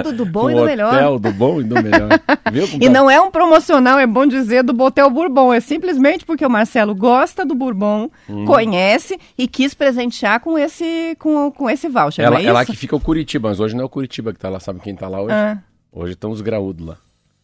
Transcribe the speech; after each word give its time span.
Tudo 0.03 0.17
do 0.17 0.25
bom 0.25 0.49
e 0.51 0.55
do 0.55 0.63
melhor. 0.65 0.93
Hotel 0.93 1.19
do 1.19 1.31
bom 1.31 1.61
e 1.61 1.63
do 1.63 1.75
melhor. 1.75 2.09
Viu, 2.51 2.67
e 2.81 2.89
não 2.89 3.09
é 3.09 3.19
um 3.19 3.31
promocional, 3.31 3.97
é 3.97 4.05
bom 4.05 4.25
dizer, 4.25 4.63
do 4.63 4.73
Botel 4.73 5.09
Bourbon. 5.09 5.53
É 5.53 5.59
simplesmente 5.59 6.25
porque 6.25 6.45
o 6.45 6.49
Marcelo 6.49 6.93
gosta 6.93 7.45
do 7.45 7.55
Bourbon, 7.55 8.09
hum. 8.29 8.45
conhece 8.45 9.17
e 9.37 9.47
quis 9.47 9.73
presentear 9.73 10.39
com 10.41 10.57
esse, 10.57 11.15
com, 11.19 11.51
com 11.51 11.69
esse 11.69 11.87
voucher. 11.87 12.25
Ela, 12.25 12.41
é, 12.41 12.45
é 12.45 12.51
lá 12.51 12.65
que 12.65 12.75
fica 12.75 12.95
o 12.95 12.99
Curitiba, 12.99 13.49
mas 13.49 13.59
hoje 13.59 13.75
não 13.75 13.83
é 13.83 13.85
o 13.85 13.89
Curitiba 13.89 14.33
que 14.33 14.39
tá 14.39 14.49
lá. 14.49 14.59
Sabe 14.59 14.79
quem 14.81 14.95
tá 14.95 15.07
lá 15.07 15.21
hoje? 15.21 15.33
Ah. 15.33 15.57
Hoje 15.91 16.13
estão 16.13 16.29
os 16.29 16.41
graúdos 16.41 16.85
lá. 16.85 16.97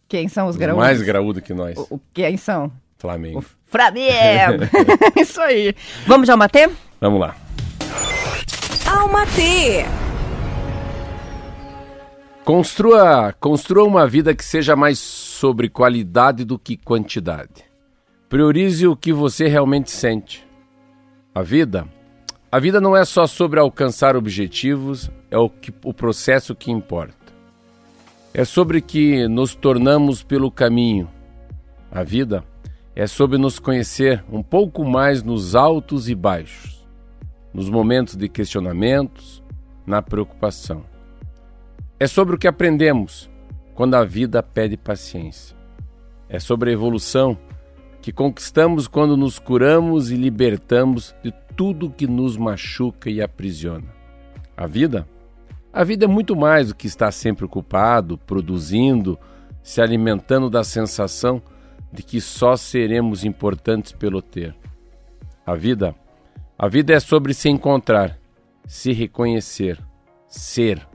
Quem 0.07 0.27
são 0.27 0.45
os, 0.47 0.55
os 0.55 0.57
graúdos? 0.57 0.85
Mais 0.85 1.01
graúdos 1.01 1.41
que 1.41 1.53
nós. 1.53 1.77
O, 1.77 1.95
o, 1.95 2.01
quem 2.13 2.37
são? 2.37 2.71
Flamengo. 3.03 3.39
O 3.39 3.45
Flamengo! 3.65 4.63
Isso 5.19 5.41
aí. 5.41 5.75
Vamos 6.07 6.25
de 6.25 6.31
Almatê? 6.31 6.69
Vamos 7.01 7.19
lá. 7.19 7.35
Almatê! 8.87 9.85
Construa, 12.45 13.35
construa 13.37 13.83
uma 13.83 14.07
vida 14.07 14.33
que 14.33 14.43
seja 14.43 14.73
mais 14.73 14.99
sobre 14.99 15.67
qualidade 15.67 16.45
do 16.45 16.57
que 16.57 16.77
quantidade. 16.77 17.65
Priorize 18.29 18.87
o 18.87 18.95
que 18.95 19.11
você 19.11 19.49
realmente 19.49 19.91
sente. 19.91 20.47
A 21.35 21.41
vida, 21.41 21.85
a 22.49 22.57
vida 22.57 22.79
não 22.79 22.95
é 22.95 23.03
só 23.03 23.27
sobre 23.27 23.59
alcançar 23.59 24.15
objetivos, 24.15 25.11
é 25.29 25.37
o, 25.37 25.49
que, 25.49 25.73
o 25.83 25.93
processo 25.93 26.55
que 26.55 26.71
importa. 26.71 27.33
É 28.33 28.45
sobre 28.45 28.79
que 28.81 29.27
nos 29.27 29.53
tornamos 29.55 30.23
pelo 30.23 30.49
caminho. 30.49 31.09
A 31.91 32.01
vida 32.01 32.45
é 32.95 33.07
sobre 33.07 33.37
nos 33.37 33.57
conhecer 33.59 34.23
um 34.31 34.43
pouco 34.43 34.85
mais 34.85 35.23
nos 35.23 35.55
altos 35.55 36.07
e 36.09 36.15
baixos, 36.15 36.87
nos 37.53 37.69
momentos 37.69 38.15
de 38.15 38.29
questionamentos, 38.29 39.43
na 39.85 40.01
preocupação. 40.01 40.83
É 41.99 42.07
sobre 42.07 42.35
o 42.35 42.37
que 42.37 42.47
aprendemos 42.47 43.29
quando 43.73 43.95
a 43.95 44.03
vida 44.03 44.43
pede 44.43 44.77
paciência. 44.77 45.55
É 46.29 46.39
sobre 46.39 46.69
a 46.69 46.73
evolução 46.73 47.37
que 48.01 48.11
conquistamos 48.11 48.87
quando 48.87 49.15
nos 49.15 49.39
curamos 49.39 50.11
e 50.11 50.15
libertamos 50.15 51.15
de 51.23 51.33
tudo 51.55 51.89
que 51.89 52.05
nos 52.05 52.37
machuca 52.37 53.09
e 53.09 53.21
aprisiona. 53.21 53.87
A 54.55 54.67
vida? 54.67 55.07
A 55.71 55.83
vida 55.83 56.05
é 56.05 56.07
muito 56.07 56.35
mais 56.35 56.67
do 56.67 56.75
que 56.75 56.85
estar 56.85 57.11
sempre 57.11 57.45
ocupado, 57.45 58.17
produzindo, 58.17 59.17
se 59.63 59.81
alimentando 59.81 60.49
da 60.49 60.63
sensação 60.63 61.41
de 61.93 62.01
que 62.01 62.19
só 62.19 62.57
seremos 62.57 63.23
importantes 63.23 63.91
pelo 63.91 64.19
ter. 64.19 64.55
A 65.45 65.53
vida, 65.53 65.93
a 66.57 66.67
vida 66.67 66.93
é 66.93 66.99
sobre 66.99 67.35
se 67.35 67.49
encontrar, 67.49 68.17
se 68.65 68.91
reconhecer, 68.91 69.79
ser, 70.27 70.85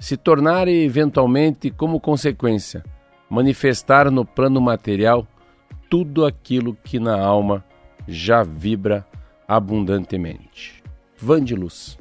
se 0.00 0.16
tornar 0.16 0.66
e 0.66 0.84
eventualmente, 0.84 1.70
como 1.70 2.00
consequência, 2.00 2.82
manifestar 3.30 4.10
no 4.10 4.24
plano 4.24 4.60
material 4.60 5.26
tudo 5.88 6.26
aquilo 6.26 6.76
que 6.82 6.98
na 6.98 7.16
alma 7.20 7.64
já 8.08 8.42
vibra 8.42 9.06
abundantemente. 9.46 10.82
Vândilos 11.16 11.96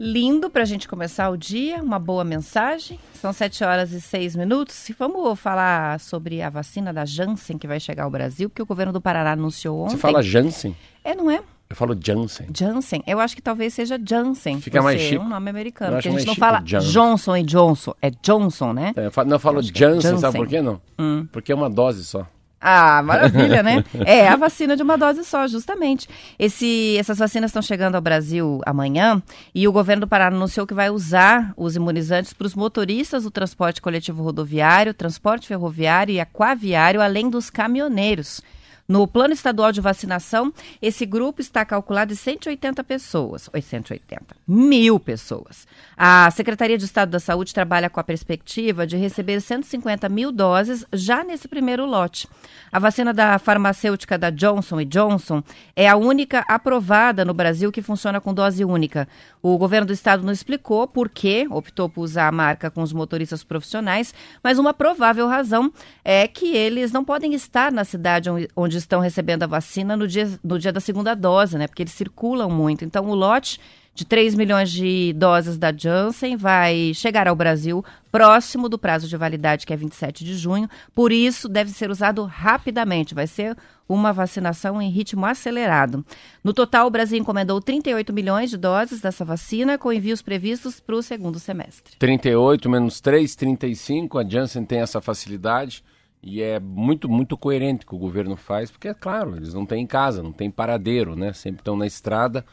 lindo 0.00 0.48
para 0.48 0.62
a 0.62 0.64
gente 0.64 0.88
começar 0.88 1.28
o 1.28 1.36
dia, 1.36 1.82
uma 1.82 1.98
boa 1.98 2.24
mensagem. 2.24 2.98
São 3.12 3.34
7 3.34 3.62
horas 3.62 3.92
e 3.92 4.00
6 4.00 4.34
minutos. 4.34 4.88
E 4.88 4.94
vamos 4.94 5.38
falar 5.38 6.00
sobre 6.00 6.40
a 6.40 6.48
vacina 6.48 6.90
da 6.90 7.04
Janssen 7.04 7.58
que 7.58 7.66
vai 7.66 7.78
chegar 7.78 8.04
ao 8.04 8.10
Brasil, 8.10 8.48
que 8.48 8.62
o 8.62 8.66
governo 8.66 8.94
do 8.94 9.00
Paraná 9.00 9.32
anunciou 9.32 9.82
ontem. 9.82 9.90
Você 9.90 9.98
fala 9.98 10.22
Janssen? 10.22 10.74
É, 11.04 11.14
não 11.14 11.30
é? 11.30 11.42
Eu 11.68 11.76
falo 11.76 11.96
Janssen. 12.02 12.48
Janssen. 12.56 13.02
Eu 13.06 13.20
acho 13.20 13.36
que 13.36 13.42
talvez 13.42 13.74
seja 13.74 14.00
Janssen. 14.02 14.60
Fica 14.60 14.82
mais 14.82 15.00
chique. 15.00 15.16
É 15.16 15.20
um 15.20 15.28
nome 15.28 15.50
americano. 15.50 15.92
Porque 15.92 16.08
a 16.08 16.12
gente 16.12 16.26
não 16.26 16.34
fala 16.34 16.60
Johnson 16.60 17.36
e 17.36 17.42
Johnson. 17.42 17.94
É 18.00 18.10
Johnson, 18.10 18.72
né? 18.72 18.92
É, 18.96 19.06
eu 19.06 19.12
falo, 19.12 19.28
não, 19.28 19.36
eu 19.36 19.40
falo 19.40 19.62
Janssen, 19.62 19.86
é 19.86 20.00
Janssen, 20.00 20.18
sabe 20.18 20.38
por 20.38 20.48
quê 20.48 20.62
não? 20.62 20.80
Hum. 20.98 21.28
Porque 21.30 21.52
é 21.52 21.54
uma 21.54 21.68
dose 21.68 22.04
só. 22.04 22.26
Ah, 22.60 23.02
maravilha, 23.02 23.62
né? 23.62 23.82
É 24.04 24.28
a 24.28 24.36
vacina 24.36 24.76
de 24.76 24.82
uma 24.82 24.98
dose 24.98 25.24
só, 25.24 25.48
justamente. 25.48 26.06
Esse, 26.38 26.96
essas 26.98 27.18
vacinas 27.18 27.48
estão 27.48 27.62
chegando 27.62 27.94
ao 27.94 28.02
Brasil 28.02 28.60
amanhã 28.66 29.22
e 29.54 29.66
o 29.66 29.72
governo 29.72 30.02
do 30.02 30.08
Pará 30.08 30.26
anunciou 30.26 30.66
que 30.66 30.74
vai 30.74 30.90
usar 30.90 31.54
os 31.56 31.74
imunizantes 31.74 32.34
para 32.34 32.46
os 32.46 32.54
motoristas 32.54 33.24
do 33.24 33.30
transporte 33.30 33.80
coletivo 33.80 34.22
rodoviário, 34.22 34.92
transporte 34.92 35.48
ferroviário 35.48 36.12
e 36.12 36.20
aquaviário, 36.20 37.00
além 37.00 37.30
dos 37.30 37.48
caminhoneiros. 37.48 38.42
No 38.90 39.06
plano 39.06 39.32
estadual 39.32 39.70
de 39.70 39.80
vacinação, 39.80 40.52
esse 40.82 41.06
grupo 41.06 41.40
está 41.40 41.64
calculado 41.64 42.12
em 42.12 42.16
180 42.16 42.82
pessoas, 42.82 43.48
ou 43.54 43.62
180, 43.62 44.34
mil 44.48 44.98
pessoas. 44.98 45.64
A 45.96 46.28
Secretaria 46.32 46.76
de 46.76 46.86
Estado 46.86 47.10
da 47.10 47.20
Saúde 47.20 47.54
trabalha 47.54 47.88
com 47.88 48.00
a 48.00 48.02
perspectiva 48.02 48.84
de 48.84 48.96
receber 48.96 49.40
150 49.40 50.08
mil 50.08 50.32
doses 50.32 50.84
já 50.92 51.22
nesse 51.22 51.46
primeiro 51.46 51.86
lote. 51.86 52.26
A 52.72 52.80
vacina 52.80 53.14
da 53.14 53.38
farmacêutica 53.38 54.18
da 54.18 54.28
Johnson 54.28 54.82
Johnson 54.82 55.40
é 55.76 55.88
a 55.88 55.94
única 55.94 56.44
aprovada 56.48 57.24
no 57.24 57.32
Brasil 57.32 57.70
que 57.70 57.82
funciona 57.82 58.20
com 58.20 58.34
dose 58.34 58.64
única. 58.64 59.06
O 59.40 59.56
governo 59.56 59.86
do 59.86 59.92
estado 59.92 60.24
não 60.24 60.32
explicou 60.32 60.88
por 60.88 61.08
que 61.08 61.46
optou 61.48 61.88
por 61.88 62.02
usar 62.02 62.26
a 62.26 62.32
marca 62.32 62.72
com 62.72 62.82
os 62.82 62.92
motoristas 62.92 63.44
profissionais, 63.44 64.12
mas 64.42 64.58
uma 64.58 64.74
provável 64.74 65.28
razão 65.28 65.72
é 66.04 66.26
que 66.26 66.56
eles 66.56 66.90
não 66.90 67.04
podem 67.04 67.34
estar 67.34 67.70
na 67.70 67.84
cidade 67.84 68.28
onde 68.56 68.79
estão 68.82 69.00
recebendo 69.00 69.42
a 69.42 69.46
vacina 69.46 69.96
no 69.96 70.06
dia, 70.06 70.38
no 70.42 70.58
dia 70.58 70.72
da 70.72 70.80
segunda 70.80 71.14
dose, 71.14 71.56
né? 71.56 71.66
Porque 71.66 71.82
eles 71.82 71.92
circulam 71.92 72.50
muito. 72.50 72.84
Então, 72.84 73.08
o 73.08 73.14
lote 73.14 73.60
de 73.94 74.04
3 74.04 74.34
milhões 74.34 74.70
de 74.70 75.12
doses 75.14 75.58
da 75.58 75.72
Janssen 75.76 76.36
vai 76.36 76.92
chegar 76.94 77.28
ao 77.28 77.36
Brasil 77.36 77.84
próximo 78.10 78.68
do 78.68 78.78
prazo 78.78 79.08
de 79.08 79.16
validade, 79.16 79.66
que 79.66 79.72
é 79.72 79.76
27 79.76 80.24
de 80.24 80.36
junho. 80.36 80.68
Por 80.94 81.12
isso, 81.12 81.48
deve 81.48 81.70
ser 81.70 81.90
usado 81.90 82.24
rapidamente. 82.24 83.14
Vai 83.14 83.26
ser 83.26 83.56
uma 83.88 84.12
vacinação 84.12 84.80
em 84.80 84.88
ritmo 84.88 85.26
acelerado. 85.26 86.04
No 86.42 86.54
total, 86.54 86.86
o 86.86 86.90
Brasil 86.90 87.18
encomendou 87.18 87.60
38 87.60 88.12
milhões 88.12 88.48
de 88.48 88.56
doses 88.56 89.00
dessa 89.00 89.24
vacina, 89.24 89.76
com 89.76 89.92
envios 89.92 90.22
previstos 90.22 90.78
para 90.78 90.94
o 90.94 91.02
segundo 91.02 91.38
semestre. 91.38 91.96
38 91.98 92.70
menos 92.70 93.00
3, 93.00 93.34
35. 93.34 94.18
A 94.18 94.26
Janssen 94.26 94.64
tem 94.64 94.80
essa 94.80 95.00
facilidade. 95.00 95.82
E 96.22 96.42
é 96.42 96.60
muito, 96.60 97.08
muito 97.08 97.36
coerente 97.36 97.86
que 97.86 97.94
o 97.94 97.98
governo 97.98 98.36
faz, 98.36 98.70
porque 98.70 98.88
é 98.88 98.94
claro, 98.94 99.36
eles 99.36 99.54
não 99.54 99.64
têm 99.64 99.86
casa, 99.86 100.22
não 100.22 100.32
têm 100.32 100.50
paradeiro, 100.50 101.16
né? 101.16 101.32
Sempre 101.32 101.60
estão 101.60 101.76
na 101.76 101.86
estrada 101.86 102.44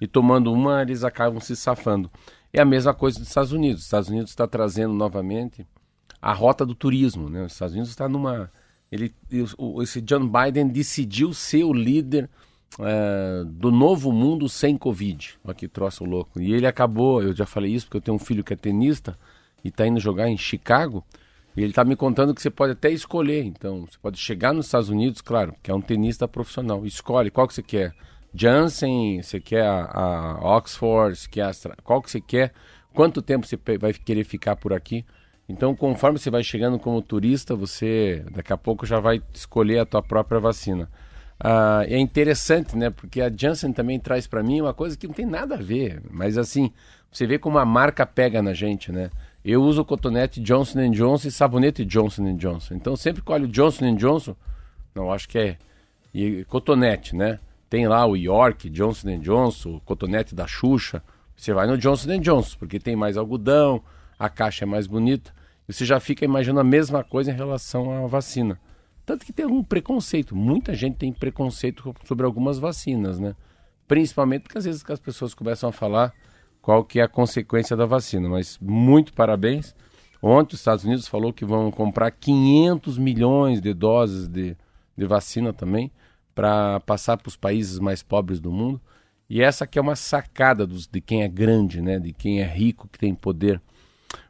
e 0.00 0.06
tomando 0.06 0.52
uma, 0.52 0.82
eles 0.82 1.02
acabam 1.02 1.40
se 1.40 1.56
safando. 1.56 2.10
É 2.52 2.60
a 2.60 2.64
mesma 2.64 2.94
coisa 2.94 3.18
dos 3.18 3.28
Estados 3.28 3.52
Unidos. 3.52 3.80
Os 3.80 3.86
Estados 3.86 4.08
Unidos 4.08 4.30
está 4.30 4.46
trazendo 4.46 4.94
novamente 4.94 5.66
a 6.22 6.32
rota 6.32 6.64
do 6.64 6.74
turismo, 6.74 7.28
né? 7.28 7.44
Os 7.44 7.52
Estados 7.52 7.74
Unidos 7.74 7.90
está 7.90 8.08
numa. 8.08 8.50
Ele, 8.90 9.12
esse 9.82 10.00
John 10.00 10.28
Biden 10.28 10.68
decidiu 10.68 11.32
ser 11.32 11.64
o 11.64 11.72
líder 11.72 12.30
uh, 12.78 13.44
do 13.44 13.70
novo 13.70 14.12
mundo 14.12 14.48
sem 14.48 14.76
Covid. 14.76 15.38
Olha 15.44 15.54
que 15.54 15.68
troço 15.68 16.04
louco. 16.04 16.40
E 16.40 16.52
ele 16.52 16.66
acabou, 16.66 17.22
eu 17.22 17.34
já 17.34 17.44
falei 17.44 17.72
isso 17.72 17.86
porque 17.86 17.96
eu 17.96 18.00
tenho 18.00 18.16
um 18.16 18.20
filho 18.20 18.44
que 18.44 18.52
é 18.52 18.56
tenista 18.56 19.18
e 19.64 19.68
está 19.68 19.86
indo 19.86 19.98
jogar 19.98 20.28
em 20.28 20.36
Chicago. 20.36 21.04
E 21.56 21.62
ele 21.62 21.70
está 21.70 21.84
me 21.84 21.96
contando 21.96 22.34
que 22.34 22.42
você 22.42 22.50
pode 22.50 22.72
até 22.72 22.90
escolher. 22.90 23.42
Então, 23.44 23.86
você 23.86 23.96
pode 24.00 24.18
chegar 24.18 24.52
nos 24.52 24.66
Estados 24.66 24.90
Unidos, 24.90 25.22
claro, 25.22 25.54
que 25.62 25.70
é 25.70 25.74
um 25.74 25.80
tenista 25.80 26.28
profissional. 26.28 26.84
Escolhe 26.84 27.30
qual 27.30 27.48
que 27.48 27.54
você 27.54 27.62
quer. 27.62 27.94
Janssen, 28.34 29.22
você 29.22 29.40
quer 29.40 29.62
a, 29.62 29.84
a 29.84 30.56
Oxford, 30.56 31.16
você 31.16 31.28
quer 31.28 31.42
a 31.42 31.48
Astra, 31.48 31.74
qual 31.82 32.02
que 32.02 32.10
você 32.10 32.20
quer, 32.20 32.52
quanto 32.92 33.22
tempo 33.22 33.46
você 33.46 33.58
vai 33.78 33.94
querer 33.94 34.24
ficar 34.24 34.56
por 34.56 34.74
aqui. 34.74 35.06
Então, 35.48 35.74
conforme 35.74 36.18
você 36.18 36.28
vai 36.28 36.42
chegando 36.42 36.78
como 36.78 37.00
turista, 37.00 37.54
você 37.54 38.22
daqui 38.32 38.52
a 38.52 38.56
pouco 38.56 38.84
já 38.84 39.00
vai 39.00 39.22
escolher 39.32 39.78
a 39.78 39.86
tua 39.86 40.02
própria 40.02 40.40
vacina. 40.40 40.90
Ah, 41.38 41.84
é 41.86 41.98
interessante, 41.98 42.76
né? 42.76 42.90
Porque 42.90 43.20
a 43.20 43.30
Janssen 43.30 43.72
também 43.72 44.00
traz 44.00 44.26
para 44.26 44.42
mim 44.42 44.60
uma 44.60 44.74
coisa 44.74 44.96
que 44.96 45.06
não 45.06 45.14
tem 45.14 45.26
nada 45.26 45.54
a 45.54 45.62
ver, 45.62 46.02
mas 46.10 46.36
assim, 46.36 46.72
você 47.12 47.26
vê 47.26 47.38
como 47.38 47.58
a 47.58 47.64
marca 47.64 48.04
pega 48.04 48.42
na 48.42 48.52
gente, 48.52 48.90
né? 48.90 49.10
Eu 49.48 49.62
uso 49.62 49.84
cotonete 49.84 50.40
Johnson 50.40 50.90
Johnson 50.90 51.28
e 51.28 51.30
sabonete 51.30 51.84
Johnson 51.84 52.34
Johnson. 52.34 52.74
Então 52.74 52.96
sempre 52.96 53.22
que 53.22 53.30
olho 53.30 53.46
Johnson 53.46 53.94
Johnson, 53.94 54.34
não 54.92 55.12
acho 55.12 55.28
que 55.28 55.38
é 55.38 55.56
e 56.12 56.44
cotonete, 56.46 57.14
né? 57.14 57.38
Tem 57.70 57.86
lá 57.86 58.04
o 58.04 58.16
York, 58.16 58.68
Johnson 58.68 59.20
Johnson, 59.20 59.76
o 59.76 59.80
cotonete 59.82 60.34
da 60.34 60.48
Xuxa. 60.48 61.00
Você 61.36 61.52
vai 61.52 61.68
no 61.68 61.78
Johnson 61.78 62.18
Johnson, 62.18 62.56
porque 62.58 62.80
tem 62.80 62.96
mais 62.96 63.16
algodão, 63.16 63.80
a 64.18 64.28
caixa 64.28 64.64
é 64.64 64.66
mais 64.66 64.88
bonita. 64.88 65.32
E 65.68 65.72
você 65.72 65.84
já 65.84 66.00
fica 66.00 66.24
imaginando 66.24 66.58
a 66.58 66.64
mesma 66.64 67.04
coisa 67.04 67.30
em 67.30 67.34
relação 67.34 68.04
à 68.04 68.08
vacina. 68.08 68.58
Tanto 69.04 69.24
que 69.24 69.32
tem 69.32 69.44
algum 69.44 69.62
preconceito. 69.62 70.34
Muita 70.34 70.74
gente 70.74 70.96
tem 70.96 71.12
preconceito 71.12 71.94
sobre 72.04 72.26
algumas 72.26 72.58
vacinas, 72.58 73.20
né? 73.20 73.36
Principalmente 73.86 74.42
porque 74.42 74.58
às 74.58 74.64
vezes 74.64 74.84
as 74.88 74.98
pessoas 74.98 75.34
começam 75.34 75.68
a 75.68 75.72
falar 75.72 76.12
qual 76.66 76.82
que 76.82 76.98
é 76.98 77.04
a 77.04 77.08
consequência 77.08 77.76
da 77.76 77.86
vacina. 77.86 78.28
Mas 78.28 78.58
muito 78.60 79.12
parabéns. 79.12 79.72
Ontem 80.20 80.54
os 80.54 80.60
Estados 80.60 80.84
Unidos 80.84 81.06
falou 81.06 81.32
que 81.32 81.44
vão 81.44 81.70
comprar 81.70 82.10
500 82.10 82.98
milhões 82.98 83.60
de 83.60 83.72
doses 83.72 84.26
de, 84.26 84.56
de 84.98 85.06
vacina 85.06 85.52
também 85.52 85.92
para 86.34 86.80
passar 86.80 87.18
para 87.18 87.28
os 87.28 87.36
países 87.36 87.78
mais 87.78 88.02
pobres 88.02 88.40
do 88.40 88.50
mundo. 88.50 88.80
E 89.30 89.40
essa 89.40 89.62
aqui 89.62 89.78
é 89.78 89.82
uma 89.82 89.94
sacada 89.94 90.66
dos, 90.66 90.88
de 90.88 91.00
quem 91.00 91.22
é 91.22 91.28
grande, 91.28 91.80
né? 91.80 92.00
de 92.00 92.12
quem 92.12 92.40
é 92.40 92.44
rico, 92.44 92.88
que 92.88 92.98
tem 92.98 93.14
poder. 93.14 93.62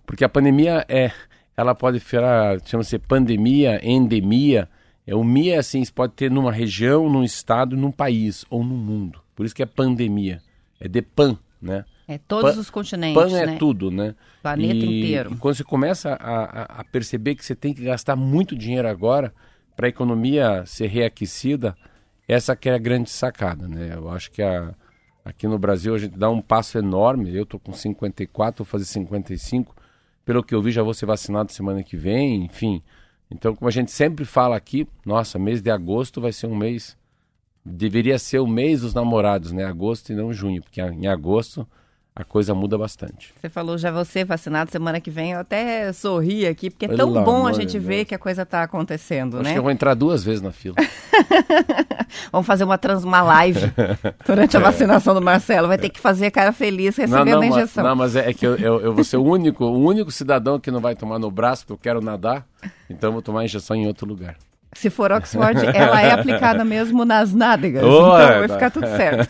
Porque 0.04 0.22
a 0.22 0.28
pandemia 0.28 0.84
é, 0.90 1.10
ela 1.56 1.74
pode 1.74 2.00
virar, 2.00 2.60
chama-se 2.66 2.98
pandemia, 2.98 3.80
endemia. 3.82 4.68
É, 5.06 5.14
o 5.14 5.24
MIA 5.24 5.54
é 5.54 5.58
assim, 5.58 5.82
pode 5.86 6.12
ter 6.12 6.30
numa 6.30 6.52
região, 6.52 7.08
num 7.08 7.24
estado, 7.24 7.78
num 7.78 7.90
país 7.90 8.44
ou 8.50 8.62
no 8.62 8.76
mundo. 8.76 9.22
Por 9.34 9.46
isso 9.46 9.54
que 9.54 9.62
é 9.62 9.66
pandemia. 9.66 10.42
É 10.78 10.86
de 10.86 11.00
pan, 11.00 11.38
né? 11.62 11.86
É 12.08 12.18
todos 12.18 12.54
pan, 12.54 12.60
os 12.60 12.70
continentes. 12.70 13.20
Pan 13.20 13.36
é 13.36 13.46
né? 13.46 13.56
tudo, 13.58 13.90
né? 13.90 14.14
Planeta 14.42 14.74
e, 14.74 15.00
inteiro. 15.00 15.32
E 15.32 15.36
quando 15.36 15.56
você 15.56 15.64
começa 15.64 16.12
a, 16.14 16.80
a, 16.80 16.84
perceber 16.84 17.34
que 17.34 17.44
você 17.44 17.54
tem 17.54 17.74
que 17.74 17.82
gastar 17.82 18.14
muito 18.14 18.56
dinheiro 18.56 18.88
agora 18.88 19.34
para 19.74 19.86
a 19.86 19.88
economia 19.88 20.64
ser 20.66 20.86
reaquecida, 20.86 21.76
essa 22.28 22.54
que 22.54 22.68
é 22.68 22.74
a 22.74 22.78
grande 22.78 23.10
sacada, 23.10 23.66
né? 23.66 23.92
Eu 23.94 24.08
acho 24.08 24.30
que 24.30 24.40
a, 24.40 24.74
aqui 25.24 25.48
no 25.48 25.58
Brasil 25.58 25.94
a 25.94 25.98
gente 25.98 26.16
dá 26.16 26.30
um 26.30 26.40
passo 26.40 26.78
enorme. 26.78 27.34
Eu 27.34 27.44
tô 27.44 27.58
com 27.58 27.72
54, 27.72 28.64
vou 28.64 28.70
fazer 28.70 28.84
55. 28.84 29.74
Pelo 30.24 30.44
que 30.44 30.54
eu 30.54 30.62
vi, 30.62 30.70
já 30.70 30.82
vou 30.82 30.94
ser 30.94 31.06
vacinado 31.06 31.52
semana 31.52 31.82
que 31.82 31.96
vem, 31.96 32.44
enfim. 32.44 32.82
Então, 33.30 33.54
como 33.54 33.68
a 33.68 33.72
gente 33.72 33.90
sempre 33.90 34.24
fala 34.24 34.56
aqui, 34.56 34.86
nossa, 35.04 35.38
mês 35.38 35.60
de 35.60 35.70
agosto 35.70 36.20
vai 36.20 36.32
ser 36.32 36.46
um 36.46 36.56
mês 36.56 36.96
deveria 37.66 38.18
ser 38.18 38.38
o 38.38 38.46
mês 38.46 38.82
dos 38.82 38.94
namorados, 38.94 39.50
né? 39.50 39.64
Agosto 39.64 40.12
e 40.12 40.14
não 40.14 40.32
junho, 40.32 40.62
porque 40.62 40.80
em 40.80 41.08
agosto 41.08 41.66
a 42.18 42.24
coisa 42.24 42.54
muda 42.54 42.78
bastante. 42.78 43.34
Você 43.38 43.50
falou 43.50 43.76
já 43.76 43.90
você 43.90 44.24
vacinado 44.24 44.70
semana 44.70 44.98
que 45.02 45.10
vem, 45.10 45.32
eu 45.32 45.40
até 45.40 45.92
sorri 45.92 46.46
aqui, 46.46 46.70
porque 46.70 46.86
é 46.86 46.88
tão 46.88 47.12
Pelo 47.12 47.22
bom 47.22 47.46
a 47.46 47.52
gente 47.52 47.78
ver 47.78 48.06
que 48.06 48.14
a 48.14 48.18
coisa 48.18 48.40
está 48.40 48.62
acontecendo, 48.62 49.34
Acho 49.34 49.44
né? 49.44 49.52
que 49.52 49.58
eu 49.58 49.62
vou 49.62 49.70
entrar 49.70 49.92
duas 49.92 50.24
vezes 50.24 50.40
na 50.40 50.50
fila. 50.50 50.76
Vamos 52.32 52.46
fazer 52.46 52.64
uma, 52.64 52.78
trans, 52.78 53.04
uma 53.04 53.20
live 53.20 53.60
durante 54.26 54.56
a 54.56 54.60
é. 54.60 54.62
vacinação 54.62 55.12
do 55.12 55.20
Marcelo. 55.20 55.68
Vai 55.68 55.76
ter 55.76 55.90
que 55.90 56.00
fazer 56.00 56.26
a 56.26 56.30
cara 56.30 56.52
feliz 56.52 56.96
recebendo 56.96 57.42
a 57.42 57.46
injeção. 57.46 57.84
Não, 57.84 57.94
mas 57.94 58.16
é, 58.16 58.30
é 58.30 58.32
que 58.32 58.46
eu, 58.46 58.56
eu, 58.56 58.80
eu, 58.80 58.94
vou 58.94 59.04
ser 59.04 59.18
o 59.18 59.22
único, 59.22 59.66
o 59.66 59.78
único 59.78 60.10
cidadão 60.10 60.58
que 60.58 60.70
não 60.70 60.80
vai 60.80 60.96
tomar 60.96 61.18
no 61.18 61.30
braço, 61.30 61.66
porque 61.66 61.74
eu 61.74 61.92
quero 61.92 62.00
nadar, 62.02 62.46
então 62.88 63.10
eu 63.10 63.12
vou 63.12 63.22
tomar 63.22 63.40
a 63.40 63.44
injeção 63.44 63.76
em 63.76 63.86
outro 63.86 64.06
lugar. 64.06 64.36
Se 64.76 64.90
for 64.90 65.10
Oxford, 65.10 65.58
ela 65.74 66.02
é 66.02 66.12
aplicada 66.12 66.64
mesmo 66.64 67.04
nas 67.04 67.32
nádegas. 67.32 67.82
Oh, 67.82 68.18
então 68.18 68.38
vai 68.40 68.48
ficar 68.48 68.70
tudo 68.70 68.86
certo. 68.86 69.28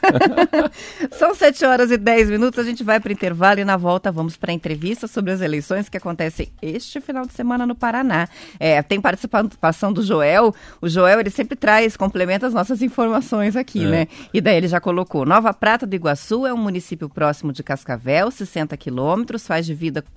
São 1.17 1.35
7 1.35 1.65
horas 1.65 1.91
e 1.91 1.97
10 1.97 2.31
minutos, 2.31 2.59
a 2.59 2.65
gente 2.65 2.83
vai 2.83 2.99
para 2.99 3.11
o 3.11 3.12
intervalo 3.12 3.61
e 3.61 3.65
na 3.65 3.76
volta 3.76 4.11
vamos 4.11 4.37
para 4.37 4.50
a 4.50 4.55
entrevista 4.55 5.07
sobre 5.07 5.31
as 5.31 5.41
eleições 5.41 5.88
que 5.88 5.97
acontecem 5.97 6.49
este 6.61 7.00
final 7.00 7.25
de 7.25 7.33
semana 7.33 7.65
no 7.65 7.76
Paraná. 7.76 8.29
É, 8.59 8.83
tem 8.83 9.00
participação 9.00 9.93
do 9.93 10.03
Joel. 10.03 10.53
O 10.81 10.88
Joel, 10.88 11.21
ele 11.21 11.31
sempre 11.31 11.57
traz, 11.57 11.97
complementa 11.97 12.47
as 12.49 12.53
nossas 12.53 12.83
informações 12.83 13.55
aqui, 13.55 13.85
é. 13.85 13.88
né? 13.88 14.09
E 14.35 14.41
daí 14.41 14.57
ele 14.57 14.69
já 14.69 14.81
colocou: 14.81 15.25
Nova 15.25 15.55
Prata 15.55 15.87
do 15.87 15.95
Iguaçu 15.95 16.45
é 16.45 16.53
um 16.53 16.59
município 16.59 17.09
próximo 17.09 17.53
de 17.53 17.62
Cascavel, 17.62 18.33
60 18.33 18.76
quilômetros, 18.76 19.47
faz 19.47 19.65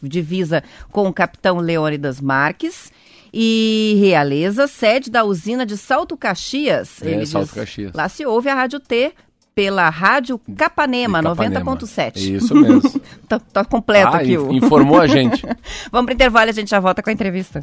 divisa 0.01 0.63
com 0.91 1.07
o 1.07 1.13
capitão 1.13 1.57
Leônidas 1.57 2.19
Marques 2.19 2.91
e 3.33 3.97
Realeza, 3.99 4.67
sede 4.67 5.09
da 5.09 5.23
usina 5.23 5.65
de 5.65 5.77
Salto 5.77 6.17
Caxias. 6.17 7.01
É, 7.01 7.25
Salto 7.25 7.45
diz, 7.45 7.53
Caxias. 7.53 7.93
Lá 7.93 8.09
se 8.09 8.25
ouve 8.25 8.49
a 8.49 8.55
Rádio 8.55 8.79
T 8.79 9.13
pela 9.53 9.89
Rádio 9.89 10.39
Capanema, 10.55 11.21
Capanema. 11.21 11.75
90.7. 11.75 12.15
Isso 12.15 12.55
mesmo. 12.55 13.01
tá, 13.27 13.39
tá, 13.39 13.65
completo 13.65 14.15
ah, 14.15 14.19
aqui. 14.19 14.37
o... 14.37 14.53
Informou 14.53 15.01
a 15.01 15.07
gente. 15.07 15.45
Vamos 15.91 16.05
para 16.05 16.13
intervalo 16.13 16.49
e 16.49 16.51
a 16.51 16.53
gente 16.53 16.69
já 16.69 16.79
volta 16.79 17.03
com 17.03 17.09
a 17.09 17.13
entrevista. 17.13 17.59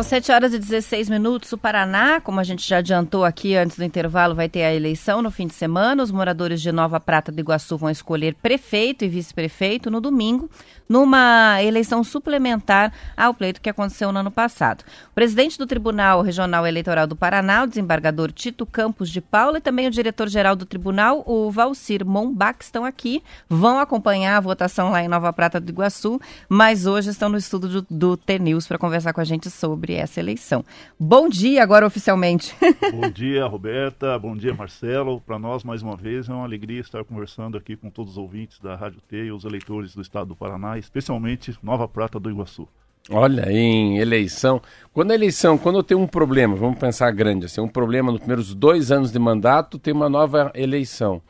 São 0.00 0.08
7 0.08 0.32
horas 0.32 0.54
e 0.54 0.58
16 0.58 1.10
minutos. 1.10 1.52
O 1.52 1.58
Paraná, 1.58 2.22
como 2.22 2.40
a 2.40 2.42
gente 2.42 2.66
já 2.66 2.78
adiantou 2.78 3.22
aqui 3.22 3.54
antes 3.54 3.76
do 3.76 3.84
intervalo, 3.84 4.34
vai 4.34 4.48
ter 4.48 4.62
a 4.62 4.72
eleição 4.72 5.20
no 5.20 5.30
fim 5.30 5.46
de 5.46 5.52
semana. 5.52 6.02
Os 6.02 6.10
moradores 6.10 6.62
de 6.62 6.72
Nova 6.72 6.98
Prata 6.98 7.30
do 7.30 7.38
Iguaçu 7.38 7.76
vão 7.76 7.90
escolher 7.90 8.34
prefeito 8.36 9.04
e 9.04 9.08
vice-prefeito 9.08 9.90
no 9.90 10.00
domingo, 10.00 10.48
numa 10.88 11.62
eleição 11.62 12.02
suplementar 12.02 12.94
ao 13.14 13.34
pleito 13.34 13.60
que 13.60 13.68
aconteceu 13.68 14.10
no 14.10 14.20
ano 14.20 14.30
passado. 14.30 14.84
O 15.10 15.14
presidente 15.14 15.58
do 15.58 15.66
Tribunal 15.66 16.22
Regional 16.22 16.66
Eleitoral 16.66 17.06
do 17.06 17.14
Paraná, 17.14 17.64
o 17.64 17.66
desembargador 17.66 18.32
Tito 18.32 18.64
Campos 18.64 19.10
de 19.10 19.20
Paula, 19.20 19.58
e 19.58 19.60
também 19.60 19.86
o 19.86 19.90
diretor-geral 19.90 20.56
do 20.56 20.64
tribunal, 20.64 21.22
o 21.26 21.50
Valcir 21.50 22.06
Mombach, 22.06 22.64
estão 22.64 22.86
aqui, 22.86 23.22
vão 23.50 23.78
acompanhar 23.78 24.38
a 24.38 24.40
votação 24.40 24.90
lá 24.90 25.04
em 25.04 25.08
Nova 25.08 25.30
Prata 25.30 25.60
do 25.60 25.70
Iguaçu, 25.70 26.18
mas 26.48 26.86
hoje 26.86 27.10
estão 27.10 27.28
no 27.28 27.36
estudo 27.36 27.68
do, 27.68 27.86
do 27.90 28.16
T-News 28.16 28.66
para 28.66 28.78
conversar 28.78 29.12
com 29.12 29.20
a 29.20 29.24
gente 29.24 29.50
sobre 29.50 29.89
essa 29.94 30.20
eleição. 30.20 30.64
Bom 30.98 31.28
dia 31.28 31.62
agora 31.62 31.86
oficialmente. 31.86 32.54
Bom 32.92 33.10
dia, 33.10 33.46
Roberta. 33.46 34.18
Bom 34.18 34.36
dia, 34.36 34.54
Marcelo. 34.54 35.20
Para 35.20 35.38
nós, 35.38 35.64
mais 35.64 35.82
uma 35.82 35.96
vez, 35.96 36.28
é 36.28 36.32
uma 36.32 36.44
alegria 36.44 36.80
estar 36.80 37.04
conversando 37.04 37.56
aqui 37.56 37.76
com 37.76 37.90
todos 37.90 38.12
os 38.12 38.18
ouvintes 38.18 38.58
da 38.60 38.74
Rádio 38.76 39.00
T 39.08 39.24
e 39.24 39.32
os 39.32 39.44
eleitores 39.44 39.94
do 39.94 40.02
estado 40.02 40.28
do 40.28 40.36
Paraná, 40.36 40.78
especialmente 40.78 41.56
Nova 41.62 41.86
Prata 41.88 42.18
do 42.18 42.30
Iguaçu. 42.30 42.68
Olha, 43.08 43.50
em 43.50 43.98
eleição. 43.98 44.60
Quando 44.92 45.10
a 45.10 45.14
eleição, 45.14 45.56
quando 45.56 45.82
tem 45.82 45.96
um 45.96 46.06
problema, 46.06 46.54
vamos 46.54 46.78
pensar 46.78 47.10
grande, 47.12 47.46
assim, 47.46 47.60
um 47.60 47.68
problema 47.68 48.12
nos 48.12 48.20
primeiros 48.20 48.54
dois 48.54 48.92
anos 48.92 49.10
de 49.10 49.18
mandato, 49.18 49.78
tem 49.78 49.94
uma 49.94 50.08
nova 50.08 50.52
eleição. 50.54 51.22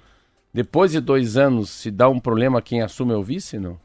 Depois 0.53 0.91
de 0.91 1.01
dois 1.01 1.37
anos, 1.37 1.71
se 1.71 1.91
dá 1.91 2.09
um 2.09 2.19
problema, 2.19 2.61
quem 2.61 2.83
assume 2.83 3.13
é 3.13 3.17
o 3.17 3.23
vice, 3.23 3.59
não? 3.59 3.79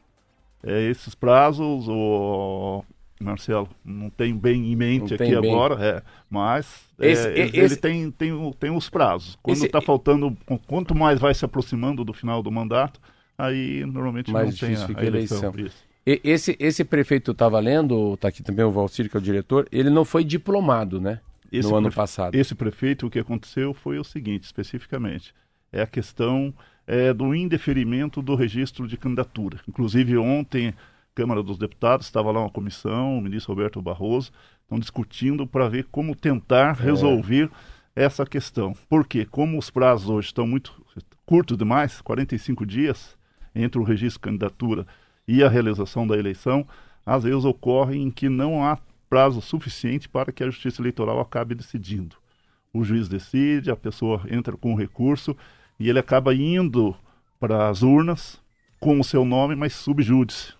É, 0.62 0.90
esses 0.90 1.14
prazos, 1.14 1.86
o 1.88 2.82
Marcelo, 3.18 3.68
não 3.84 4.10
tem 4.10 4.36
bem 4.36 4.70
em 4.72 4.76
mente 4.76 5.16
Não 5.18 5.26
aqui 5.26 5.34
agora, 5.34 5.74
é, 5.82 6.02
mas 6.28 6.84
é, 6.98 7.10
Esse- 7.10 7.28
ele 7.30 7.58
esse- 7.60 7.76
tem, 7.78 8.10
tem, 8.10 8.52
tem 8.58 8.70
os 8.70 8.90
prazos. 8.90 9.38
Quando 9.42 9.56
Esse- 9.56 9.66
está 9.66 9.80
faltando, 9.80 10.36
quanto 10.66 10.94
mais 10.94 11.18
vai 11.18 11.32
se 11.34 11.44
aproximando 11.44 12.04
do 12.04 12.12
final 12.12 12.42
do 12.42 12.50
mandato, 12.52 13.00
aí 13.38 13.84
normalmente 13.86 14.30
Mais 14.30 14.50
não 14.50 14.56
tem 14.56 14.70
difícil 14.70 14.94
a, 14.94 14.98
a 14.98 15.02
a 15.02 15.06
eleição. 15.06 15.52
eleição. 15.54 15.76
Esse, 16.06 16.56
esse 16.60 16.84
prefeito 16.84 17.32
está 17.32 17.48
valendo, 17.48 18.14
está 18.14 18.28
aqui 18.28 18.42
também 18.42 18.64
o 18.64 18.70
Valcir, 18.70 19.10
que 19.10 19.16
é 19.16 19.20
o 19.20 19.22
diretor, 19.22 19.66
ele 19.72 19.90
não 19.90 20.04
foi 20.04 20.22
diplomado, 20.22 21.00
né? 21.00 21.20
Esse 21.50 21.68
no 21.68 21.76
ano 21.76 21.90
passado. 21.90 22.34
Esse 22.34 22.54
prefeito, 22.54 23.06
o 23.06 23.10
que 23.10 23.18
aconteceu 23.18 23.72
foi 23.74 23.98
o 23.98 24.04
seguinte, 24.04 24.44
especificamente, 24.44 25.34
é 25.72 25.80
a 25.82 25.86
questão 25.86 26.52
é, 26.86 27.12
do 27.12 27.34
indeferimento 27.34 28.22
do 28.22 28.36
registro 28.36 28.86
de 28.86 28.96
candidatura. 28.96 29.58
Inclusive 29.68 30.16
ontem, 30.16 30.72
Câmara 31.16 31.42
dos 31.42 31.56
Deputados, 31.56 32.04
estava 32.04 32.30
lá 32.30 32.40
uma 32.40 32.50
comissão, 32.50 33.16
o 33.16 33.22
ministro 33.22 33.54
Roberto 33.54 33.80
Barroso, 33.80 34.30
estão 34.60 34.78
discutindo 34.78 35.46
para 35.46 35.66
ver 35.66 35.86
como 35.90 36.14
tentar 36.14 36.72
resolver 36.74 37.50
essa 37.96 38.26
questão. 38.26 38.74
Porque, 38.86 39.24
como 39.24 39.58
os 39.58 39.70
prazos 39.70 40.10
hoje 40.10 40.26
estão 40.28 40.46
muito 40.46 40.78
curtos 41.24 41.56
demais, 41.56 42.02
45 42.02 42.66
dias 42.66 43.16
entre 43.54 43.80
o 43.80 43.82
registro 43.82 44.20
de 44.20 44.24
candidatura 44.24 44.86
e 45.26 45.42
a 45.42 45.48
realização 45.48 46.06
da 46.06 46.18
eleição, 46.18 46.68
às 47.04 47.24
vezes 47.24 47.46
ocorre 47.46 47.96
em 47.96 48.10
que 48.10 48.28
não 48.28 48.62
há 48.62 48.78
prazo 49.08 49.40
suficiente 49.40 50.10
para 50.10 50.30
que 50.30 50.44
a 50.44 50.50
Justiça 50.50 50.82
Eleitoral 50.82 51.18
acabe 51.18 51.54
decidindo. 51.54 52.16
O 52.74 52.84
juiz 52.84 53.08
decide, 53.08 53.70
a 53.70 53.76
pessoa 53.76 54.20
entra 54.28 54.54
com 54.54 54.74
o 54.74 54.76
recurso 54.76 55.34
e 55.80 55.88
ele 55.88 55.98
acaba 55.98 56.34
indo 56.34 56.94
para 57.40 57.70
as 57.70 57.82
urnas 57.82 58.38
com 58.78 59.00
o 59.00 59.04
seu 59.04 59.24
nome, 59.24 59.56
mas 59.56 59.72
subjúdice. 59.72 60.55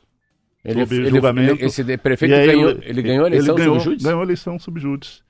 Ele, 0.67 0.81
sob 0.81 0.95
ele- 0.97 1.11
julgamento. 1.11 1.53
ele- 1.55 1.65
esse 1.67 1.85
de- 1.85 1.97
prefeito 1.97 2.35
aí 2.35 2.47
ganhou, 2.47 2.71
ele- 2.83 3.03
ganhou 3.03 3.25
a 3.25 3.29
eleição 3.29 3.55
ele 3.55 3.63
ganhou, 3.65 3.75
sob 3.81 3.85
júdice? 3.91 4.05
ganhou 4.05 4.21
a 4.21 4.25
eleição 4.25 4.59
subjúdice. 4.59 5.21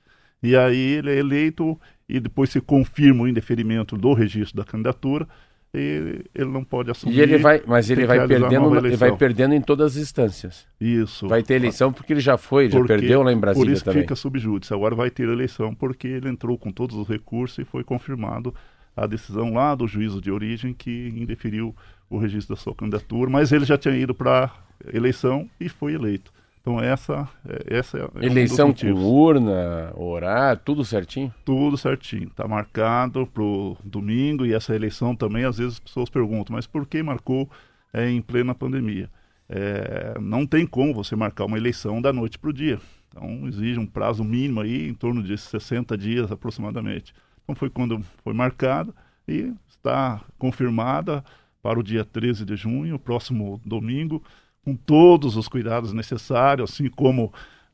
E 0.41 0.55
aí 0.55 0.93
ele 0.97 1.09
é 1.11 1.17
eleito 1.17 1.79
e 2.07 2.19
depois 2.19 2.49
se 2.49 2.61
confirma 2.61 3.23
o 3.23 3.27
indeferimento 3.27 3.97
do 3.97 4.13
registro 4.13 4.55
da 4.57 4.63
candidatura 4.63 5.27
e 5.73 6.21
ele 6.33 6.49
não 6.49 6.63
pode 6.63 6.89
assumir. 6.89 7.15
E 7.17 7.19
ele 7.21 7.37
vai, 7.37 7.61
mas 7.67 7.89
ele 7.89 8.05
vai 8.05 8.25
perdendo, 8.27 8.85
ele 8.85 8.95
vai 8.95 9.15
perdendo 9.15 9.53
em 9.53 9.61
todas 9.61 9.95
as 9.95 10.01
instâncias. 10.01 10.65
Isso. 10.79 11.27
Vai 11.27 11.43
ter 11.43 11.55
eleição 11.55 11.91
porque 11.91 12.13
ele 12.13 12.19
já 12.21 12.37
foi, 12.37 12.69
já 12.69 12.77
Porque- 12.77 12.87
perdeu 12.93 13.21
lá 13.23 13.33
em 13.33 13.37
Brasília 13.37 13.65
Por 13.67 13.73
isso 13.73 13.83
também. 13.83 14.01
fica 14.03 14.15
subjúdice. 14.15 14.73
Agora 14.73 14.95
vai 14.95 15.09
ter 15.09 15.27
eleição 15.27 15.73
porque 15.75 16.07
ele 16.07 16.29
entrou 16.29 16.57
com 16.57 16.71
todos 16.71 16.95
os 16.95 17.07
recursos 17.07 17.57
e 17.59 17.65
foi 17.65 17.83
confirmado 17.83 18.53
a 18.95 19.05
decisão 19.05 19.53
lá 19.53 19.75
do 19.75 19.87
juízo 19.87 20.21
de 20.21 20.31
origem 20.31 20.73
que 20.73 21.13
indeferiu 21.15 21.75
o 22.09 22.17
registro 22.17 22.55
da 22.55 22.61
sua 22.61 22.73
candidatura, 22.75 23.29
mas 23.29 23.51
ele 23.51 23.65
já 23.65 23.77
tinha 23.77 23.95
ido 23.95 24.13
para 24.13 24.51
eleição 24.93 25.49
e 25.59 25.67
foi 25.69 25.93
eleito. 25.93 26.31
Então 26.61 26.81
essa, 26.81 27.27
é- 27.47 27.77
essa 27.77 27.97
é 27.97 28.03
um 28.05 28.07
dos 28.09 28.23
Eleição 28.23 28.65
com 28.67 28.67
motivos. 28.67 29.01
urna, 29.03 29.93
horário, 29.95 30.61
tudo 30.65 30.83
certinho. 30.83 31.33
Tudo 31.45 31.77
certinho. 31.77 32.27
Está 32.27 32.47
marcado 32.47 33.25
para 33.27 33.41
o 33.43 33.77
domingo 33.83 34.45
e 34.45 34.53
essa 34.53 34.75
eleição 34.75 35.15
também, 35.15 35.45
às 35.45 35.57
vezes 35.57 35.75
as 35.75 35.79
pessoas 35.79 36.09
perguntam, 36.09 36.55
mas 36.55 36.67
por 36.67 36.85
que 36.85 37.01
marcou 37.01 37.49
é, 37.93 38.09
em 38.09 38.21
plena 38.21 38.53
pandemia? 38.53 39.09
É, 39.49 40.17
não 40.19 40.45
tem 40.45 40.67
como 40.67 40.93
você 40.93 41.15
marcar 41.15 41.45
uma 41.45 41.57
eleição 41.57 42.01
da 42.01 42.11
noite 42.11 42.37
para 42.37 42.49
o 42.49 42.53
dia. 42.53 42.79
Então 43.09 43.47
exige 43.47 43.79
um 43.79 43.85
prazo 43.85 44.23
mínimo 44.23 44.59
aí, 44.59 44.89
em 44.89 44.93
torno 44.93 45.23
de 45.23 45.37
60 45.37 45.97
dias 45.97 46.29
aproximadamente. 46.33 47.13
Então 47.43 47.55
foi 47.55 47.69
quando 47.69 48.01
foi 48.25 48.33
marcado 48.33 48.93
e 49.25 49.53
está 49.69 50.19
confirmada 50.37 51.23
para 51.61 51.79
o 51.79 51.83
dia 51.83 52.05
13 52.05 52.45
de 52.45 52.55
junho, 52.55 52.99
próximo 52.99 53.61
domingo, 53.65 54.23
com 54.63 54.75
todos 54.75 55.35
os 55.35 55.47
cuidados 55.47 55.93
necessários, 55.93 56.71
assim 56.71 56.89
como 56.89 57.33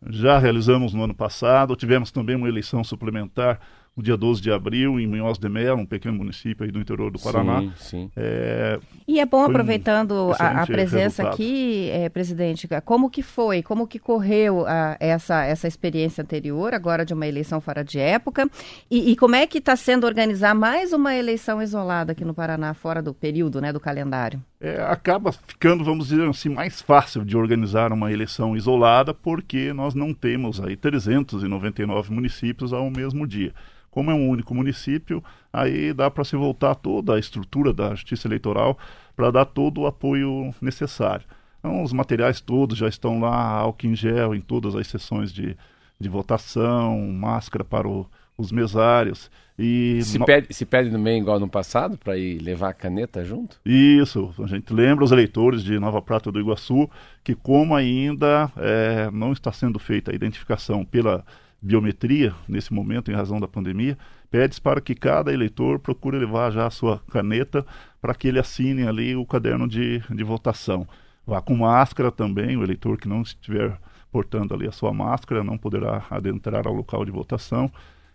já 0.10 0.38
realizamos 0.38 0.94
no 0.94 1.04
ano 1.04 1.14
passado. 1.14 1.76
Tivemos 1.76 2.12
também 2.12 2.36
uma 2.36 2.48
eleição 2.48 2.84
suplementar 2.84 3.60
no 3.96 4.02
dia 4.02 4.18
12 4.18 4.42
de 4.42 4.52
abril, 4.52 5.00
em 5.00 5.06
Minhoz 5.06 5.38
de 5.38 5.48
Melo, 5.48 5.82
um 5.82 5.86
pequeno 5.86 6.18
município 6.18 6.66
aí 6.66 6.72
do 6.72 6.80
interior 6.80 7.12
do 7.12 7.20
Paraná. 7.20 7.60
Sim, 7.62 7.72
sim. 7.78 8.12
É, 8.16 8.80
E 9.08 9.20
é 9.20 9.26
bom, 9.26 9.38
Foi 9.40 9.48
um 9.48 9.50
aproveitando 9.52 10.32
a, 10.40 10.64
a 10.64 10.66
presença 10.66 11.22
resultado. 11.24 11.34
aqui, 11.34 11.90
eh, 11.92 12.10
presidente, 12.10 12.68
como 12.86 13.10
que 13.10 13.22
foi, 13.22 13.62
como 13.62 13.86
que 13.86 14.00
correu 14.00 14.66
a- 14.66 14.98
essa, 15.00 15.44
essa 15.46 15.68
experiência 15.68 16.22
anterior, 16.24 16.74
agora 16.74 17.06
de 17.06 17.14
uma 17.14 17.28
eleição 17.28 17.62
fora 17.62 17.84
de 17.84 18.00
época, 18.00 18.50
e, 18.90 19.12
e 19.12 19.16
como 19.16 19.36
é 19.36 19.46
que 19.46 19.60
está 19.60 19.76
sendo 19.76 20.08
organizar 20.08 20.56
mais 20.56 20.92
uma 20.94 21.16
eleição 21.16 21.62
isolada 21.62 22.14
aqui 22.14 22.26
no 22.26 22.34
Paraná, 22.34 22.74
fora 22.74 23.02
do 23.02 23.14
período, 23.14 23.62
né, 23.62 23.72
do 23.72 23.80
calendário? 23.80 24.42
É, 24.64 24.82
acaba 24.82 25.34
ficando, 25.34 25.84
vamos 25.84 26.08
dizer 26.08 26.26
assim, 26.28 26.48
mais 26.48 26.82
fácil 26.82 27.26
de 27.26 27.36
organizar 27.36 27.92
uma 27.92 28.14
eleição 28.14 28.56
isolada, 28.56 29.14
porque 29.14 29.74
nós 29.74 29.94
não 29.94 30.14
temos 30.14 30.62
aí 30.62 30.78
399 30.78 32.14
municípios 32.14 32.72
ao 32.72 32.90
mesmo 32.90 33.28
dia. 33.28 33.54
Como 33.92 34.10
é 34.10 34.14
um 34.14 34.30
único 34.30 34.56
município, 34.56 35.22
aí 35.52 35.94
dá 35.94 36.10
para 36.10 36.24
se 36.24 36.38
voltar 36.38 36.76
toda 36.76 37.16
a 37.16 37.20
estrutura 37.20 37.74
da 37.74 37.94
Justiça 37.94 38.28
Eleitoral 38.28 38.78
para 39.16 39.30
dar 39.32 39.46
todo 39.46 39.82
o 39.82 39.86
apoio 39.88 40.56
necessário. 40.62 41.26
Então, 41.60 41.84
os 41.84 41.92
materiais 41.94 42.40
todos 42.42 42.78
já 42.78 42.88
estão 42.88 43.20
lá, 43.20 43.36
álcool 43.36 43.88
em 43.88 43.96
gel 43.96 44.34
em 44.34 44.42
todas 44.42 44.76
as 44.76 44.88
sessões 44.88 45.32
de, 45.32 45.56
de 46.00 46.10
votação, 46.10 47.00
máscara 47.12 47.64
para 47.66 47.88
o- 47.88 48.08
os 48.38 48.52
mesários. 48.52 49.30
E 49.58 50.00
Se, 50.04 50.18
no- 50.18 50.26
pede, 50.26 50.52
se 50.54 50.66
pede 50.66 50.90
também 50.90 51.20
igual 51.22 51.40
no 51.40 51.48
passado, 51.48 51.98
para 51.98 52.18
ir 52.18 52.40
levar 52.42 52.70
a 52.70 52.74
caneta 52.74 53.24
junto? 53.24 53.60
Isso, 53.66 54.34
a 54.40 54.48
gente 54.48 54.74
lembra 54.74 55.04
os 55.06 55.12
eleitores 55.12 55.64
de 55.64 55.78
Nova 55.80 56.02
Prata 56.02 56.32
do 56.32 56.40
Iguaçu 56.40 56.90
que, 57.24 57.36
como 57.36 57.76
ainda 57.76 58.52
eh, 58.58 59.10
não 59.12 59.32
está 59.32 59.52
sendo 59.52 59.78
feita 59.78 60.12
a 60.12 60.16
identificação 60.16 60.84
pela 60.84 61.24
biometria 61.62 62.34
nesse 62.48 62.74
momento, 62.74 63.12
em 63.12 63.16
razão 63.16 63.40
da 63.40 63.48
pandemia, 63.48 63.98
pede 64.30 64.60
para 64.60 64.82
que 64.82 64.96
cada 64.96 65.32
eleitor 65.32 65.80
procure 65.80 66.18
levar 66.18 66.52
já 66.52 66.66
a 66.66 66.72
sua 66.72 67.00
caneta 67.12 67.64
para 68.02 68.16
que 68.16 68.28
ele 68.28 68.40
assine 68.40 68.86
ali 68.88 69.16
o 69.16 69.26
caderno 69.26 69.68
de, 69.68 70.00
de 70.10 70.24
votação. 70.24 70.88
Vá 71.26 71.42
com 71.42 71.56
máscara 71.56 72.12
também, 72.12 72.58
o 72.58 72.64
eleitor 72.64 72.98
que 72.98 73.08
não 73.08 73.22
estiver 73.22 73.80
portando 74.12 74.54
ali 74.54 74.68
a 74.68 74.72
sua 74.72 74.92
máscara 74.92 75.44
não 75.44 75.58
poderá 75.58 76.04
adentrar 76.10 76.68
ao 76.68 76.74
local 76.74 77.06
de 77.06 77.12
votação. 77.12 77.72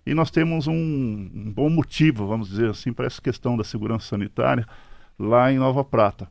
E 0.08 0.14
nós 0.14 0.30
temos 0.30 0.66
um, 0.66 0.72
um 0.72 1.52
bom 1.54 1.68
motivo, 1.68 2.26
vamos 2.26 2.48
dizer 2.48 2.70
assim, 2.70 2.92
para 2.92 3.06
essa 3.06 3.20
questão 3.20 3.56
da 3.56 3.64
segurança 3.64 4.06
sanitária 4.08 4.66
lá 5.18 5.52
em 5.52 5.58
Nova 5.58 5.84
Prata. 5.84 6.28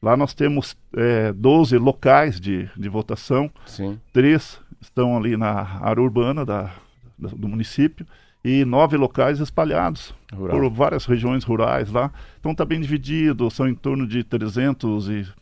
Lá 0.00 0.16
nós 0.16 0.32
temos 0.34 0.76
eh, 0.96 1.32
12 1.32 1.76
locais 1.78 2.38
de, 2.40 2.68
de 2.76 2.88
votação, 2.88 3.50
Sim. 3.66 3.98
três 4.12 4.60
estão 4.80 5.16
ali 5.16 5.36
na 5.36 5.50
área 5.80 6.02
urbana 6.02 6.44
da, 6.44 6.70
da- 7.18 7.30
do 7.30 7.48
município 7.48 8.06
e 8.44 8.64
nove 8.64 8.96
locais 8.96 9.40
espalhados 9.40 10.14
Rural. 10.32 10.56
por 10.60 10.70
várias 10.70 11.04
regiões 11.06 11.42
rurais 11.42 11.90
lá. 11.90 12.12
Então 12.38 12.52
está 12.52 12.64
bem 12.64 12.80
dividido, 12.80 13.50
são 13.50 13.66
em 13.66 13.74
torno 13.74 14.06
de 14.06 14.22
340, 14.22 15.34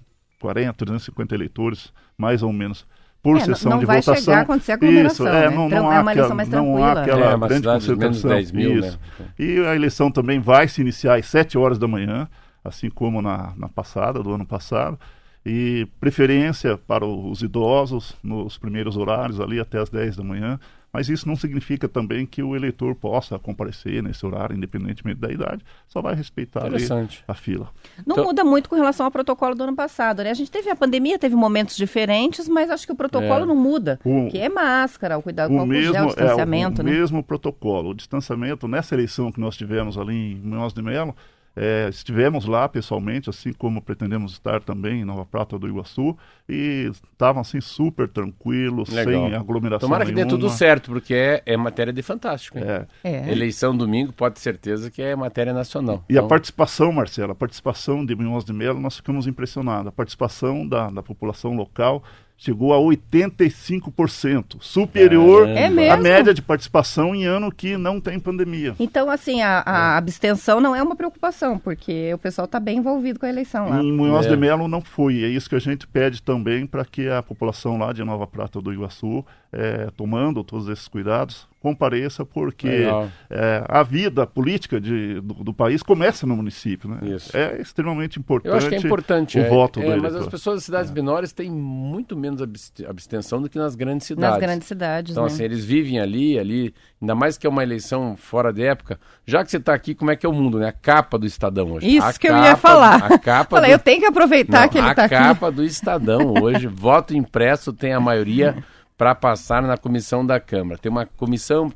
350 0.73 1.35
eleitores, 1.35 1.93
mais 2.17 2.43
ou 2.43 2.53
menos, 2.53 2.87
por 3.25 3.37
É, 3.37 3.39
não- 3.41 3.47
sessão 3.47 3.71
não 3.73 3.79
de 3.81 3.87
vai 3.87 4.01
votação. 4.03 4.23
chegar 4.25 4.39
a 4.39 4.43
acontecer 4.43 4.73
aglomeração, 4.73 5.27
Isso, 5.27 5.35
é, 5.37 5.41
né? 5.51 5.57
não, 5.57 5.67
Então, 5.67 5.83
não 5.83 5.93
é 5.93 5.97
há 5.97 6.01
uma 6.03 6.11
aquela, 6.13 6.13
eleição 6.13 6.37
mais 6.37 6.49
não 6.51 6.77
há 6.85 6.93
tranquila. 6.95 7.01
aquela 7.17 7.33
É, 7.33 7.35
uma 7.35 7.49
grande 7.49 7.67
concentração. 7.67 8.31
10 8.31 8.53
mil, 8.53 8.79
Isso. 8.79 8.99
né? 9.19 9.27
E 9.39 9.59
a 9.67 9.75
eleição 9.75 10.11
também 10.11 10.39
vai 10.39 10.69
se 10.69 10.81
iniciar 10.83 11.19
às 11.19 11.27
7 11.27 11.57
horas 11.59 11.79
da 11.79 11.89
manhã, 11.89 12.29
assim 12.63 12.91
como 12.91 13.21
na, 13.23 13.53
na 13.57 13.69
passada, 13.69 14.23
do 14.23 14.33
ano 14.33 14.47
passado. 14.47 14.99
E 15.47 15.87
preferência 16.01 16.77
para 16.79 17.05
os 17.05 17.43
idosos 17.43 18.15
nos 18.23 18.57
primeiros 18.59 18.97
horários, 18.97 19.41
ali 19.41 19.59
até 19.59 19.79
às 19.81 19.89
10 19.91 20.17
da 20.17 20.23
manhã, 20.23 20.61
Mas 20.95 21.09
isso 21.09 21.27
não 21.27 21.35
significa 21.35 21.89
também 21.89 22.25
que 22.25 22.41
o 22.41 22.55
eleitor 22.55 22.95
possa 22.95 23.37
comparecer 23.37 24.01
nesse 24.01 24.25
horário, 24.25 24.57
independentemente 24.57 25.21
da 25.21 25.29
idade, 25.29 25.65
só 25.89 26.01
vai 26.01 26.15
respeitar 26.15 26.65
ali 26.65 26.87
a 27.27 27.35
fila. 27.35 27.69
Não 28.07 28.15
então... 28.15 28.25
muda 28.27 28.45
muito 28.45 28.69
com 28.69 28.77
relação 28.77 29.05
ao 29.05 29.11
protocolo 29.11 29.57
do 29.57 29.65
ano 29.65 29.75
passado, 29.75 30.23
né? 30.23 30.31
A 30.31 30.35
gente 30.35 30.53
teve 30.53 30.71
a 30.71 30.77
pandemia, 30.77 31.19
teve 31.19 31.35
momentos 31.35 31.77
diferentes, 31.77 32.49
mas 32.49 32.71
acho 32.71 32.87
que 32.87 32.93
o 32.93 32.95
protocolo 32.97 33.43
é. 33.43 33.45
não 33.45 33.57
muda, 33.57 33.99
o... 34.05 34.29
que 34.31 34.39
é 34.39 34.49
máscara, 34.49 35.19
o 35.19 35.23
cuidado 35.23 35.53
o 35.53 35.59
com 35.59 35.67
mesmo, 35.67 35.93
gel, 35.93 36.05
o 36.05 36.07
distanciamento, 36.07 36.81
é, 36.81 36.85
o, 36.85 36.87
né? 36.87 36.93
o 36.93 36.95
mesmo 36.95 37.25
protocolo, 37.25 37.91
o 37.91 37.95
distanciamento, 37.95 38.69
nessa 38.69 38.95
eleição 38.95 39.33
que 39.33 39.41
nós 39.41 39.57
tivemos 39.57 39.99
ali 39.99 40.15
em 40.15 40.37
Munhoz 40.37 40.73
de 40.73 40.81
Melo, 40.81 41.17
é, 41.57 41.89
estivemos 41.89 42.47
lá 42.47 42.69
pessoalmente, 42.69 43.31
assim 43.31 43.53
como 43.53 43.81
pretendemos 43.81 44.33
estar 44.33 44.63
também 44.63 45.01
em 45.03 45.05
Nova 45.05 45.25
Prata 45.25 45.59
do 45.59 45.69
Iguaçu, 45.69 46.17
e 46.49 46.91
estavam 47.13 47.41
assim 47.41 47.61
super 47.61 48.09
tranquilos, 48.09 48.89
Legal. 48.89 49.27
sem 49.27 49.35
aglomeração 49.35 49.89
Tomara 49.89 50.05
que 50.05 50.13
nenhuma. 50.13 50.31
dê 50.33 50.37
tudo 50.37 50.51
certo, 50.51 50.91
porque 50.91 51.15
é, 51.15 51.43
é 51.47 51.57
matéria 51.57 51.93
de 51.93 52.03
fantástico. 52.03 52.59
É. 52.59 52.87
é. 53.05 53.31
Eleição 53.31 53.77
domingo, 53.77 54.13
pode 54.13 54.35
ter 54.35 54.41
certeza 54.41 54.91
que 54.91 55.01
é 55.01 55.15
matéria 55.15 55.53
nacional. 55.53 56.05
E 56.09 56.15
então... 56.15 56.25
a 56.25 56.29
participação, 56.29 56.93
Marcelo, 56.93 57.33
a 57.33 57.37
participação 57.37 58.05
de 58.05 58.15
Munhoz 58.15 58.45
de 58.45 58.53
Melo, 58.53 58.81
nós 58.81 58.97
ficamos 58.97 59.27
impressionados. 59.27 59.87
A 59.87 59.93
participação 59.93 60.67
da, 60.67 60.91
da 60.91 61.03
população 61.03 61.55
local 61.55 62.03
chegou 62.37 62.75
a 62.75 62.79
85%, 62.79 64.57
superior 64.61 65.49
é 65.49 65.91
à 65.91 65.97
média 65.97 66.35
de 66.35 66.43
participação 66.43 67.15
em 67.15 67.25
ano 67.25 67.51
que 67.51 67.77
não 67.77 68.01
tem 68.01 68.19
pandemia. 68.19 68.75
Então, 68.79 69.09
assim, 69.09 69.41
a, 69.41 69.63
a 69.65 69.95
é. 69.95 69.99
abstenção 69.99 70.61
não 70.61 70.75
é 70.75 70.83
uma 70.83 70.97
preocupação, 70.97 71.59
porque 71.59 72.13
o 72.13 72.19
pessoal 72.19 72.45
está 72.45 72.59
bem 72.59 72.79
envolvido 72.79 73.19
com 73.19 73.27
a 73.27 73.29
eleição 73.29 73.69
lá. 73.69 73.83
Em 73.83 73.93
Munhoz 73.93 74.27
é. 74.27 74.31
de 74.31 74.37
Melo 74.37 74.69
não 74.69 74.81
foi, 74.81 75.23
é 75.23 75.29
isso 75.29 75.49
que 75.49 75.57
a 75.57 75.61
gente 75.61 75.87
pede 75.87 76.23
também 76.23 76.67
para 76.67 76.85
que 76.85 77.09
a 77.09 77.23
população 77.23 77.79
lá 77.79 77.93
de 77.93 78.03
Nova 78.05 78.27
Prata 78.27 78.61
do 78.61 78.73
Iguaçu, 78.73 79.25
é, 79.55 79.91
tomando 79.97 80.43
todos 80.43 80.69
esses 80.69 80.89
cuidados, 80.89 81.49
compareça, 81.61 82.27
porque 82.27 82.87
é, 83.31 83.65
a 83.67 83.83
vida 83.83 84.27
política 84.27 84.79
de, 84.79 85.19
do, 85.23 85.33
do, 85.45 85.55
país 85.55 85.83
começa 85.83 86.27
no 86.27 86.37
município. 86.37 86.91
Né? 86.91 86.99
É 87.33 87.59
extremamente 87.59 88.19
importante, 88.19 88.51
Eu 88.51 88.57
acho 88.59 88.69
que 88.69 88.75
é 88.75 88.79
importante 88.79 89.39
o 89.39 89.43
é, 89.43 89.49
voto 89.49 89.81
é, 89.81 89.97
do 89.97 90.03
Mas 90.03 90.15
as 90.15 90.29
pessoas 90.29 90.57
das 90.57 90.65
cidades 90.65 90.91
menores 90.91 91.33
têm 91.33 91.51
muito 91.51 92.15
menos 92.17 92.43
abstenção 92.87 93.41
do 93.41 93.49
que 93.49 93.57
nas 93.57 93.75
grandes 93.75 94.07
cidades. 94.07 94.31
Nas 94.31 94.41
grandes 94.41 94.69
cidades, 94.69 95.13
Então, 95.13 95.25
né? 95.25 95.33
assim, 95.33 95.43
eles 95.43 95.65
vivem 95.65 95.99
ali, 95.99 96.39
ali, 96.39 96.75
ainda 97.01 97.15
mais 97.15 97.39
que 97.39 97.47
é 97.47 97.51
uma 97.51 97.63
eleição 97.63 98.15
fora 98.15 98.53
de 98.53 98.63
época. 98.63 99.01
Já 99.25 99.43
que 99.43 99.51
você 99.51 99.57
está 99.57 99.73
aqui, 99.73 99.95
como 99.95 100.11
é 100.11 100.17
que 100.17 100.27
é 100.27 100.29
o 100.29 100.35
mundo, 100.35 100.59
né? 100.59 100.69
A 100.69 100.73
capa 100.73 101.19
do 101.19 101.25
Estadão 101.25 101.73
hoje. 101.73 101.97
Isso 101.97 102.07
a 102.07 102.13
que 102.13 102.29
eu 102.29 102.37
ia 102.37 102.57
falar. 102.57 103.05
A 103.11 103.19
capa 103.19 103.57
Falei, 103.57 103.71
do... 103.71 103.75
eu 103.75 103.79
tenho 103.79 104.01
que 104.01 104.07
aproveitar 104.07 104.63
Não, 104.63 104.69
que 104.69 104.77
ele 104.77 104.91
está 104.91 105.05
aqui. 105.05 105.15
A 105.15 105.29
capa 105.29 105.51
do 105.51 105.65
Estadão 105.65 106.35
hoje, 106.43 106.67
voto 106.69 107.17
impresso 107.17 107.73
tem 107.73 107.95
a 107.95 108.01
maioria 108.01 108.63
para 108.97 109.15
passar 109.15 109.63
na 109.63 109.77
comissão 109.77 110.25
da 110.25 110.39
Câmara. 110.39 110.79
Tem 110.79 110.91
uma 110.91 111.07
comissão, 111.07 111.73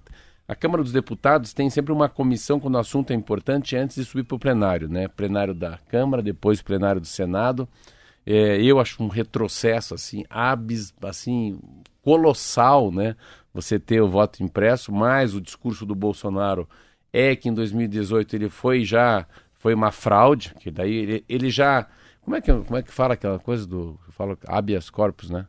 a 0.47 0.55
Câmara 0.55 0.83
dos 0.83 0.93
Deputados 0.93 1.53
tem 1.53 1.69
sempre 1.69 1.93
uma 1.93 2.09
comissão 2.09 2.61
quando 2.61 2.77
o 2.77 2.79
assunto 2.79 3.11
é 3.11 3.15
importante 3.15 3.77
antes 3.77 3.97
de 3.97 4.05
subir 4.05 4.25
para 4.25 4.37
o 4.37 4.39
plenário, 4.39 4.89
né? 4.89 5.09
Plenário 5.09 5.55
da 5.55 5.79
Câmara, 5.89 6.23
depois 6.23 6.63
plenário 6.63 7.01
do 7.01 7.07
Senado. 7.07 7.69
É, 8.25 8.63
eu 8.63 8.79
acho 8.79 9.03
um 9.03 9.09
retrocesso 9.09 9.95
assim, 9.95 10.25
abis, 10.29 10.93
assim 11.03 11.59
colossal, 12.03 12.93
né? 12.93 13.17
Você 13.53 13.79
ter 13.79 14.01
o 14.01 14.09
voto 14.09 14.43
impresso, 14.43 14.93
mas 14.93 15.35
o 15.35 15.41
discurso 15.41 15.85
do 15.85 15.95
Bolsonaro 15.95 16.69
é 17.13 17.35
que 17.35 17.49
em 17.49 17.55
2018 17.55 18.37
ele 18.37 18.49
foi 18.49 18.85
já 18.85 19.27
foi 19.55 19.75
uma 19.75 19.91
fraude, 19.91 20.55
que 20.61 20.71
daí 20.71 20.95
ele, 20.95 21.25
ele 21.29 21.51
já 21.51 21.87
como 22.23 22.37
é 22.37 22.41
que 22.41 22.53
como 22.53 22.77
é 22.77 22.83
que 22.83 22.93
fala 22.93 23.15
aquela 23.15 23.39
coisa 23.39 23.67
do 23.67 23.99
fala 24.11 24.39
habeas 24.47 24.89
corpus, 24.91 25.31
né? 25.31 25.47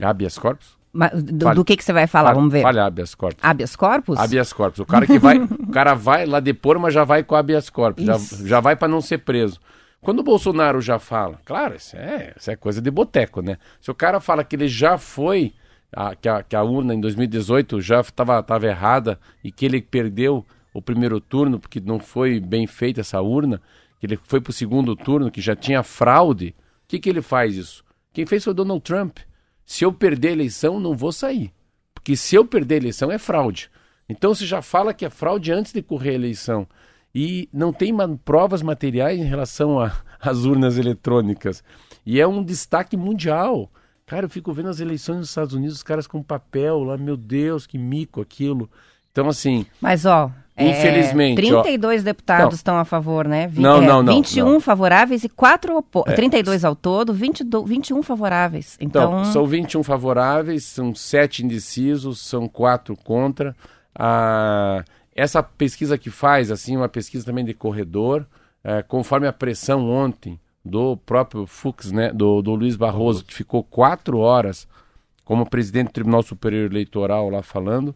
Habeas 0.00 0.38
corpus? 0.38 0.76
Do, 1.14 1.54
do, 1.54 1.64
que, 1.64 1.76
que 1.76 1.84
você 1.84 1.92
vai 1.92 2.06
falar? 2.06 2.28
Fale, 2.28 2.38
Vamos 2.38 2.52
ver. 2.52 2.62
Fale 2.62 2.80
habeas 2.80 3.14
corpus. 3.14 3.42
Habeas 3.42 3.76
corpus? 3.76 4.18
Habeas 4.18 4.52
corpus. 4.52 4.78
O 4.80 4.86
cara 4.86 5.06
que 5.06 5.18
vai, 5.18 5.38
o 5.42 5.70
cara 5.70 5.94
vai 5.94 6.24
lá 6.24 6.40
depor, 6.40 6.78
mas 6.78 6.94
já 6.94 7.04
vai 7.04 7.24
com 7.24 7.34
habeas 7.34 7.68
corpus. 7.68 8.04
Já, 8.04 8.16
já 8.46 8.60
vai 8.60 8.76
para 8.76 8.88
não 8.88 9.00
ser 9.00 9.18
preso. 9.18 9.58
Quando 10.00 10.20
o 10.20 10.22
Bolsonaro 10.22 10.80
já 10.80 10.98
fala, 10.98 11.40
claro, 11.44 11.74
isso 11.76 11.96
é, 11.96 12.34
isso 12.38 12.50
é 12.50 12.56
coisa 12.56 12.80
de 12.80 12.90
boteco, 12.90 13.40
né? 13.40 13.56
Se 13.80 13.90
o 13.90 13.94
cara 13.94 14.20
fala 14.20 14.44
que 14.44 14.54
ele 14.54 14.68
já 14.68 14.98
foi, 14.98 15.54
a, 15.90 16.14
que, 16.14 16.28
a, 16.28 16.42
que 16.42 16.54
a 16.54 16.62
urna 16.62 16.94
em 16.94 17.00
2018 17.00 17.80
já 17.80 18.00
estava 18.00 18.42
tava 18.42 18.66
errada 18.66 19.18
e 19.42 19.50
que 19.50 19.64
ele 19.64 19.80
perdeu 19.80 20.44
o 20.74 20.82
primeiro 20.82 21.20
turno 21.20 21.58
porque 21.58 21.80
não 21.80 21.98
foi 21.98 22.38
bem 22.38 22.66
feita 22.66 23.00
essa 23.00 23.20
urna, 23.22 23.62
que 23.98 24.06
ele 24.06 24.18
foi 24.24 24.40
para 24.40 24.50
o 24.50 24.52
segundo 24.52 24.94
turno, 24.94 25.30
que 25.30 25.40
já 25.40 25.56
tinha 25.56 25.82
fraude, 25.82 26.54
o 26.84 26.88
que, 26.88 26.98
que 26.98 27.08
ele 27.08 27.22
faz 27.22 27.56
isso? 27.56 27.82
Quem 28.12 28.26
fez 28.26 28.44
foi 28.44 28.50
o 28.52 28.54
Donald 28.54 28.82
Trump. 28.82 29.18
Se 29.64 29.84
eu 29.84 29.92
perder 29.92 30.28
a 30.28 30.32
eleição, 30.32 30.78
não 30.78 30.96
vou 30.96 31.12
sair. 31.12 31.52
Porque 31.94 32.16
se 32.16 32.34
eu 32.34 32.44
perder 32.44 32.74
a 32.74 32.78
eleição, 32.78 33.10
é 33.10 33.18
fraude. 33.18 33.70
Então 34.08 34.34
você 34.34 34.44
já 34.44 34.60
fala 34.60 34.92
que 34.92 35.04
é 35.04 35.10
fraude 35.10 35.52
antes 35.52 35.72
de 35.72 35.82
correr 35.82 36.10
a 36.10 36.14
eleição. 36.14 36.66
E 37.14 37.48
não 37.52 37.72
tem 37.72 37.94
provas 38.24 38.60
materiais 38.60 39.18
em 39.18 39.24
relação 39.24 39.78
às 40.20 40.44
urnas 40.44 40.76
eletrônicas. 40.76 41.62
E 42.04 42.20
é 42.20 42.26
um 42.26 42.42
destaque 42.42 42.96
mundial. 42.96 43.70
Cara, 44.04 44.26
eu 44.26 44.30
fico 44.30 44.52
vendo 44.52 44.68
as 44.68 44.80
eleições 44.80 45.18
nos 45.18 45.28
Estados 45.30 45.54
Unidos, 45.54 45.76
os 45.76 45.82
caras 45.82 46.06
com 46.06 46.22
papel 46.22 46.80
lá, 46.84 46.98
meu 46.98 47.16
Deus, 47.16 47.66
que 47.66 47.78
mico 47.78 48.20
aquilo. 48.20 48.68
Então, 49.10 49.28
assim. 49.28 49.64
Mas, 49.80 50.04
ó, 50.04 50.30
Infelizmente. 50.56 51.32
É, 51.32 51.42
32 51.42 52.00
ó, 52.00 52.04
deputados 52.04 52.44
não. 52.44 52.54
estão 52.54 52.78
a 52.78 52.84
favor, 52.84 53.26
né? 53.26 53.48
Vi, 53.48 53.60
não, 53.60 53.80
não, 53.80 54.02
não. 54.02 54.14
21 54.14 54.44
não. 54.44 54.60
favoráveis 54.60 55.24
e 55.24 55.28
4 55.28 55.76
opostos. 55.76 56.12
É. 56.12 56.16
32 56.16 56.64
ao 56.64 56.76
todo, 56.76 57.12
22, 57.12 57.68
21 57.68 58.02
favoráveis. 58.02 58.76
Então... 58.80 59.20
então, 59.20 59.24
são 59.32 59.46
21 59.46 59.82
favoráveis, 59.82 60.64
são 60.64 60.94
7 60.94 61.44
indecisos, 61.44 62.20
são 62.20 62.46
4 62.46 62.96
contra. 62.96 63.56
Ah, 63.94 64.84
essa 65.14 65.42
pesquisa 65.42 65.98
que 65.98 66.10
faz, 66.10 66.50
assim, 66.52 66.76
uma 66.76 66.88
pesquisa 66.88 67.24
também 67.24 67.44
de 67.44 67.54
corredor, 67.54 68.24
é, 68.62 68.82
conforme 68.82 69.26
a 69.26 69.32
pressão 69.32 69.88
ontem 69.90 70.38
do 70.64 70.96
próprio 70.96 71.46
Fux, 71.46 71.90
né, 71.90 72.12
do, 72.12 72.40
do 72.40 72.54
Luiz 72.54 72.76
Barroso, 72.76 73.24
que 73.24 73.34
ficou 73.34 73.62
4 73.64 74.18
horas 74.18 74.68
como 75.24 75.48
presidente 75.48 75.88
do 75.88 75.92
Tribunal 75.92 76.22
Superior 76.22 76.70
Eleitoral 76.70 77.28
lá 77.28 77.42
falando, 77.42 77.94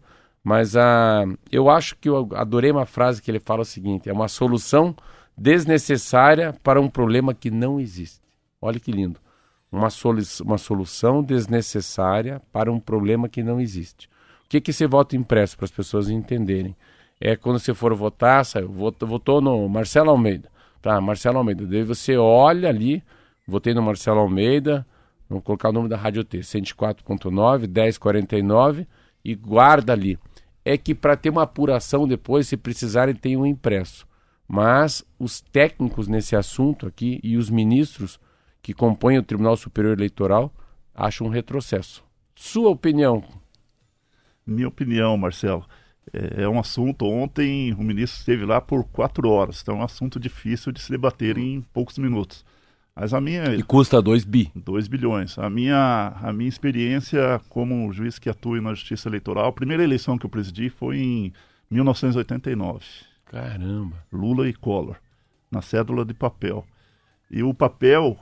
mas 0.48 0.74
a, 0.76 1.24
ah, 1.24 1.26
eu 1.52 1.68
acho 1.68 1.94
que 1.96 2.08
eu 2.08 2.26
adorei 2.34 2.70
uma 2.70 2.86
frase 2.86 3.20
que 3.20 3.30
ele 3.30 3.38
fala 3.38 3.60
o 3.60 3.66
seguinte: 3.66 4.08
é 4.08 4.12
uma 4.14 4.28
solução 4.28 4.96
desnecessária 5.36 6.54
para 6.62 6.80
um 6.80 6.88
problema 6.88 7.34
que 7.34 7.50
não 7.50 7.78
existe. 7.78 8.22
Olha 8.58 8.80
que 8.80 8.90
lindo. 8.90 9.20
Uma, 9.70 9.90
solu 9.90 10.22
uma 10.42 10.56
solução 10.56 11.22
desnecessária 11.22 12.40
para 12.50 12.72
um 12.72 12.80
problema 12.80 13.28
que 13.28 13.42
não 13.42 13.60
existe. 13.60 14.08
O 14.46 14.48
que, 14.48 14.58
que 14.58 14.70
esse 14.70 14.86
voto 14.86 15.14
impresso 15.14 15.54
para 15.54 15.66
as 15.66 15.70
pessoas 15.70 16.08
entenderem? 16.08 16.74
É 17.20 17.36
quando 17.36 17.58
você 17.58 17.74
for 17.74 17.94
votar, 17.94 18.42
saiu, 18.46 18.70
votou 18.70 19.42
no 19.42 19.68
Marcelo 19.68 20.08
Almeida. 20.08 20.48
Tá, 20.80 20.98
Marcelo 20.98 21.36
Almeida. 21.36 21.66
Daí 21.66 21.82
você 21.82 22.16
olha 22.16 22.70
ali, 22.70 23.02
votei 23.46 23.74
no 23.74 23.82
Marcelo 23.82 24.20
Almeida, 24.20 24.86
vamos 25.28 25.44
colocar 25.44 25.68
o 25.68 25.72
nome 25.72 25.90
da 25.90 25.96
Rádio 25.98 26.24
T, 26.24 26.38
104.9, 26.38 27.68
1049, 27.68 28.88
e 29.22 29.34
guarda 29.34 29.92
ali 29.92 30.18
é 30.68 30.76
que 30.76 30.94
para 30.94 31.16
ter 31.16 31.30
uma 31.30 31.44
apuração 31.44 32.06
depois, 32.06 32.46
se 32.46 32.54
precisarem, 32.54 33.14
tem 33.14 33.38
um 33.38 33.46
impresso. 33.46 34.06
Mas 34.46 35.02
os 35.18 35.40
técnicos 35.40 36.06
nesse 36.06 36.36
assunto 36.36 36.86
aqui 36.86 37.18
e 37.22 37.38
os 37.38 37.48
ministros 37.48 38.20
que 38.60 38.74
compõem 38.74 39.16
o 39.16 39.22
Tribunal 39.22 39.56
Superior 39.56 39.96
Eleitoral 39.96 40.52
acham 40.94 41.26
um 41.26 41.30
retrocesso. 41.30 42.04
Sua 42.34 42.68
opinião? 42.68 43.24
Minha 44.46 44.68
opinião, 44.68 45.16
Marcelo. 45.16 45.64
É, 46.12 46.42
é 46.42 46.48
um 46.48 46.60
assunto. 46.60 47.06
Ontem 47.06 47.72
o 47.72 47.82
ministro 47.82 48.18
esteve 48.18 48.44
lá 48.44 48.60
por 48.60 48.84
quatro 48.84 49.26
horas, 49.30 49.62
então 49.62 49.76
é 49.76 49.78
um 49.78 49.84
assunto 49.84 50.20
difícil 50.20 50.70
de 50.70 50.82
se 50.82 50.90
debater 50.90 51.38
em 51.38 51.62
poucos 51.72 51.96
minutos. 51.96 52.44
Mas 53.00 53.14
a 53.14 53.20
minha. 53.20 53.54
E 53.54 53.62
custa 53.62 54.02
2 54.02 54.24
bi. 54.24 54.50
2 54.56 54.88
bilhões. 54.88 55.38
A 55.38 55.48
minha, 55.48 56.14
a 56.20 56.32
minha 56.32 56.48
experiência 56.48 57.40
como 57.48 57.92
juiz 57.92 58.18
que 58.18 58.28
atua 58.28 58.60
na 58.60 58.74
justiça 58.74 59.08
eleitoral, 59.08 59.46
a 59.46 59.52
primeira 59.52 59.84
eleição 59.84 60.18
que 60.18 60.26
eu 60.26 60.30
presidi 60.30 60.68
foi 60.68 60.98
em 60.98 61.32
1989. 61.70 62.84
Caramba. 63.26 63.96
Lula 64.12 64.48
e 64.48 64.52
Collor, 64.52 64.96
na 65.48 65.62
cédula 65.62 66.04
de 66.04 66.12
papel. 66.12 66.66
E 67.30 67.40
o 67.40 67.54
papel, 67.54 68.18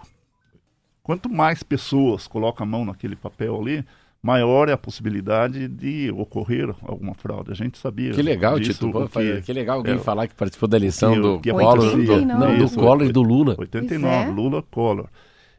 quanto 1.02 1.30
mais 1.30 1.62
pessoas 1.62 2.26
colocam 2.26 2.66
a 2.66 2.68
mão 2.68 2.84
naquele 2.84 3.16
papel 3.16 3.58
ali, 3.58 3.84
maior 4.26 4.68
é 4.68 4.72
a 4.72 4.76
possibilidade 4.76 5.68
de 5.68 6.10
ocorrer 6.10 6.74
alguma 6.82 7.14
fraude. 7.14 7.52
A 7.52 7.54
gente 7.54 7.78
sabia. 7.78 8.10
Que 8.10 8.22
legal, 8.22 8.58
disso, 8.58 8.86
Tito. 8.86 9.08
Que, 9.08 9.42
que 9.42 9.52
legal 9.52 9.78
alguém 9.78 9.94
é, 9.94 9.98
falar 9.98 10.26
que 10.26 10.34
participou 10.34 10.68
da 10.68 10.76
eleição 10.76 11.14
que, 11.14 11.20
do 11.20 11.40
que 11.40 11.52
Collor, 11.52 11.96
do, 11.96 12.26
não, 12.26 12.58
do 12.58 12.70
Collor 12.70 13.02
e 13.04 13.12
do 13.12 13.22
Lula. 13.22 13.54
89, 13.56 14.14
é? 14.14 14.26
Lula, 14.32 14.62
Collor. 14.62 15.06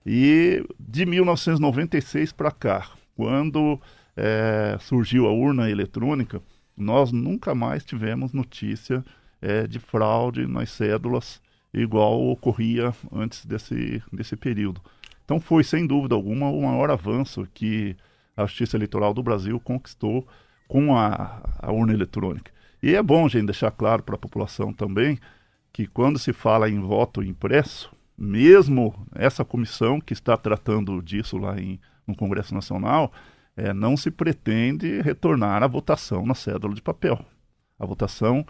E 0.05 0.65
de 0.77 1.05
1996 1.05 2.33
para 2.33 2.51
cá, 2.51 2.89
quando 3.15 3.79
é, 4.17 4.75
surgiu 4.81 5.27
a 5.27 5.31
urna 5.31 5.69
eletrônica, 5.69 6.41
nós 6.75 7.13
nunca 7.13 7.55
mais 7.55 7.85
tivemos 7.85 8.33
notícia 8.33 9.03
é, 9.41 9.65
de 9.65 9.79
fraude 9.79 10.45
nas 10.45 10.71
cédulas 10.71 11.41
igual 11.73 12.21
ocorria 12.27 12.93
antes 13.13 13.45
desse, 13.45 14.03
desse 14.11 14.35
período. 14.35 14.81
Então 15.23 15.39
foi, 15.39 15.63
sem 15.63 15.85
dúvida 15.87 16.15
alguma, 16.15 16.49
o 16.49 16.61
maior 16.63 16.89
avanço 16.89 17.47
que 17.53 17.95
a 18.37 18.45
Justiça 18.45 18.77
Eleitoral 18.77 19.13
do 19.13 19.23
Brasil 19.23 19.59
conquistou 19.59 20.27
com 20.67 20.95
a, 20.95 21.41
a 21.59 21.71
urna 21.71 21.93
eletrônica. 21.93 22.51
E 22.81 22.93
é 22.93 23.01
bom, 23.01 23.27
gente, 23.27 23.47
deixar 23.47 23.71
claro 23.71 24.03
para 24.03 24.15
a 24.15 24.19
população 24.19 24.71
também 24.71 25.17
que 25.73 25.87
quando 25.87 26.19
se 26.19 26.31
fala 26.31 26.69
em 26.69 26.79
voto 26.79 27.23
impresso, 27.23 27.91
mesmo 28.17 28.93
essa 29.15 29.43
comissão 29.43 29.99
que 29.99 30.13
está 30.13 30.37
tratando 30.37 31.01
disso 31.01 31.37
lá 31.37 31.59
em, 31.59 31.79
no 32.05 32.15
Congresso 32.15 32.53
Nacional, 32.53 33.11
é, 33.55 33.73
não 33.73 33.97
se 33.97 34.11
pretende 34.11 35.01
retornar 35.01 35.63
à 35.63 35.67
votação 35.67 36.25
na 36.25 36.35
cédula 36.35 36.75
de 36.75 36.81
papel. 36.81 37.19
A 37.79 37.85
votação 37.85 38.45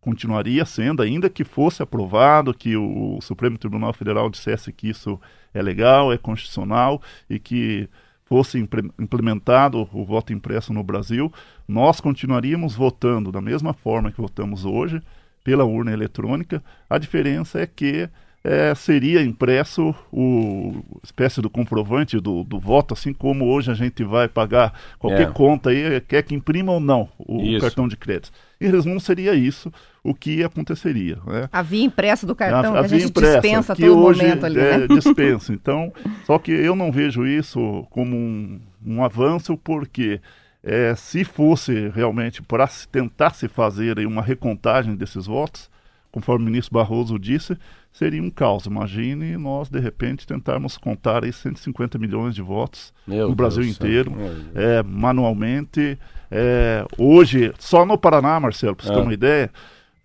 continuaria 0.00 0.66
sendo, 0.66 1.02
ainda 1.02 1.30
que 1.30 1.44
fosse 1.44 1.82
aprovado, 1.82 2.52
que 2.52 2.76
o 2.76 3.18
Supremo 3.22 3.56
Tribunal 3.56 3.92
Federal 3.94 4.28
dissesse 4.28 4.70
que 4.70 4.88
isso 4.88 5.18
é 5.52 5.62
legal, 5.62 6.12
é 6.12 6.18
constitucional 6.18 7.00
e 7.28 7.38
que 7.38 7.88
fosse 8.24 8.58
implementado 8.98 9.88
o 9.92 10.04
voto 10.04 10.32
impresso 10.32 10.72
no 10.72 10.82
Brasil, 10.82 11.32
nós 11.68 12.00
continuaríamos 12.00 12.74
votando 12.74 13.30
da 13.30 13.40
mesma 13.40 13.72
forma 13.74 14.10
que 14.10 14.20
votamos 14.20 14.64
hoje, 14.64 15.02
pela 15.42 15.64
urna 15.64 15.92
eletrônica. 15.92 16.64
A 16.88 16.96
diferença 16.96 17.60
é 17.60 17.66
que 17.66 18.08
é, 18.44 18.74
seria 18.74 19.22
impresso 19.22 19.94
o 20.12 20.84
espécie 21.02 21.40
do 21.40 21.48
comprovante 21.48 22.20
do, 22.20 22.44
do, 22.44 22.60
voto, 22.60 22.92
assim 22.92 23.14
como 23.14 23.46
hoje 23.46 23.70
a 23.70 23.74
gente 23.74 24.04
vai 24.04 24.28
pagar 24.28 24.78
qualquer 24.98 25.28
é. 25.28 25.32
conta 25.32 25.70
aí, 25.70 25.98
quer 26.02 26.22
que 26.22 26.34
imprima 26.34 26.70
ou 26.70 26.78
não 26.78 27.08
o 27.18 27.40
isso. 27.40 27.62
cartão 27.62 27.88
de 27.88 27.96
crédito. 27.96 28.30
Em 28.60 28.70
resumo, 28.70 29.00
seria 29.00 29.34
isso 29.34 29.72
o 30.02 30.14
que 30.14 30.44
aconteceria. 30.44 31.18
Né? 31.26 31.48
A 31.50 31.62
via 31.62 31.84
impressa 31.84 32.26
do 32.26 32.34
cartão, 32.34 32.74
a, 32.74 32.80
a 32.80 32.82
que 32.82 32.94
a 32.94 32.98
gente 32.98 33.08
impressa, 33.08 33.40
dispensa 33.40 33.74
que 33.74 33.86
todo 33.86 33.98
hoje 33.98 34.22
momento 34.22 34.44
ali. 34.44 34.60
É, 34.60 34.78
né? 34.78 34.86
dispensa. 34.88 35.52
Então, 35.64 35.92
só 36.24 36.38
que 36.38 36.52
eu 36.52 36.76
não 36.76 36.92
vejo 36.92 37.26
isso 37.26 37.86
como 37.88 38.14
um, 38.14 38.60
um 38.84 39.02
avanço, 39.02 39.56
porque 39.56 40.20
é, 40.62 40.94
se 40.94 41.24
fosse 41.24 41.88
realmente 41.94 42.42
para 42.42 42.68
tentar 42.92 43.30
se 43.30 43.48
fazer 43.48 43.98
uma 44.06 44.20
recontagem 44.20 44.94
desses 44.94 45.26
votos, 45.26 45.70
conforme 46.12 46.44
o 46.44 46.46
ministro 46.46 46.74
Barroso 46.74 47.18
disse, 47.18 47.56
seria 47.94 48.20
um 48.20 48.28
caos. 48.28 48.66
Imagine 48.66 49.36
nós, 49.38 49.70
de 49.70 49.78
repente, 49.78 50.26
tentarmos 50.26 50.76
contar 50.76 51.24
aí 51.24 51.32
150 51.32 51.96
milhões 51.96 52.34
de 52.34 52.42
votos 52.42 52.92
Meu 53.06 53.28
no 53.28 53.34
Brasil 53.34 53.62
Deus 53.62 53.76
inteiro, 53.76 54.12
é, 54.54 54.82
manualmente. 54.82 55.98
É, 56.30 56.84
hoje, 56.98 57.54
só 57.58 57.86
no 57.86 57.96
Paraná, 57.96 58.38
Marcelo, 58.38 58.74
para 58.74 58.84
você 58.84 58.92
é. 58.92 58.96
ter 58.96 59.00
uma 59.02 59.14
ideia, 59.14 59.50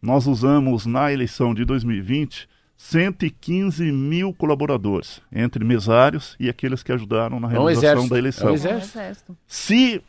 nós 0.01 0.27
usamos 0.27 0.85
na 0.85 1.11
eleição 1.11 1.53
de 1.53 1.65
2020 1.65 2.47
115 2.77 3.91
mil 3.91 4.33
colaboradores, 4.33 5.21
entre 5.29 5.65
mesários 5.65 6.37
e 6.39 6.47
aqueles 6.47 6.81
que 6.81 6.93
ajudaram 6.93 7.37
na 7.37 7.49
é 7.49 7.51
realização 7.51 8.07
da 8.07 8.17
eleição. 8.17 8.49
É 8.49 8.53
Se 9.45 10.01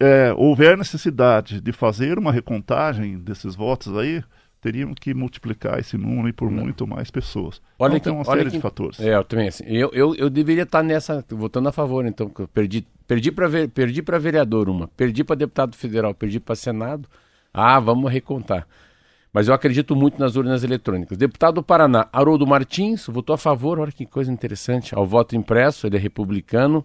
é, 0.00 0.32
houver 0.34 0.78
necessidade 0.78 1.60
de 1.60 1.72
fazer 1.72 2.18
uma 2.18 2.32
recontagem 2.32 3.18
desses 3.18 3.54
votos 3.54 3.94
aí, 3.98 4.24
teriam 4.64 4.94
que 4.94 5.12
multiplicar 5.12 5.78
esse 5.78 5.98
número 5.98 6.32
por 6.32 6.50
Não. 6.50 6.62
muito 6.62 6.86
mais 6.86 7.10
pessoas. 7.10 7.60
Olha 7.78 7.98
então, 7.98 8.14
tem 8.14 8.18
uma 8.18 8.24
série 8.24 8.50
que, 8.50 8.56
de 8.56 8.62
fatores. 8.62 8.98
É, 8.98 9.14
eu 9.14 9.22
também 9.22 9.48
assim, 9.48 9.64
eu, 9.66 9.90
eu, 9.92 10.14
eu 10.14 10.30
deveria 10.30 10.62
estar 10.62 10.82
nessa, 10.82 11.22
votando 11.28 11.68
a 11.68 11.72
favor, 11.72 12.06
então, 12.06 12.32
eu 12.38 12.48
perdi, 12.48 12.86
perdi 13.06 13.30
para 13.30 13.46
perdi 13.68 14.00
para 14.00 14.18
vereador 14.18 14.70
uma, 14.70 14.88
perdi 14.88 15.22
para 15.22 15.36
deputado 15.36 15.76
federal, 15.76 16.14
perdi 16.14 16.40
para 16.40 16.54
senado. 16.54 17.06
Ah, 17.52 17.78
vamos 17.78 18.10
recontar. 18.10 18.66
Mas 19.30 19.48
eu 19.48 19.54
acredito 19.54 19.94
muito 19.94 20.18
nas 20.18 20.34
urnas 20.34 20.64
eletrônicas. 20.64 21.18
Deputado 21.18 21.56
do 21.56 21.62
Paraná, 21.62 22.08
Haroldo 22.10 22.46
Martins, 22.46 23.06
votou 23.06 23.34
a 23.34 23.38
favor, 23.38 23.78
olha 23.78 23.92
que 23.92 24.06
coisa 24.06 24.32
interessante, 24.32 24.94
ao 24.94 25.06
voto 25.06 25.36
impresso, 25.36 25.86
ele 25.86 25.96
é 25.96 26.00
republicano. 26.00 26.82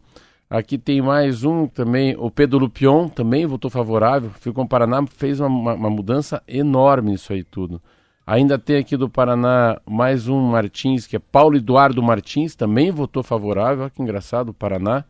Aqui 0.49 0.79
tem 0.79 0.99
mais 0.99 1.43
um 1.43 1.67
também, 1.67 2.15
o 2.17 2.31
Pedro 2.31 2.57
Lupion 2.57 3.07
também 3.07 3.45
votou 3.45 3.69
favorável. 3.69 4.31
Ficou 4.31 4.63
o 4.63 4.67
Paraná, 4.67 5.05
fez 5.05 5.39
uma, 5.39 5.75
uma, 5.75 5.89
mudança 5.91 6.41
enorme 6.47 7.11
nisso 7.11 7.31
aí 7.31 7.43
tudo. 7.43 7.79
Ainda 8.25 8.57
tem 8.57 8.77
aqui 8.77 8.97
do 8.97 9.07
Paraná 9.07 9.79
mais 9.85 10.27
um 10.27 10.41
Martins, 10.41 11.05
que 11.05 11.15
é 11.15 11.19
Paulo 11.19 11.55
Eduardo 11.55 12.01
Martins, 12.01 12.55
também 12.55 12.89
votou 12.89 13.21
favorável. 13.21 13.83
Olha 13.83 13.91
que 13.91 14.01
engraçado, 14.01 14.49
o 14.49 14.53
Paraná. 14.53 15.05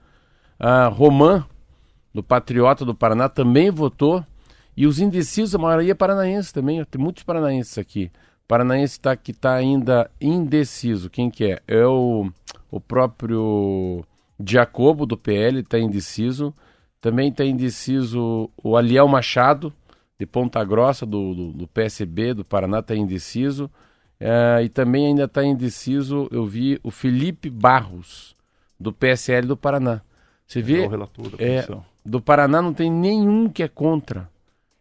A 0.59 0.87
Roman, 0.87 1.45
do 2.13 2.21
Patriota 2.21 2.83
do 2.83 2.93
Paraná, 2.93 3.29
também 3.29 3.71
votou. 3.71 4.25
E 4.75 4.85
os 4.85 4.99
indecisos, 4.99 5.55
a 5.55 5.57
maioria 5.57 5.93
é 5.93 5.95
paranaense 5.95 6.53
também. 6.53 6.83
Tem 6.83 7.01
muitos 7.01 7.23
paranaenses 7.23 7.77
aqui. 7.77 8.11
Paranaense 8.45 8.99
tá, 8.99 9.15
que 9.15 9.31
está 9.31 9.53
ainda 9.53 10.11
indeciso. 10.19 11.09
Quem 11.09 11.29
que 11.29 11.45
é? 11.45 11.61
É 11.65 11.85
o, 11.85 12.29
o 12.69 12.81
próprio 12.81 14.03
Jacobo, 14.47 15.05
do 15.05 15.17
PL, 15.17 15.59
está 15.59 15.79
indeciso. 15.79 16.53
Também 17.01 17.29
está 17.29 17.45
indeciso 17.45 18.49
o 18.61 18.75
Aliel 18.75 19.07
Machado, 19.07 19.73
de 20.19 20.25
Ponta 20.25 20.63
Grossa, 20.63 21.05
do, 21.05 21.33
do, 21.33 21.51
do 21.53 21.67
PSB, 21.67 22.33
do 22.33 22.43
Paraná, 22.43 22.79
está 22.79 22.95
indeciso. 22.95 23.69
É, 24.19 24.61
e 24.63 24.69
também 24.69 25.07
ainda 25.07 25.23
está 25.23 25.43
indeciso, 25.43 26.27
eu 26.29 26.45
vi 26.45 26.77
o 26.83 26.91
Felipe 26.91 27.49
Barros, 27.49 28.35
do 28.77 28.91
PSL 28.91 29.47
do 29.47 29.55
Paraná. 29.55 30.01
Você 30.45 30.61
vê? 30.61 30.83
É 30.83 30.87
o 30.87 30.89
relator 30.89 31.29
da 31.29 31.37
é, 31.43 31.67
do 32.05 32.19
Paraná 32.19 32.61
não 32.61 32.73
tem 32.73 32.91
nenhum 32.91 33.47
que 33.47 33.63
é 33.63 33.67
contra. 33.67 34.29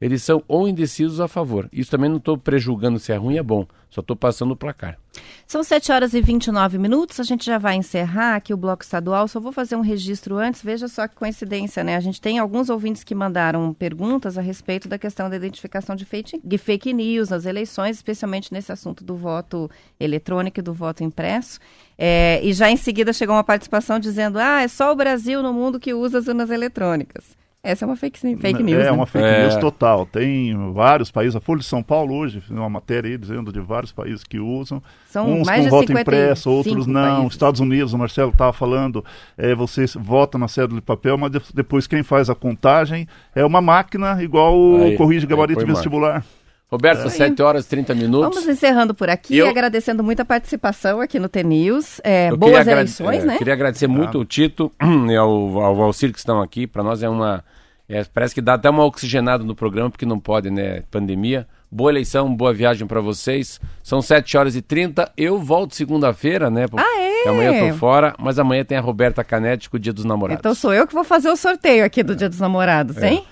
Eles 0.01 0.23
são 0.23 0.43
ou 0.47 0.69
indecisos 0.69 1.21
a 1.21 1.27
favor. 1.27 1.69
Isso 1.73 1.91
também 1.91 2.09
não 2.09 2.19
estou 2.19 2.39
prejulgando 2.39 2.99
se 3.01 3.13
é 3.13 3.17
ruim 3.17 3.35
ou 3.35 3.41
é 3.41 3.43
bom. 3.43 3.67
Só 3.91 4.01
estou 4.01 4.15
passando 4.15 4.53
o 4.53 4.57
placar. 4.57 4.97
São 5.45 5.65
7 5.65 5.91
horas 5.91 6.15
e 6.15 6.21
29 6.21 6.79
minutos. 6.79 7.19
A 7.19 7.25
gente 7.25 7.45
já 7.45 7.59
vai 7.59 7.75
encerrar 7.75 8.37
aqui 8.37 8.55
o 8.55 8.57
bloco 8.57 8.85
estadual. 8.85 9.27
Só 9.27 9.41
vou 9.41 9.51
fazer 9.51 9.75
um 9.75 9.81
registro 9.81 10.37
antes. 10.37 10.63
Veja 10.63 10.87
só 10.87 11.09
que 11.09 11.17
coincidência, 11.17 11.83
né? 11.83 11.97
A 11.97 12.01
gente 12.01 12.21
tem 12.21 12.39
alguns 12.39 12.69
ouvintes 12.71 13.03
que 13.03 13.15
mandaram 13.15 13.73
perguntas 13.75 14.39
a 14.39 14.41
respeito 14.41 14.89
da 14.89 14.99
questão 14.99 15.29
da 15.29 15.35
identificação 15.35 15.97
de 15.97 16.05
fake, 16.05 16.41
de 16.45 16.59
fake 16.59 16.93
news 16.93 17.31
nas 17.31 17.45
eleições, 17.45 17.97
especialmente 17.97 18.53
nesse 18.53 18.71
assunto 18.71 19.03
do 19.03 19.17
voto 19.17 19.69
eletrônico 19.99 20.61
e 20.61 20.63
do 20.63 20.73
voto 20.73 21.03
impresso. 21.03 21.59
É, 21.97 22.41
e 22.45 22.53
já 22.53 22.71
em 22.71 22.77
seguida 22.77 23.13
chegou 23.13 23.35
uma 23.35 23.43
participação 23.43 23.99
dizendo: 23.99 24.39
ah, 24.39 24.63
é 24.63 24.69
só 24.69 24.93
o 24.93 24.97
Brasil 24.97 25.43
no 25.43 25.53
mundo 25.53 25.81
que 25.81 25.93
usa 25.93 26.19
as 26.19 26.29
urnas 26.29 26.51
eletrônicas. 26.51 27.38
Essa 27.61 27.85
é 27.85 27.87
uma 27.87 27.97
fake, 27.97 28.19
fake 28.19 28.63
news. 28.63 28.81
É 28.81 28.85
né? 28.85 28.91
uma 28.93 29.05
fake 29.05 29.25
é. 29.25 29.43
news 29.43 29.57
total. 29.57 30.07
Tem 30.07 30.73
vários 30.73 31.11
países, 31.11 31.35
a 31.35 31.41
Folha 31.41 31.59
de 31.59 31.67
São 31.67 31.83
Paulo 31.83 32.15
hoje, 32.15 32.41
uma 32.51 32.69
matéria 32.69 33.11
aí 33.11 33.19
dizendo 33.19 33.53
de 33.53 33.61
vários 33.61 33.91
países 33.91 34.23
que 34.23 34.39
usam. 34.39 34.81
São 35.07 35.41
uns 35.41 35.47
mais 35.47 35.65
com 35.65 35.71
voto 35.71 35.93
impresso, 35.93 36.51
outros 36.51 36.87
não. 36.87 37.17
Países. 37.17 37.33
Estados 37.33 37.61
Unidos, 37.61 37.93
o 37.93 37.99
Marcelo 37.99 38.31
estava 38.31 38.53
falando, 38.53 39.05
é, 39.37 39.55
você 39.57 39.85
vota 39.97 40.39
na 40.39 40.47
cédula 40.47 40.81
de 40.81 40.87
papel, 40.87 41.19
mas 41.19 41.33
depois 41.53 41.89
quem 41.89 42.03
faz 42.05 42.31
a 42.31 42.35
contagem 42.35 43.09
é 43.35 43.45
uma 43.45 43.61
máquina 43.61 44.23
igual 44.23 44.57
o 44.57 44.95
corrige 44.97 45.27
gabarito 45.27 45.67
vestibular. 45.67 46.13
Mais. 46.13 46.38
Roberto, 46.71 47.07
é. 47.07 47.11
7 47.11 47.43
horas 47.43 47.65
e 47.65 47.69
30 47.69 47.95
minutos. 47.95 48.35
Vamos 48.35 48.49
encerrando 48.49 48.95
por 48.95 49.09
aqui, 49.09 49.39
eu... 49.39 49.49
agradecendo 49.49 50.05
muito 50.05 50.21
a 50.21 50.25
participação 50.25 51.01
aqui 51.01 51.19
no 51.19 51.29
TNews. 51.29 51.99
É, 52.05 52.31
boas 52.31 52.67
eleições, 52.67 53.23
é, 53.23 53.27
né? 53.27 53.39
Queria 53.39 53.55
agradecer 53.55 53.87
muito 53.87 54.19
ah. 54.19 54.21
o 54.21 54.25
Tito 54.25 54.71
e 55.11 55.17
ao, 55.17 55.59
ao 55.61 55.75
Valcir 55.75 56.13
que 56.13 56.19
estão 56.19 56.43
aqui. 56.43 56.67
Para 56.67 56.83
nós 56.83 57.03
é 57.03 57.09
uma. 57.09 57.43
É, 57.89 58.05
parece 58.05 58.35
que 58.35 58.43
dá 58.43 58.55
até 58.55 58.69
uma 58.69 58.85
oxigenada 58.85 59.43
no 59.43 59.55
programa, 59.55 59.89
porque 59.89 60.05
não 60.05 60.21
pode, 60.21 60.51
né? 60.51 60.83
Pandemia. 60.91 61.47
Boa 61.71 61.91
eleição, 61.91 62.35
boa 62.35 62.53
viagem 62.53 62.87
para 62.87 63.01
vocês. 63.01 63.59
São 63.83 64.03
7 64.03 64.37
horas 64.37 64.55
e 64.55 64.61
30. 64.61 65.11
Eu 65.17 65.39
volto 65.39 65.75
segunda-feira, 65.75 66.51
né? 66.51 66.67
Porque 66.69 66.85
ah, 66.87 67.01
é? 67.01 67.29
amanhã 67.31 67.55
eu 67.55 67.73
tô 67.73 67.79
fora, 67.79 68.15
mas 68.19 68.39
amanhã 68.39 68.63
tem 68.63 68.77
a 68.77 68.81
Roberta 68.83 69.25
Canete 69.25 69.71
com 69.71 69.79
o 69.79 69.81
Dia 69.81 69.93
dos 69.93 70.05
Namorados. 70.05 70.41
Então 70.41 70.55
sou 70.55 70.73
eu 70.73 70.87
que 70.87 70.95
vou 70.95 71.05
fazer 71.05 71.31
o 71.31 71.37
sorteio 71.37 71.83
aqui 71.85 72.03
do 72.03 72.15
Dia 72.15 72.29
dos 72.29 72.41
Namorados, 72.41 72.99
é. 72.99 73.09
hein? 73.09 73.25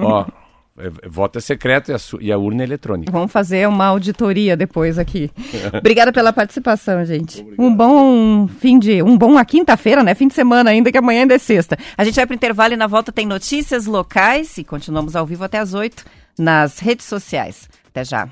Ó, 0.00 0.24
É, 0.24 0.26
é, 0.38 0.41
voto 1.08 1.38
é 1.38 1.42
secreto 1.42 1.90
e 1.90 1.94
a, 1.94 1.98
e 2.20 2.32
a, 2.32 2.38
urna 2.38 2.62
é 2.62 2.66
eletrônica. 2.66 3.12
Vamos 3.12 3.32
fazer 3.32 3.68
uma 3.68 3.86
auditoria 3.86 4.56
depois 4.56 4.98
aqui. 4.98 5.30
Obrigada 5.78 6.12
pela 6.12 6.32
participação, 6.32 7.04
gente. 7.04 7.40
Obrigado. 7.40 7.64
Um 7.64 7.74
bom 7.74 8.48
fim 8.48 8.78
de. 8.78 9.02
Um 9.02 9.16
bom 9.16 9.38
a 9.38 9.44
quinta-feira, 9.44 10.02
né? 10.02 10.14
Fim 10.14 10.28
de 10.28 10.34
semana 10.34 10.70
ainda, 10.70 10.90
que 10.90 10.98
amanhã 10.98 11.22
ainda 11.22 11.34
é 11.34 11.38
sexta. 11.38 11.78
A 11.96 12.04
gente 12.04 12.16
vai 12.16 12.26
para 12.26 12.34
o 12.34 12.36
intervalo 12.36 12.74
e 12.74 12.76
na 12.76 12.86
volta 12.86 13.12
tem 13.12 13.26
notícias 13.26 13.86
locais 13.86 14.58
e 14.58 14.64
continuamos 14.64 15.16
ao 15.16 15.26
vivo 15.26 15.44
até 15.44 15.58
as 15.58 15.74
oito 15.74 16.04
nas 16.38 16.78
redes 16.78 17.06
sociais. 17.06 17.68
Até 17.88 18.04
já. 18.04 18.28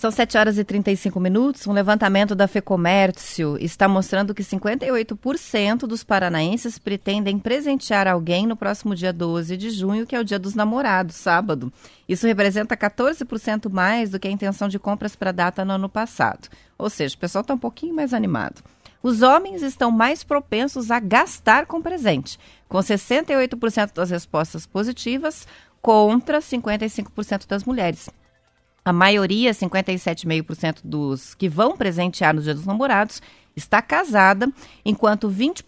São 0.00 0.10
7 0.10 0.38
horas 0.38 0.56
e 0.56 0.64
35 0.64 1.20
minutos. 1.20 1.66
Um 1.66 1.72
levantamento 1.72 2.34
da 2.34 2.48
FEComércio 2.48 3.58
está 3.60 3.86
mostrando 3.86 4.34
que 4.34 4.42
58% 4.42 5.80
dos 5.80 6.02
paranaenses 6.02 6.78
pretendem 6.78 7.38
presentear 7.38 8.08
alguém 8.08 8.46
no 8.46 8.56
próximo 8.56 8.94
dia 8.94 9.12
12 9.12 9.58
de 9.58 9.68
junho, 9.68 10.06
que 10.06 10.16
é 10.16 10.18
o 10.18 10.24
dia 10.24 10.38
dos 10.38 10.54
namorados, 10.54 11.16
sábado. 11.16 11.70
Isso 12.08 12.26
representa 12.26 12.74
14% 12.74 13.70
mais 13.70 14.08
do 14.08 14.18
que 14.18 14.26
a 14.26 14.30
intenção 14.30 14.68
de 14.68 14.78
compras 14.78 15.14
para 15.14 15.28
a 15.28 15.34
data 15.34 15.66
no 15.66 15.74
ano 15.74 15.88
passado. 15.90 16.48
Ou 16.78 16.88
seja, 16.88 17.14
o 17.14 17.18
pessoal 17.18 17.42
está 17.42 17.52
um 17.52 17.58
pouquinho 17.58 17.94
mais 17.94 18.14
animado. 18.14 18.62
Os 19.02 19.20
homens 19.20 19.60
estão 19.60 19.90
mais 19.90 20.24
propensos 20.24 20.90
a 20.90 20.98
gastar 20.98 21.66
com 21.66 21.82
presente, 21.82 22.38
com 22.70 22.78
68% 22.78 23.92
das 23.92 24.08
respostas 24.08 24.64
positivas 24.64 25.46
contra 25.82 26.38
55% 26.38 27.46
das 27.46 27.64
mulheres. 27.64 28.08
A 28.90 28.92
maioria, 28.92 29.52
57,5% 29.52 30.80
dos 30.82 31.32
que 31.36 31.48
vão 31.48 31.76
presentear 31.76 32.34
no 32.34 32.42
Dia 32.42 32.52
dos 32.52 32.66
Namorados, 32.66 33.22
está 33.54 33.80
casada, 33.80 34.52
enquanto 34.84 35.30
20%, 35.30 35.62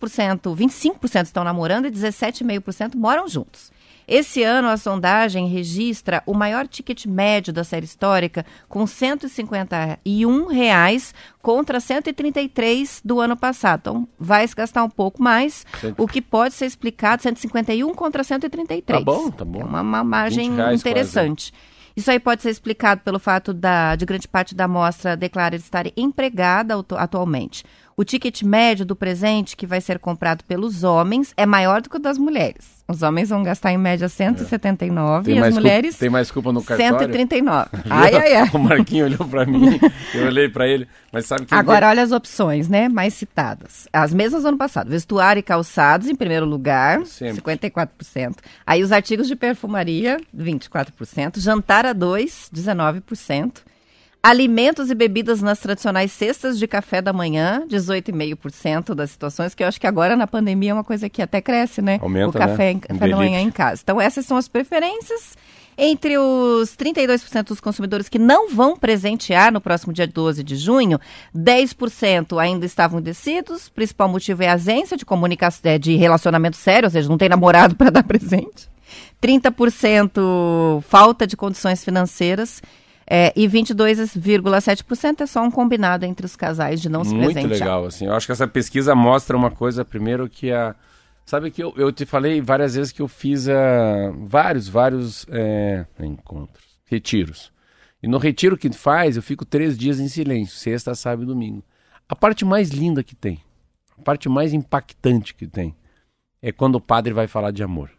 25% 0.56 1.22
estão 1.22 1.44
namorando 1.44 1.86
e 1.86 1.90
17,5% 1.92 2.96
moram 2.96 3.28
juntos. 3.28 3.70
Esse 4.08 4.42
ano, 4.42 4.66
a 4.66 4.76
sondagem 4.76 5.46
registra 5.46 6.20
o 6.26 6.34
maior 6.34 6.66
ticket 6.66 7.06
médio 7.06 7.52
da 7.52 7.62
série 7.62 7.84
histórica, 7.84 8.44
com 8.68 8.88
151 8.88 10.48
reais 10.48 11.14
contra 11.40 11.78
133 11.78 13.02
do 13.04 13.20
ano 13.20 13.36
passado. 13.36 13.78
Então, 13.82 14.08
vai 14.18 14.48
se 14.48 14.56
gastar 14.56 14.82
um 14.82 14.90
pouco 14.90 15.22
mais, 15.22 15.64
o 15.96 16.08
que 16.08 16.20
pode 16.20 16.54
ser 16.54 16.66
explicado 16.66 17.22
151 17.22 17.94
contra 17.94 18.24
133. 18.24 18.98
Tá 18.98 19.04
bom, 19.04 19.30
tá 19.30 19.44
bom. 19.44 19.60
É 19.60 19.64
uma, 19.64 19.80
uma 19.80 20.02
margem 20.02 20.50
interessante. 20.74 21.52
Quase. 21.52 21.71
Isso 21.96 22.10
aí 22.10 22.18
pode 22.18 22.42
ser 22.42 22.50
explicado 22.50 23.02
pelo 23.02 23.18
fato 23.18 23.52
da, 23.52 23.94
de 23.96 24.04
grande 24.04 24.26
parte 24.26 24.54
da 24.54 24.64
amostra 24.64 25.16
declarar 25.16 25.54
estar 25.54 25.84
empregada 25.96 26.74
atualmente. 26.96 27.64
O 27.96 28.04
ticket 28.04 28.42
médio 28.42 28.86
do 28.86 28.96
presente 28.96 29.56
que 29.56 29.66
vai 29.66 29.80
ser 29.80 29.98
comprado 29.98 30.44
pelos 30.44 30.82
homens 30.82 31.32
é 31.36 31.44
maior 31.44 31.82
do 31.82 31.90
que 31.90 31.96
o 31.96 32.00
das 32.00 32.16
mulheres. 32.16 32.82
Os 32.88 33.02
homens 33.02 33.28
vão 33.30 33.42
gastar 33.42 33.72
em 33.72 33.78
média 33.78 34.08
179 34.08 35.32
é. 35.32 35.34
e 35.34 35.38
as 35.38 35.54
mulheres. 35.54 35.98
Tem 35.98 36.10
mais 36.10 36.30
culpa 36.30 36.52
no 36.52 36.62
cartório? 36.62 36.98
139. 36.98 37.68
ai, 37.88 38.14
ai, 38.14 38.34
ai. 38.34 38.50
O 38.52 38.58
Marquinho 38.58 39.06
olhou 39.06 39.26
para 39.26 39.46
mim, 39.46 39.78
eu 40.14 40.26
olhei 40.26 40.48
para 40.48 40.66
ele, 40.66 40.88
mas 41.12 41.26
sabe 41.26 41.46
que. 41.46 41.54
Agora, 41.54 41.88
olha 41.88 42.02
as 42.02 42.12
opções, 42.12 42.68
né? 42.68 42.88
Mais 42.88 43.14
citadas. 43.14 43.88
As 43.92 44.12
mesmas 44.12 44.42
do 44.42 44.48
ano 44.48 44.58
passado. 44.58 44.90
Vestuário 44.90 45.40
e 45.40 45.42
calçados, 45.42 46.08
em 46.08 46.14
primeiro 46.14 46.44
lugar, 46.44 47.04
Sempre. 47.06 47.40
54%. 47.42 48.36
Aí 48.66 48.82
os 48.82 48.92
artigos 48.92 49.28
de 49.28 49.36
perfumaria, 49.36 50.18
24%. 50.36 51.38
Jantar 51.38 51.86
a 51.86 51.92
dois, 51.92 52.50
19%. 52.54 53.62
Alimentos 54.24 54.88
e 54.88 54.94
bebidas 54.94 55.42
nas 55.42 55.58
tradicionais 55.58 56.12
cestas 56.12 56.56
de 56.56 56.68
café 56.68 57.02
da 57.02 57.12
manhã, 57.12 57.64
18,5% 57.68 58.94
das 58.94 59.10
situações, 59.10 59.52
que 59.52 59.64
eu 59.64 59.66
acho 59.66 59.80
que 59.80 59.86
agora 59.86 60.14
na 60.14 60.28
pandemia 60.28 60.70
é 60.70 60.74
uma 60.74 60.84
coisa 60.84 61.08
que 61.08 61.20
até 61.20 61.40
cresce, 61.40 61.82
né? 61.82 61.98
Aumenta, 62.00 62.28
o 62.28 62.32
café, 62.32 62.74
né? 62.74 62.80
café 62.80 63.08
da 63.08 63.16
manhã 63.16 63.40
em 63.40 63.50
casa. 63.50 63.80
Então 63.82 64.00
essas 64.00 64.24
são 64.24 64.36
as 64.36 64.46
preferências. 64.46 65.36
Entre 65.76 66.16
os 66.16 66.76
32% 66.76 67.48
dos 67.48 67.58
consumidores 67.58 68.08
que 68.08 68.18
não 68.18 68.48
vão 68.48 68.76
presentear 68.76 69.52
no 69.52 69.60
próximo 69.60 69.92
dia 69.92 70.06
12 70.06 70.44
de 70.44 70.54
junho, 70.54 71.00
10% 71.34 72.38
ainda 72.38 72.64
estavam 72.64 73.00
indecisos. 73.00 73.66
O 73.66 73.72
principal 73.72 74.08
motivo 74.08 74.44
é 74.44 74.48
a 74.48 74.52
ausência 74.52 74.96
de 74.96 75.04
comunicação, 75.04 75.68
é, 75.68 75.78
de 75.78 75.96
relacionamento 75.96 76.56
sério, 76.56 76.86
ou 76.86 76.90
seja, 76.92 77.08
não 77.08 77.18
tem 77.18 77.28
namorado 77.28 77.74
para 77.76 77.90
dar 77.90 78.04
presente. 78.04 78.70
30% 79.20 80.82
falta 80.82 81.26
de 81.26 81.36
condições 81.36 81.82
financeiras 81.82 82.62
é, 83.06 83.32
e 83.36 83.48
22,7% 83.48 85.20
é 85.20 85.26
só 85.26 85.42
um 85.42 85.50
combinado 85.50 86.04
entre 86.04 86.24
os 86.24 86.36
casais 86.36 86.80
de 86.80 86.88
não 86.88 87.04
se 87.04 87.14
Muito 87.14 87.32
presentear. 87.32 87.48
Muito 87.48 87.60
legal, 87.60 87.84
assim. 87.84 88.06
Eu 88.06 88.14
acho 88.14 88.26
que 88.26 88.32
essa 88.32 88.46
pesquisa 88.46 88.94
mostra 88.94 89.36
uma 89.36 89.50
coisa, 89.50 89.84
primeiro, 89.84 90.28
que 90.28 90.50
a... 90.52 90.74
Sabe 91.24 91.50
que 91.50 91.62
eu, 91.62 91.72
eu 91.76 91.92
te 91.92 92.04
falei 92.04 92.40
várias 92.40 92.74
vezes 92.74 92.90
que 92.90 93.00
eu 93.00 93.06
fiz 93.06 93.46
uh, 93.46 94.12
vários, 94.26 94.68
vários 94.68 95.24
é, 95.30 95.86
encontros, 96.00 96.64
retiros. 96.84 97.52
E 98.02 98.08
no 98.08 98.18
retiro 98.18 98.56
que 98.56 98.70
faz, 98.72 99.16
eu 99.16 99.22
fico 99.22 99.44
três 99.44 99.78
dias 99.78 100.00
em 100.00 100.08
silêncio, 100.08 100.56
sexta, 100.56 100.94
sábado 100.94 101.22
e 101.22 101.26
domingo. 101.26 101.62
A 102.08 102.16
parte 102.16 102.44
mais 102.44 102.70
linda 102.70 103.04
que 103.04 103.14
tem, 103.14 103.40
a 103.96 104.02
parte 104.02 104.28
mais 104.28 104.52
impactante 104.52 105.32
que 105.32 105.46
tem, 105.46 105.76
é 106.42 106.50
quando 106.50 106.74
o 106.74 106.80
padre 106.80 107.12
vai 107.12 107.28
falar 107.28 107.52
de 107.52 107.62
amor. 107.62 107.90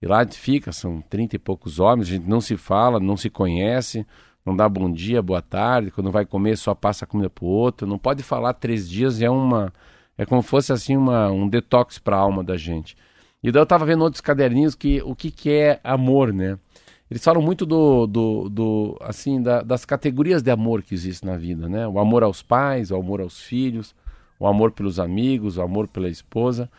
E 0.00 0.06
lá 0.06 0.22
a 0.22 0.26
fica, 0.26 0.72
são 0.72 1.02
trinta 1.02 1.36
e 1.36 1.38
poucos 1.38 1.80
homens, 1.80 2.08
a 2.08 2.12
gente 2.12 2.28
não 2.28 2.40
se 2.40 2.56
fala, 2.56 3.00
não 3.00 3.16
se 3.16 3.28
conhece, 3.28 4.06
não 4.44 4.56
dá 4.56 4.68
bom 4.68 4.90
dia, 4.90 5.22
boa 5.22 5.42
tarde, 5.42 5.90
quando 5.90 6.10
vai 6.10 6.24
comer 6.24 6.56
só 6.56 6.74
passa 6.74 7.04
a 7.04 7.08
comida 7.08 7.28
pro 7.30 7.46
outro, 7.46 7.86
não 7.86 7.98
pode 7.98 8.22
falar 8.22 8.54
três 8.54 8.88
dias, 8.88 9.20
é 9.20 9.28
uma 9.30 9.72
é 10.16 10.26
como 10.26 10.42
fosse 10.42 10.72
assim 10.72 10.96
uma, 10.96 11.30
um 11.30 11.48
detox 11.48 11.98
para 11.98 12.16
a 12.16 12.20
alma 12.20 12.44
da 12.44 12.56
gente. 12.56 12.96
E 13.42 13.50
daí 13.50 13.62
eu 13.62 13.66
tava 13.66 13.86
vendo 13.86 14.02
outros 14.02 14.20
caderninhos 14.20 14.74
que 14.74 15.00
o 15.02 15.14
que, 15.14 15.30
que 15.30 15.50
é 15.50 15.80
amor, 15.82 16.32
né? 16.32 16.58
Eles 17.10 17.24
falam 17.24 17.42
muito 17.42 17.64
do, 17.66 18.06
do, 18.06 18.48
do 18.48 18.98
assim 19.00 19.42
da, 19.42 19.62
das 19.62 19.84
categorias 19.84 20.42
de 20.42 20.50
amor 20.50 20.82
que 20.82 20.94
existem 20.94 21.28
na 21.30 21.36
vida, 21.36 21.68
né? 21.68 21.88
O 21.88 21.98
amor 21.98 22.22
aos 22.22 22.42
pais, 22.42 22.90
o 22.90 22.96
amor 22.96 23.20
aos 23.20 23.40
filhos, 23.40 23.94
o 24.38 24.46
amor 24.46 24.72
pelos 24.72 25.00
amigos, 25.00 25.56
o 25.56 25.62
amor 25.62 25.88
pela 25.88 26.08
esposa, 26.08 26.70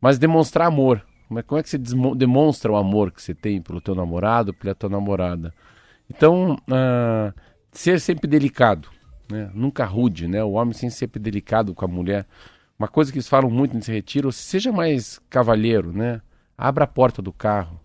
mas 0.00 0.18
demonstrar 0.18 0.68
amor. 0.68 1.02
Como 1.26 1.40
é, 1.40 1.42
como 1.42 1.58
é 1.58 1.62
que 1.62 1.70
você 1.70 1.78
demonstra 1.78 2.70
o 2.70 2.76
amor 2.76 3.12
que 3.12 3.22
você 3.22 3.34
tem 3.34 3.62
pelo 3.62 3.80
teu 3.80 3.94
namorado, 3.94 4.52
pela 4.52 4.74
tua 4.74 4.90
namorada? 4.90 5.54
Então, 6.10 6.54
uh, 6.54 7.32
ser 7.70 8.00
sempre 8.00 8.26
delicado, 8.26 8.88
né? 9.30 9.48
nunca 9.54 9.84
rude, 9.84 10.26
né? 10.26 10.42
o 10.42 10.52
homem 10.52 10.74
sempre 10.74 10.96
sempre 10.96 11.20
delicado 11.20 11.72
com 11.72 11.84
a 11.84 11.88
mulher. 11.88 12.26
Uma 12.76 12.88
coisa 12.88 13.12
que 13.12 13.18
eles 13.18 13.28
falam 13.28 13.48
muito 13.48 13.74
nesse 13.76 13.92
retiro, 13.92 14.32
seja 14.32 14.72
mais 14.72 15.20
cavalheiro, 15.30 15.92
né? 15.92 16.20
abra 16.58 16.84
a 16.84 16.88
porta 16.88 17.22
do 17.22 17.32
carro, 17.32 17.80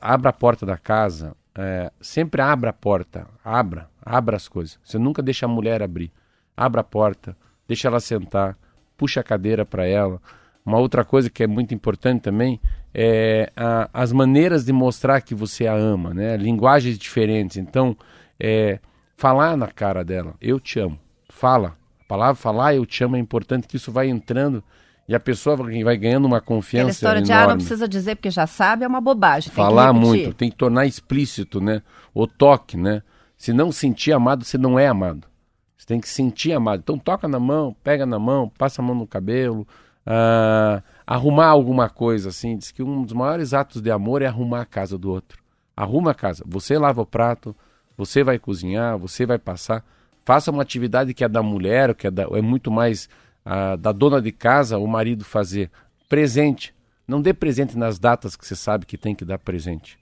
abra 0.00 0.30
a 0.30 0.32
porta 0.32 0.64
da 0.64 0.78
casa, 0.78 1.36
é, 1.54 1.90
sempre 2.00 2.40
abra 2.40 2.70
a 2.70 2.72
porta, 2.72 3.26
abra, 3.44 3.90
abra 4.00 4.36
as 4.36 4.46
coisas. 4.46 4.78
Você 4.84 4.96
nunca 4.96 5.20
deixa 5.20 5.46
a 5.46 5.48
mulher 5.48 5.82
abrir. 5.82 6.12
Abra 6.56 6.82
a 6.82 6.84
porta, 6.84 7.36
deixa 7.66 7.88
ela 7.88 7.98
sentar, 7.98 8.56
puxa 8.96 9.20
a 9.20 9.24
cadeira 9.24 9.66
para 9.66 9.84
ela. 9.84 10.22
Uma 10.64 10.78
outra 10.78 11.04
coisa 11.04 11.28
que 11.28 11.42
é 11.42 11.46
muito 11.46 11.74
importante 11.74 12.22
também 12.22 12.60
é, 12.94 13.52
a, 13.56 13.88
as 13.92 14.12
maneiras 14.12 14.64
de 14.64 14.72
mostrar 14.72 15.20
que 15.20 15.34
você 15.34 15.66
a 15.66 15.74
ama, 15.74 16.12
né? 16.14 16.36
Linguagens 16.36 16.98
diferentes. 16.98 17.56
Então, 17.56 17.96
é, 18.38 18.78
falar 19.16 19.56
na 19.56 19.68
cara 19.68 20.04
dela, 20.04 20.34
eu 20.40 20.58
te 20.58 20.78
amo. 20.80 20.98
Fala. 21.28 21.76
A 22.00 22.08
palavra 22.08 22.34
falar 22.34 22.74
eu 22.74 22.86
te 22.86 23.04
amo 23.04 23.16
é 23.16 23.18
importante 23.18 23.68
que 23.68 23.76
isso 23.76 23.92
vai 23.92 24.08
entrando 24.08 24.62
e 25.08 25.14
a 25.14 25.20
pessoa 25.20 25.56
vai 25.56 25.96
ganhando 25.96 26.26
uma 26.26 26.40
confiança 26.40 26.90
Aquela 26.90 26.90
história 26.90 27.18
enorme. 27.18 27.26
de 27.26 27.32
ah, 27.32 27.46
não 27.46 27.56
precisa 27.56 27.88
dizer 27.88 28.16
porque 28.16 28.30
já 28.30 28.46
sabe 28.46 28.84
é 28.84 28.88
uma 28.88 29.00
bobagem. 29.00 29.50
Falar 29.50 29.92
muito, 29.92 30.34
tem 30.34 30.50
que 30.50 30.56
tornar 30.56 30.84
explícito, 30.84 31.60
né? 31.62 31.82
O 32.12 32.26
toque, 32.26 32.76
né? 32.76 33.02
Se 33.36 33.52
não 33.52 33.72
sentir 33.72 34.12
amado, 34.12 34.44
você 34.44 34.58
não 34.58 34.78
é 34.78 34.86
amado. 34.86 35.26
Você 35.78 35.86
tem 35.86 35.98
que 35.98 36.08
sentir 36.08 36.52
amado. 36.52 36.80
Então 36.80 36.98
toca 36.98 37.26
na 37.26 37.40
mão, 37.40 37.74
pega 37.82 38.04
na 38.04 38.18
mão, 38.18 38.52
passa 38.58 38.82
a 38.82 38.84
mão 38.84 38.94
no 38.94 39.06
cabelo, 39.06 39.66
uh, 40.08 40.82
arrumar 41.06 41.48
alguma 41.48 41.88
coisa, 41.88 42.30
assim. 42.30 42.56
Diz 42.56 42.70
que 42.70 42.82
um 42.82 43.04
dos 43.04 43.12
maiores 43.12 43.52
atos 43.52 43.82
de 43.82 43.90
amor 43.90 44.22
é 44.22 44.26
arrumar 44.26 44.62
a 44.62 44.66
casa 44.66 44.96
do 44.96 45.10
outro. 45.10 45.38
Arruma 45.76 46.12
a 46.12 46.14
casa. 46.14 46.42
Você 46.46 46.78
lava 46.78 47.02
o 47.02 47.06
prato, 47.06 47.54
você 47.96 48.24
vai 48.24 48.38
cozinhar, 48.38 48.98
você 48.98 49.26
vai 49.26 49.38
passar. 49.38 49.84
Faça 50.24 50.50
uma 50.50 50.62
atividade 50.62 51.14
que 51.14 51.22
é 51.22 51.28
da 51.28 51.42
mulher, 51.42 51.94
que 51.94 52.06
é, 52.06 52.10
da, 52.10 52.24
é 52.24 52.40
muito 52.40 52.70
mais 52.70 53.08
uh, 53.46 53.76
da 53.76 53.92
dona 53.92 54.20
de 54.20 54.32
casa, 54.32 54.78
o 54.78 54.86
marido 54.86 55.24
fazer. 55.24 55.70
Presente. 56.08 56.74
Não 57.06 57.22
dê 57.22 57.32
presente 57.32 57.78
nas 57.78 57.98
datas 57.98 58.36
que 58.36 58.46
você 58.46 58.56
sabe 58.56 58.84
que 58.84 58.98
tem 58.98 59.14
que 59.14 59.24
dar 59.24 59.38
presente. 59.38 59.98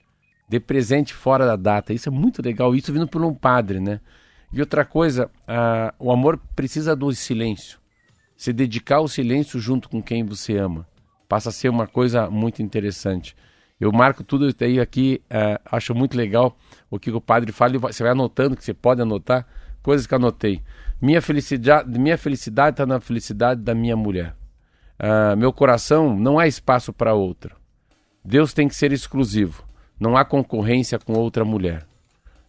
Dê 0.49 0.59
presente 0.59 1.13
fora 1.13 1.45
da 1.45 1.55
data. 1.55 1.93
Isso 1.93 2.09
é 2.09 2.11
muito 2.11 2.41
legal. 2.41 2.75
Isso 2.75 2.91
vindo 2.91 3.07
por 3.07 3.23
um 3.23 3.33
padre, 3.33 3.79
né? 3.79 3.99
E 4.51 4.61
outra 4.61 4.85
coisa, 4.85 5.29
uh, 5.43 5.93
o 5.99 6.11
amor 6.11 6.39
precisa 6.55 6.95
do 6.95 7.11
silêncio 7.13 7.79
se 8.37 8.53
dedicar 8.53 8.97
ao 8.97 9.07
silêncio 9.07 9.59
junto 9.59 9.89
com 9.89 10.01
quem 10.01 10.23
você 10.23 10.55
ama. 10.57 10.87
Passa 11.27 11.49
a 11.49 11.51
ser 11.51 11.69
uma 11.69 11.87
coisa 11.87 12.29
muito 12.29 12.61
interessante. 12.61 13.35
Eu 13.79 13.91
marco 13.91 14.23
tudo 14.23 14.47
aí 14.61 14.79
aqui, 14.79 15.21
uh, 15.25 15.59
acho 15.71 15.93
muito 15.93 16.15
legal 16.15 16.55
o 16.89 16.99
que 16.99 17.11
o 17.11 17.19
padre 17.19 17.51
fala 17.51 17.75
e 17.75 17.79
você 17.79 18.03
vai 18.03 18.11
anotando, 18.11 18.55
que 18.55 18.63
você 18.63 18.73
pode 18.73 19.01
anotar, 19.01 19.45
coisas 19.81 20.07
que 20.07 20.15
anotei. 20.15 20.61
Minha 21.01 21.21
felicidade 21.21 21.99
minha 21.99 22.17
felicidade 22.17 22.75
está 22.75 22.85
na 22.85 22.99
felicidade 22.99 23.61
da 23.61 23.75
minha 23.75 23.95
mulher. 23.95 24.35
Uh, 24.99 25.35
meu 25.35 25.51
coração 25.51 26.15
não 26.15 26.39
há 26.39 26.47
espaço 26.47 26.93
para 26.93 27.13
outra. 27.13 27.55
Deus 28.23 28.53
tem 28.53 28.67
que 28.67 28.75
ser 28.75 28.91
exclusivo. 28.91 29.63
Não 29.99 30.15
há 30.15 30.23
concorrência 30.23 30.99
com 30.99 31.13
outra 31.13 31.43
mulher. 31.43 31.85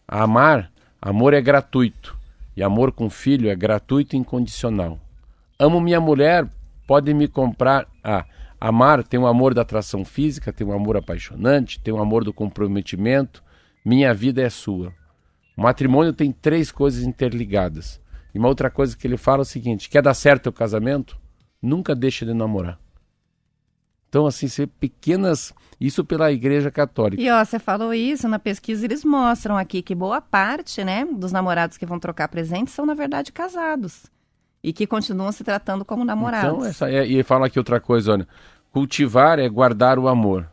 amar, 0.07 0.71
amor 1.01 1.33
é 1.33 1.41
gratuito. 1.41 2.17
E 2.55 2.63
amor 2.63 2.91
com 2.91 3.09
filho 3.09 3.49
é 3.49 3.55
gratuito 3.55 4.15
e 4.15 4.19
incondicional. 4.19 4.99
Amo 5.61 5.81
minha 5.81 5.99
mulher, 5.99 6.49
pode 6.87 7.13
me 7.13 7.27
comprar. 7.27 7.85
Ah, 8.01 8.23
amar 8.61 9.03
tem 9.03 9.19
o 9.19 9.23
um 9.23 9.27
amor 9.27 9.53
da 9.53 9.61
atração 9.61 10.05
física, 10.05 10.53
tem 10.53 10.65
um 10.65 10.71
amor 10.71 10.95
apaixonante, 10.95 11.81
tem 11.81 11.93
um 11.93 11.99
amor 11.99 12.23
do 12.23 12.31
comprometimento. 12.31 13.43
Minha 13.83 14.13
vida 14.13 14.41
é 14.41 14.49
sua. 14.49 14.93
O 15.57 15.61
matrimônio 15.61 16.13
tem 16.13 16.31
três 16.31 16.71
coisas 16.71 17.03
interligadas. 17.03 17.99
E 18.33 18.39
uma 18.39 18.47
outra 18.47 18.69
coisa 18.69 18.95
que 18.95 19.05
ele 19.05 19.17
fala 19.17 19.41
é 19.41 19.41
o 19.41 19.45
seguinte: 19.45 19.89
quer 19.89 20.01
dar 20.01 20.13
certo 20.13 20.47
o 20.47 20.53
casamento? 20.53 21.19
Nunca 21.61 21.93
deixe 21.93 22.25
de 22.25 22.33
namorar. 22.33 22.79
Então, 24.07 24.25
assim, 24.25 24.47
ser 24.47 24.67
pequenas. 24.67 25.53
Isso 25.79 26.05
pela 26.05 26.31
Igreja 26.31 26.71
Católica. 26.71 27.21
E 27.21 27.29
ó, 27.29 27.43
você 27.43 27.59
falou 27.59 27.93
isso, 27.93 28.27
na 28.27 28.39
pesquisa 28.39 28.85
eles 28.85 29.03
mostram 29.03 29.57
aqui 29.57 29.81
que 29.81 29.93
boa 29.93 30.21
parte, 30.21 30.83
né, 30.83 31.05
dos 31.05 31.31
namorados 31.31 31.77
que 31.77 31.85
vão 31.85 31.99
trocar 31.99 32.27
presentes 32.29 32.73
são, 32.73 32.85
na 32.85 32.93
verdade, 32.93 33.31
casados. 33.31 34.09
E 34.63 34.73
que 34.73 34.85
continuam 34.85 35.31
se 35.31 35.43
tratando 35.43 35.85
como 35.85 36.03
namorados. 36.03 36.57
Então, 36.57 36.65
essa, 36.65 36.89
é, 36.89 37.05
e 37.05 37.23
fala 37.23 37.47
aqui 37.47 37.57
outra 37.57 37.79
coisa, 37.79 38.11
olha. 38.13 38.27
Cultivar 38.71 39.39
é 39.39 39.49
guardar 39.49 39.97
o 39.97 40.07
amor. 40.07 40.47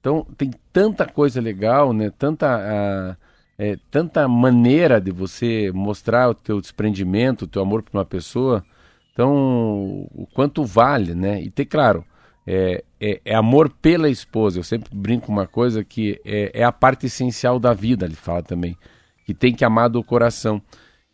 Então, 0.00 0.26
tem 0.36 0.50
tanta 0.72 1.06
coisa 1.06 1.40
legal, 1.40 1.92
né? 1.92 2.10
Tanta, 2.18 3.16
é, 3.56 3.78
tanta 3.90 4.26
maneira 4.26 5.00
de 5.00 5.12
você 5.12 5.70
mostrar 5.72 6.28
o 6.28 6.34
teu 6.34 6.60
desprendimento, 6.60 7.42
o 7.42 7.46
teu 7.46 7.62
amor 7.62 7.82
por 7.82 7.96
uma 7.96 8.04
pessoa. 8.04 8.64
Então, 9.12 10.08
o 10.12 10.26
quanto 10.34 10.64
vale, 10.64 11.14
né? 11.14 11.40
E 11.40 11.48
ter 11.48 11.66
claro, 11.66 12.04
é, 12.46 12.84
é, 13.00 13.20
é, 13.24 13.34
amor 13.34 13.70
pela 13.70 14.08
esposa. 14.08 14.58
Eu 14.58 14.64
sempre 14.64 14.90
brinco 14.94 15.30
uma 15.30 15.46
coisa 15.46 15.84
que 15.84 16.20
é, 16.24 16.50
é, 16.52 16.64
a 16.64 16.72
parte 16.72 17.06
essencial 17.06 17.58
da 17.58 17.72
vida, 17.72 18.04
ele 18.04 18.16
fala 18.16 18.42
também, 18.42 18.76
que 19.24 19.32
tem 19.32 19.54
que 19.54 19.64
amar 19.64 19.88
do 19.88 20.02
coração. 20.02 20.60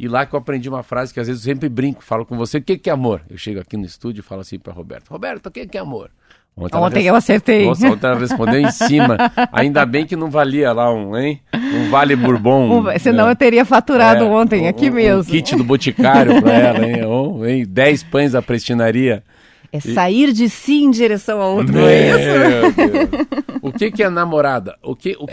E 0.01 0.09
lá 0.09 0.25
que 0.25 0.35
eu 0.35 0.39
aprendi 0.39 0.67
uma 0.67 0.83
frase 0.83 1.13
que 1.13 1.21
às 1.21 1.27
vezes 1.27 1.45
eu 1.45 1.53
sempre 1.53 1.69
brinco, 1.69 2.03
falo 2.03 2.25
com 2.25 2.35
você, 2.35 2.57
o 2.57 2.63
que, 2.63 2.79
que 2.79 2.89
é 2.89 2.93
amor? 2.95 3.21
Eu 3.29 3.37
chego 3.37 3.61
aqui 3.61 3.77
no 3.77 3.85
estúdio 3.85 4.21
e 4.21 4.23
falo 4.23 4.41
assim 4.41 4.59
para 4.59 4.73
Roberto, 4.73 5.11
Roberto, 5.11 5.49
o 5.49 5.51
que, 5.51 5.67
que 5.67 5.77
é 5.77 5.81
amor? 5.83 6.11
Ontem, 6.57 6.79
ontem 6.79 7.05
eu 7.05 7.15
acertei. 7.15 7.67
Nossa, 7.67 7.87
ontem 7.87 8.07
ela 8.07 8.19
respondeu 8.19 8.59
em 8.63 8.71
cima. 8.73 9.19
Ainda 9.53 9.85
bem 9.85 10.07
que 10.07 10.17
não 10.17 10.31
valia 10.31 10.73
lá 10.73 10.91
um, 10.91 11.15
hein? 11.19 11.43
Um 11.55 11.91
Vale 11.91 12.17
Bourbon. 12.17 12.81
Um, 12.81 12.99
senão 12.99 13.27
né? 13.27 13.33
eu 13.33 13.37
teria 13.37 13.63
faturado 13.67 14.25
é, 14.25 14.27
ontem, 14.27 14.69
aqui 14.69 14.89
um, 14.89 14.95
mesmo. 14.95 15.21
Um 15.21 15.37
kit 15.37 15.55
do 15.55 15.65
Boticário 15.65 16.41
para 16.41 16.53
ela, 16.53 16.87
hein? 16.87 17.05
Um, 17.05 17.47
hein? 17.47 17.67
Dez 17.69 18.03
pães 18.03 18.33
da 18.33 18.41
prestinaria. 18.41 19.23
É 19.71 19.81
sair 19.81 20.33
de 20.33 20.49
si 20.49 20.83
em 20.83 20.91
direção 20.91 21.43
a 21.43 21.47
outro, 21.47 21.75
Meu 21.75 21.87
é 21.87 22.09
isso? 22.09 22.79
Deus. 22.79 23.27
O 23.61 23.71
que, 23.71 23.91
que 23.91 24.03
é 24.03 24.09
namorada? 24.09 24.79
O 24.83 24.97
que, 24.97 25.15
o, 25.21 25.27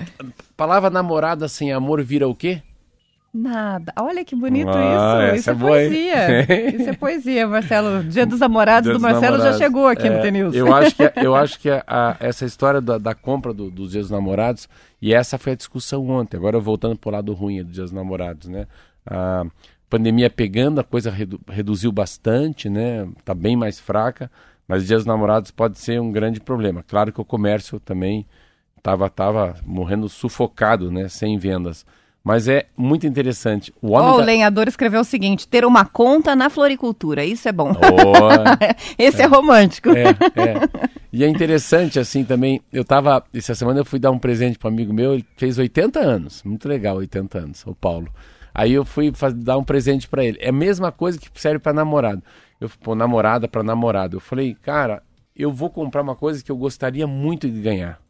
palavra 0.57 0.89
namorada 0.89 1.47
sem 1.47 1.71
amor 1.71 2.03
vira 2.03 2.27
o 2.27 2.35
quê? 2.35 2.61
Nada. 3.37 3.93
Olha 3.99 4.25
que 4.25 4.35
bonito 4.35 4.71
ah, 4.73 5.35
isso. 5.35 5.35
Isso 5.35 5.49
é, 5.51 5.53
é 5.53 5.55
poesia. 5.55 6.71
isso 6.73 6.89
é 6.89 6.93
poesia, 6.93 7.47
Marcelo. 7.47 8.03
Dia 8.05 8.25
dos 8.25 8.39
namorados 8.39 8.89
Dia 8.89 8.93
do 8.93 8.99
Marcelo 8.99 9.37
namorados. 9.37 9.59
já 9.59 9.65
chegou 9.65 9.87
aqui 9.87 10.07
é, 10.07 10.09
no 10.09 10.21
Tenils. 10.23 10.55
Eu 10.55 10.73
acho 10.73 10.95
que, 10.95 11.11
eu 11.17 11.35
acho 11.37 11.59
que 11.59 11.69
a, 11.69 11.83
a, 11.85 12.15
essa 12.19 12.45
história 12.45 12.81
da, 12.81 12.97
da 12.97 13.13
compra 13.13 13.53
do, 13.53 13.69
dos 13.69 13.91
Dias 13.91 14.05
dos 14.05 14.11
Namorados, 14.11 14.67
e 14.99 15.13
essa 15.13 15.37
foi 15.37 15.53
a 15.53 15.55
discussão 15.55 16.09
ontem, 16.09 16.35
agora 16.35 16.59
voltando 16.59 16.97
para 16.97 17.09
o 17.09 17.11
lado 17.11 17.31
ruim 17.33 17.63
dos 17.63 17.73
Dias 17.73 17.91
dos 17.91 17.93
Namorados, 17.95 18.47
né? 18.49 18.65
A 19.05 19.45
pandemia 19.87 20.31
pegando, 20.31 20.81
a 20.81 20.83
coisa 20.83 21.11
redu, 21.11 21.39
reduziu 21.47 21.91
bastante, 21.91 22.67
né? 22.67 23.07
Tá 23.23 23.35
bem 23.35 23.55
mais 23.55 23.79
fraca, 23.79 24.31
mas 24.67 24.87
Dias 24.87 25.01
dos 25.01 25.05
Namorados 25.05 25.51
pode 25.51 25.77
ser 25.77 26.01
um 26.01 26.11
grande 26.11 26.39
problema. 26.39 26.83
Claro 26.87 27.13
que 27.13 27.21
o 27.21 27.25
comércio 27.25 27.79
também 27.79 28.25
estava 28.75 29.07
tava 29.11 29.55
morrendo 29.63 30.09
sufocado, 30.09 30.91
né? 30.91 31.07
Sem 31.07 31.37
vendas. 31.37 31.85
Mas 32.27 32.49
é 32.49 32.65
muito 32.75 33.07
interessante. 33.07 33.73
O, 33.81 33.91
homem 33.91 34.09
oh, 34.09 34.17
tá... 34.17 34.21
o 34.21 34.25
lenhador 34.25 34.67
escreveu 34.67 34.99
o 34.99 35.05
seguinte: 35.05 35.47
ter 35.47 35.63
uma 35.63 35.85
conta 35.85 36.35
na 36.35 36.49
floricultura. 36.49 37.23
Isso 37.23 37.47
é 37.47 37.53
bom. 37.53 37.71
Oh, 37.71 38.65
Esse 38.99 39.21
é, 39.21 39.23
é 39.23 39.27
romântico. 39.27 39.91
É, 39.91 40.09
é. 40.09 40.87
E 41.13 41.23
é 41.23 41.27
interessante, 41.29 41.97
assim, 41.97 42.25
também. 42.25 42.59
Eu 42.69 42.83
tava. 42.83 43.23
Essa 43.33 43.55
semana 43.55 43.79
eu 43.79 43.85
fui 43.85 43.97
dar 43.97 44.11
um 44.11 44.19
presente 44.19 44.59
para 44.59 44.69
um 44.69 44.73
amigo 44.73 44.93
meu, 44.93 45.13
ele 45.13 45.25
fez 45.37 45.57
80 45.57 46.01
anos. 46.01 46.43
Muito 46.43 46.67
legal, 46.67 46.97
80 46.97 47.37
anos, 47.37 47.63
o 47.65 47.73
Paulo. 47.73 48.09
Aí 48.53 48.73
eu 48.73 48.83
fui 48.83 49.09
dar 49.33 49.57
um 49.57 49.63
presente 49.63 50.05
para 50.05 50.25
ele. 50.25 50.37
É 50.41 50.49
a 50.49 50.51
mesma 50.51 50.91
coisa 50.91 51.17
que 51.17 51.29
serve 51.33 51.59
para 51.59 51.71
namorado. 51.71 52.21
Eu 52.59 52.69
pô, 52.83 52.93
namorada 52.93 53.47
para 53.47 53.63
namorado. 53.63 54.17
Eu 54.17 54.19
falei, 54.19 54.53
cara, 54.53 55.01
eu 55.33 55.49
vou 55.49 55.69
comprar 55.69 56.01
uma 56.01 56.15
coisa 56.15 56.43
que 56.43 56.51
eu 56.51 56.57
gostaria 56.57 57.07
muito 57.07 57.49
de 57.49 57.61
ganhar. 57.61 58.01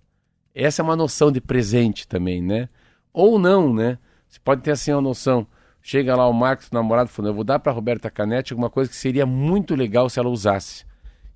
Essa 0.55 0.81
é 0.81 0.83
uma 0.83 0.95
noção 0.95 1.31
de 1.31 1.39
presente 1.39 2.07
também, 2.07 2.41
né? 2.41 2.67
Ou 3.13 3.37
não, 3.37 3.71
né? 3.71 3.99
Você 4.27 4.39
pode 4.43 4.61
ter 4.61 4.71
assim 4.71 4.91
uma 4.91 5.01
noção. 5.01 5.47
Chega 5.81 6.15
lá 6.15 6.27
o 6.27 6.33
Marcos, 6.33 6.67
o 6.69 6.73
namorado, 6.73 7.09
falando: 7.09 7.31
Eu 7.31 7.35
vou 7.35 7.43
dar 7.43 7.59
para 7.59 7.71
Roberta 7.71 8.09
Canete 8.09 8.53
alguma 8.53 8.69
coisa 8.69 8.89
que 8.89 8.95
seria 8.95 9.25
muito 9.25 9.75
legal 9.75 10.09
se 10.09 10.19
ela 10.19 10.29
usasse. 10.29 10.85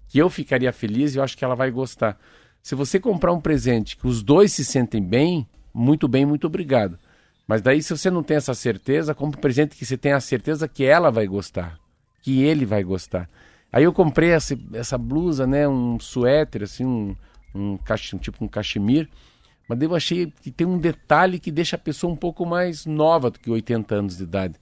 Que 0.07 0.19
eu 0.19 0.29
ficaria 0.29 0.73
feliz 0.73 1.15
e 1.15 1.17
eu 1.17 1.23
acho 1.23 1.37
que 1.37 1.45
ela 1.45 1.55
vai 1.55 1.71
gostar. 1.71 2.17
Se 2.61 2.75
você 2.75 2.99
comprar 2.99 3.31
um 3.31 3.41
presente 3.41 3.97
que 3.97 4.05
os 4.05 4.21
dois 4.21 4.51
se 4.51 4.63
sentem 4.63 5.01
bem, 5.01 5.47
muito 5.73 6.07
bem, 6.07 6.25
muito 6.25 6.47
obrigado. 6.47 6.99
Mas 7.47 7.61
daí, 7.61 7.81
se 7.81 7.95
você 7.95 8.09
não 8.09 8.23
tem 8.23 8.37
essa 8.37 8.53
certeza, 8.53 9.15
compre 9.15 9.37
um 9.37 9.41
presente 9.41 9.75
que 9.75 9.85
você 9.85 9.97
tenha 9.97 10.15
a 10.15 10.21
certeza 10.21 10.67
que 10.67 10.85
ela 10.85 11.09
vai 11.09 11.25
gostar, 11.25 11.77
que 12.21 12.43
ele 12.43 12.65
vai 12.65 12.83
gostar. 12.83 13.29
Aí 13.71 13.83
eu 13.83 13.93
comprei 13.93 14.31
essa, 14.31 14.57
essa 14.73 14.97
blusa, 14.97 15.47
né, 15.47 15.67
um 15.67 15.99
suéter, 15.99 16.63
assim, 16.63 16.85
um, 16.85 17.15
um, 17.55 17.79
um 18.13 18.17
tipo 18.17 18.43
um 18.43 18.47
cachemir, 18.47 19.09
mas 19.71 19.81
eu 19.81 19.95
achei 19.95 20.33
que 20.41 20.51
tem 20.51 20.67
um 20.67 20.77
detalhe 20.77 21.39
que 21.39 21.49
deixa 21.49 21.77
a 21.77 21.79
pessoa 21.79 22.11
um 22.11 22.15
pouco 22.15 22.45
mais 22.45 22.85
nova 22.85 23.31
do 23.31 23.39
que 23.39 23.49
80 23.49 23.95
anos 23.95 24.17
de 24.17 24.23
idade. 24.23 24.55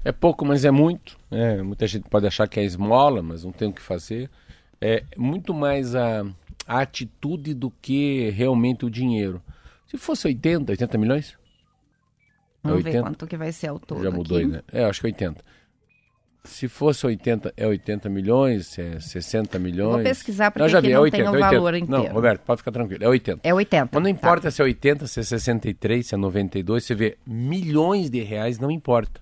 É 0.04 0.12
pouco, 0.12 0.44
mas 0.46 0.66
é 0.66 0.72
muito. 0.72 1.18
É, 1.30 1.62
muita 1.62 1.86
gente 1.88 2.10
pode 2.10 2.26
achar 2.26 2.48
que 2.48 2.60
é 2.60 2.64
esmola, 2.64 3.22
mas 3.22 3.44
não 3.44 3.52
tem 3.52 3.70
o 3.70 3.74
que 3.74 3.82
fazer. 3.82 4.30
É 4.80 5.04
muito 5.16 5.54
mais 5.54 5.94
a, 5.94 6.26
a 6.72 6.80
atitude 6.80 7.54
do 7.54 7.70
que 7.70 8.30
realmente 8.30 8.86
o 8.86 8.90
dinheiro. 8.90 9.42
Se 9.88 9.98
fosse 9.98 10.28
80, 10.28 10.72
80 10.72 10.98
milhões? 10.98 11.38
É 12.64 12.70
Vamos 12.70 12.78
80? 12.78 12.98
ver 12.98 13.04
quanto 13.04 13.28
que 13.28 13.36
vai 13.36 13.52
ser 13.52 13.68
ao 13.68 13.78
todo. 13.78 14.02
Já 14.02 14.10
mudou, 14.10 14.38
aqui. 14.38 14.48
né? 14.48 14.62
É, 14.72 14.86
acho 14.86 15.02
que 15.02 15.08
80. 15.08 15.44
Se 16.46 16.70
fosse 16.70 17.06
80, 17.06 17.54
é 17.58 17.68
80 17.68 18.08
milhões, 18.08 18.80
é 18.80 19.02
60 19.02 19.60
milhões. 19.60 19.96
Vou 19.96 20.04
pesquisar 20.04 20.50
para 20.50 20.66
que 20.66 20.82
vi, 20.82 20.92
é 20.92 20.94
não 20.94 21.02
80, 21.02 21.18
tem 21.18 21.28
o 21.28 21.34
80. 21.34 21.52
valor 21.52 21.76
inteiro. 21.76 22.04
Não, 22.06 22.14
Roberto, 22.14 22.42
pode 22.46 22.60
ficar 22.60 22.72
tranquilo, 22.72 23.04
é 23.04 23.08
80. 23.10 23.42
É 23.44 23.54
80. 23.54 23.90
Mas 23.92 24.04
não 24.04 24.10
importa 24.10 24.44
tá. 24.44 24.52
se 24.52 24.62
é 24.62 24.64
80, 24.64 25.08
se 25.08 25.20
é 25.20 25.24
63, 25.24 26.08
se 26.08 26.16
é 26.16 26.18
92, 26.18 26.86
você 26.86 26.96
vê 26.96 27.18
milhões 27.28 28.10
de 28.10 28.22
reais, 28.22 28.58
não 28.60 28.72
importa. 28.72 29.20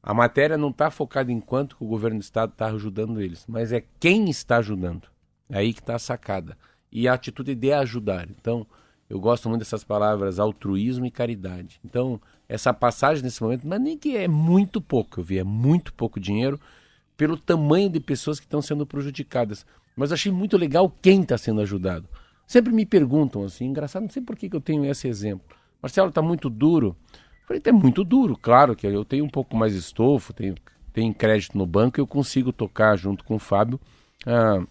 A 0.00 0.14
matéria 0.14 0.56
não 0.56 0.70
está 0.70 0.92
focada 0.92 1.32
em 1.32 1.40
quanto 1.40 1.76
o 1.80 1.88
governo 1.88 2.20
do 2.20 2.22
estado 2.22 2.52
está 2.52 2.66
ajudando 2.66 3.20
eles, 3.20 3.44
mas 3.48 3.72
é 3.72 3.82
quem 3.98 4.30
está 4.30 4.58
ajudando. 4.58 5.08
É 5.50 5.58
aí 5.58 5.74
que 5.74 5.80
está 5.80 5.96
a 5.96 5.98
sacada. 5.98 6.56
E 6.94 7.08
a 7.08 7.14
atitude 7.14 7.54
de 7.54 7.72
ajudar. 7.72 8.28
Então, 8.30 8.64
eu 9.10 9.20
gosto 9.20 9.48
muito 9.48 9.60
dessas 9.60 9.84
palavras 9.84 10.38
altruísmo 10.38 11.04
e 11.04 11.10
caridade. 11.10 11.80
Então, 11.84 12.20
essa 12.48 12.72
passagem 12.72 13.22
nesse 13.22 13.42
momento, 13.42 13.66
mas 13.66 13.80
nem 13.80 13.98
que 13.98 14.16
é 14.16 14.28
muito 14.28 14.80
pouco, 14.80 15.20
eu 15.20 15.24
vi, 15.24 15.38
é 15.38 15.44
muito 15.44 15.92
pouco 15.92 16.20
dinheiro 16.20 16.58
pelo 17.16 17.36
tamanho 17.36 17.90
de 17.90 18.00
pessoas 18.00 18.40
que 18.40 18.46
estão 18.46 18.62
sendo 18.62 18.86
prejudicadas. 18.86 19.66
Mas 19.96 20.12
achei 20.12 20.32
muito 20.32 20.56
legal 20.56 20.92
quem 21.02 21.22
está 21.22 21.36
sendo 21.36 21.60
ajudado. 21.60 22.08
sempre 22.46 22.72
me 22.72 22.84
perguntam 22.84 23.44
assim, 23.44 23.66
engraçado, 23.66 24.02
não 24.02 24.10
sei 24.10 24.22
por 24.22 24.36
que, 24.36 24.48
que 24.48 24.56
eu 24.56 24.60
tenho 24.60 24.84
esse 24.84 25.08
exemplo. 25.08 25.56
Marcelo, 25.80 26.08
está 26.08 26.22
muito 26.22 26.48
duro. 26.50 26.96
Eu 27.12 27.46
falei, 27.46 27.62
é 27.64 27.72
muito 27.72 28.04
duro, 28.04 28.36
claro 28.40 28.74
que 28.74 28.86
eu 28.86 29.04
tenho 29.04 29.24
um 29.24 29.28
pouco 29.28 29.56
mais 29.56 29.72
de 29.72 29.78
estofo, 29.78 30.32
tenho, 30.32 30.54
tenho 30.92 31.14
crédito 31.14 31.58
no 31.58 31.66
banco, 31.66 32.00
eu 32.00 32.06
consigo 32.06 32.52
tocar 32.52 32.96
junto 32.96 33.24
com 33.24 33.36
o 33.36 33.38
Fábio 33.38 33.78
ah, 34.26 34.64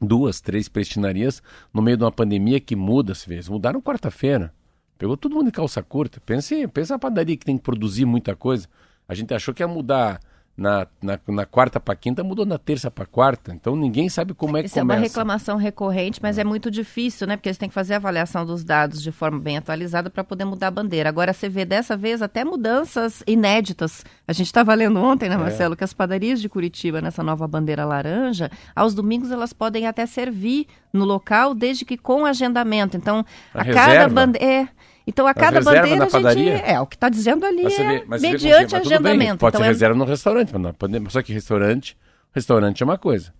duas, 0.00 0.40
três 0.40 0.68
prestinarias 0.68 1.42
no 1.72 1.82
meio 1.82 1.96
de 1.96 2.04
uma 2.04 2.12
pandemia 2.12 2.60
que 2.60 2.76
muda 2.76 3.12
às 3.12 3.24
vezes. 3.24 3.48
Mudaram 3.48 3.80
quarta-feira. 3.80 4.52
Pegou 4.98 5.16
todo 5.16 5.34
mundo 5.34 5.46
de 5.46 5.52
calça 5.52 5.82
curta. 5.82 6.20
Pense, 6.20 6.66
pensa 6.68 6.94
a 6.94 6.98
padaria 6.98 7.36
que 7.36 7.44
tem 7.44 7.56
que 7.56 7.62
produzir 7.62 8.04
muita 8.04 8.34
coisa. 8.34 8.66
A 9.08 9.14
gente 9.14 9.32
achou 9.34 9.52
que 9.52 9.62
ia 9.62 9.68
mudar 9.68 10.20
na, 10.56 10.86
na, 11.02 11.18
na 11.28 11.44
quarta 11.44 11.78
para 11.78 11.94
quinta, 11.94 12.24
mudou 12.24 12.46
na 12.46 12.58
terça 12.58 12.90
para 12.90 13.04
quarta. 13.04 13.52
Então 13.52 13.76
ninguém 13.76 14.08
sabe 14.08 14.32
como 14.32 14.56
é 14.56 14.62
que 14.62 14.66
Isso 14.66 14.78
começa. 14.78 14.94
é 14.94 14.96
uma 14.96 15.02
reclamação 15.02 15.56
recorrente, 15.56 16.18
mas 16.22 16.38
é. 16.38 16.40
é 16.40 16.44
muito 16.44 16.70
difícil, 16.70 17.26
né? 17.26 17.36
Porque 17.36 17.48
eles 17.48 17.58
têm 17.58 17.68
que 17.68 17.74
fazer 17.74 17.94
a 17.94 17.96
avaliação 17.98 18.46
dos 18.46 18.64
dados 18.64 19.02
de 19.02 19.12
forma 19.12 19.38
bem 19.38 19.58
atualizada 19.58 20.08
para 20.08 20.24
poder 20.24 20.46
mudar 20.46 20.68
a 20.68 20.70
bandeira. 20.70 21.08
Agora 21.08 21.32
você 21.32 21.48
vê 21.48 21.64
dessa 21.64 21.96
vez 21.96 22.22
até 22.22 22.44
mudanças 22.44 23.22
inéditas. 23.26 24.04
A 24.26 24.32
gente 24.32 24.46
estava 24.46 24.72
lendo 24.74 24.98
ontem, 24.98 25.28
né, 25.28 25.34
é. 25.34 25.38
Marcelo, 25.38 25.74
é. 25.74 25.76
que 25.76 25.84
as 25.84 25.92
padarias 25.92 26.40
de 26.40 26.48
Curitiba, 26.48 27.02
nessa 27.02 27.22
nova 27.22 27.46
bandeira 27.46 27.84
laranja, 27.84 28.50
aos 28.74 28.94
domingos 28.94 29.30
elas 29.30 29.52
podem 29.52 29.86
até 29.86 30.06
servir 30.06 30.66
no 30.92 31.04
local, 31.04 31.54
desde 31.54 31.84
que 31.84 31.98
com 31.98 32.24
agendamento. 32.24 32.96
Então, 32.96 33.24
a, 33.52 33.60
a 33.60 33.64
cada 33.64 34.08
bandeira. 34.08 34.46
É, 34.46 34.68
então, 35.06 35.26
a 35.26 35.32
cada 35.32 35.60
bandeira 35.60 36.08
a 36.12 36.34
gente... 36.34 36.50
É, 36.50 36.80
o 36.80 36.86
que 36.86 36.96
está 36.96 37.08
dizendo 37.08 37.46
ali 37.46 37.64
é 37.64 37.68
vê, 37.68 38.18
mediante 38.18 38.74
agendamento. 38.74 39.38
Pode 39.38 39.56
então, 39.56 39.60
ser 39.60 39.66
é... 39.66 39.68
reserva 39.68 39.96
no 39.96 40.04
restaurante, 40.04 40.50
mas 40.52 41.12
só 41.12 41.22
que 41.22 41.32
restaurante, 41.32 41.96
restaurante 42.34 42.82
é 42.82 42.84
uma 42.84 42.98
coisa. 42.98 43.32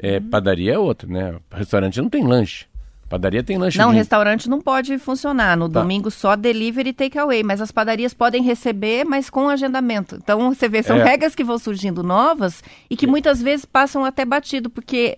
É, 0.00 0.18
uhum. 0.18 0.30
Padaria 0.30 0.74
é 0.74 0.78
outra, 0.78 1.08
né? 1.08 1.36
Restaurante 1.50 2.00
não 2.00 2.08
tem 2.08 2.22
lanche. 2.22 2.66
Padaria 3.08 3.42
tem 3.42 3.56
lanche. 3.56 3.78
Não, 3.78 3.90
de... 3.90 3.96
restaurante 3.96 4.48
não 4.48 4.60
pode 4.60 4.98
funcionar. 4.98 5.56
No 5.56 5.68
tá. 5.68 5.80
domingo 5.80 6.10
só 6.10 6.36
delivery 6.36 6.90
e 6.90 6.92
takeaway. 6.92 7.42
Mas 7.42 7.60
as 7.60 7.72
padarias 7.72 8.12
podem 8.12 8.42
receber, 8.42 9.04
mas 9.04 9.30
com 9.30 9.48
agendamento. 9.48 10.16
Então 10.16 10.54
você 10.54 10.68
vê, 10.68 10.82
são 10.82 10.98
é. 10.98 11.04
regras 11.04 11.34
que 11.34 11.42
vão 11.42 11.58
surgindo 11.58 12.02
novas 12.02 12.62
e 12.88 12.96
que 12.96 13.06
muitas 13.06 13.42
vezes 13.42 13.64
passam 13.64 14.04
até 14.04 14.24
batido, 14.24 14.68
porque 14.68 15.16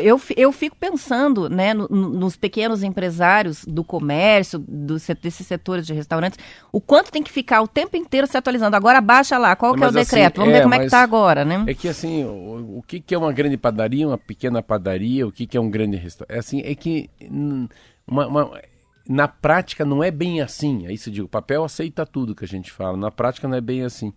eu, 0.00 0.20
eu 0.36 0.52
fico 0.52 0.76
pensando 0.76 1.48
né, 1.48 1.74
no, 1.74 1.88
nos 1.88 2.36
pequenos 2.36 2.82
empresários 2.82 3.64
do 3.64 3.84
comércio, 3.84 4.58
do, 4.58 4.96
desses 5.20 5.46
setores 5.46 5.86
de 5.86 5.92
restaurantes, 5.92 6.38
o 6.72 6.80
quanto 6.80 7.10
tem 7.10 7.22
que 7.22 7.30
ficar 7.30 7.60
o 7.62 7.68
tempo 7.68 7.96
inteiro 7.96 8.26
se 8.26 8.36
atualizando. 8.36 8.76
Agora 8.76 9.00
baixa 9.00 9.36
lá, 9.38 9.54
qual 9.54 9.74
que 9.74 9.82
é 9.82 9.86
o 9.86 9.88
assim, 9.88 9.98
decreto? 9.98 10.36
Vamos 10.36 10.54
é, 10.54 10.56
ver 10.56 10.62
como 10.62 10.74
é 10.74 10.78
que 10.78 10.84
está 10.86 11.02
agora, 11.02 11.44
né? 11.44 11.64
É 11.66 11.74
que 11.74 11.88
assim, 11.88 12.24
o, 12.24 12.78
o, 12.78 12.82
que, 12.82 13.00
que 13.00 13.14
é 13.14 13.18
uma 13.18 13.32
grande 13.32 13.56
padaria, 13.56 14.06
uma 14.06 14.18
pequena 14.18 14.62
padaria, 14.62 15.26
o 15.26 15.32
que, 15.32 15.46
que 15.46 15.56
é 15.56 15.60
um 15.60 15.70
grande 15.70 15.96
restaurante? 15.96 16.36
É 16.36 16.38
assim, 16.38 16.62
é 16.64 16.74
que 16.74 17.10
uma, 18.06 18.26
uma, 18.26 18.60
na 19.08 19.28
prática 19.28 19.84
não 19.84 20.02
é 20.02 20.10
bem 20.10 20.40
assim. 20.40 20.86
É 20.86 20.92
isso 20.92 21.08
eu 21.08 21.12
digo, 21.12 21.26
o 21.26 21.30
papel 21.30 21.64
aceita 21.64 22.04
tudo 22.04 22.34
que 22.34 22.44
a 22.44 22.48
gente 22.48 22.70
fala. 22.70 22.96
Na 22.96 23.10
prática 23.10 23.48
não 23.48 23.56
é 23.56 23.60
bem 23.60 23.82
assim. 23.82 24.12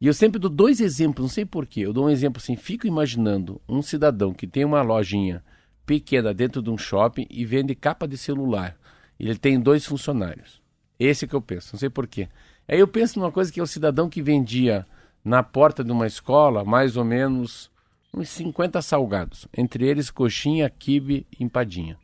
E 0.00 0.06
eu 0.06 0.14
sempre 0.14 0.38
dou 0.38 0.50
dois 0.50 0.80
exemplos, 0.80 1.22
não 1.22 1.28
sei 1.28 1.44
porquê. 1.44 1.80
Eu 1.80 1.92
dou 1.92 2.06
um 2.06 2.10
exemplo 2.10 2.40
assim, 2.42 2.56
fico 2.56 2.86
imaginando 2.86 3.60
um 3.68 3.80
cidadão 3.80 4.32
que 4.32 4.46
tem 4.46 4.64
uma 4.64 4.82
lojinha 4.82 5.42
pequena 5.86 6.34
dentro 6.34 6.60
de 6.60 6.68
um 6.68 6.76
shopping 6.76 7.26
e 7.30 7.44
vende 7.44 7.74
capa 7.74 8.06
de 8.06 8.18
celular. 8.18 8.76
Ele 9.18 9.36
tem 9.36 9.58
dois 9.58 9.86
funcionários. 9.86 10.60
Esse 10.98 11.26
que 11.26 11.34
eu 11.34 11.40
penso, 11.40 11.70
não 11.72 11.78
sei 11.78 11.88
porquê. 11.88 12.28
Aí 12.68 12.78
eu 12.78 12.88
penso 12.88 13.18
numa 13.18 13.32
coisa 13.32 13.52
que 13.52 13.60
é 13.60 13.62
o 13.62 13.66
cidadão 13.66 14.08
que 14.08 14.20
vendia 14.20 14.86
na 15.24 15.42
porta 15.42 15.82
de 15.82 15.92
uma 15.92 16.06
escola 16.06 16.64
mais 16.64 16.96
ou 16.96 17.04
menos 17.04 17.70
uns 18.12 18.28
50 18.30 18.82
salgados. 18.82 19.46
Entre 19.56 19.86
eles 19.86 20.10
coxinha, 20.10 20.68
quibe 20.68 21.26
e 21.38 21.44
empadinha. 21.44 21.96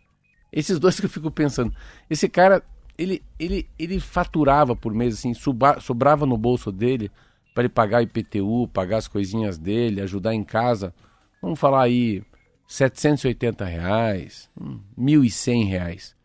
Esses 0.53 0.79
dois 0.79 0.99
que 1.01 1.07
eu 1.07 1.11
fico 1.11 1.31
pensando. 1.31 1.75
Esse 2.09 2.29
cara, 2.29 2.63
ele, 2.97 3.23
ele, 3.39 3.69
ele 3.79 4.01
faturava 4.01 4.75
por 4.75 4.95
mês, 4.95 5.15
assim, 5.15 5.33
sobrava 5.81 6.25
no 6.25 6.39
bolso 6.39 6.73
dele 6.73 7.11
para 7.55 7.63
ele 7.63 7.69
pagar 7.69 8.03
IPTU, 8.03 8.69
pagar 8.73 8.99
as 8.99 9.09
coisinhas 9.09 9.59
dele, 9.59 10.01
ajudar 10.01 10.35
em 10.35 10.45
casa, 10.45 10.95
vamos 11.41 11.59
falar 11.59 11.83
aí, 11.83 12.23
780 12.67 13.65
reais, 13.65 14.51
1.100 14.99 15.67
reais. 15.67 16.17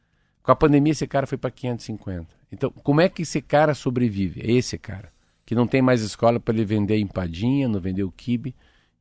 Com 0.41 0.51
a 0.51 0.55
pandemia 0.55 0.91
esse 0.91 1.05
cara 1.05 1.28
foi 1.28 1.38
para 1.38 1.51
550. 1.51 2.28
Então, 2.51 2.71
como 2.71 3.01
é 3.01 3.09
que 3.09 3.23
esse 3.23 3.41
cara 3.41 3.73
sobrevive? 3.73 4.41
É 4.41 4.51
esse 4.51 4.78
cara, 4.78 5.11
que 5.45 5.53
não 5.53 5.67
tem 5.67 5.82
mais 5.82 6.01
escola 6.01 6.39
para 6.39 6.53
ele 6.53 6.63
vender 6.63 6.97
empadinha, 6.97 7.67
não 7.67 7.80
vender 7.80 8.03
o 8.03 8.11
quibe, 8.11 8.55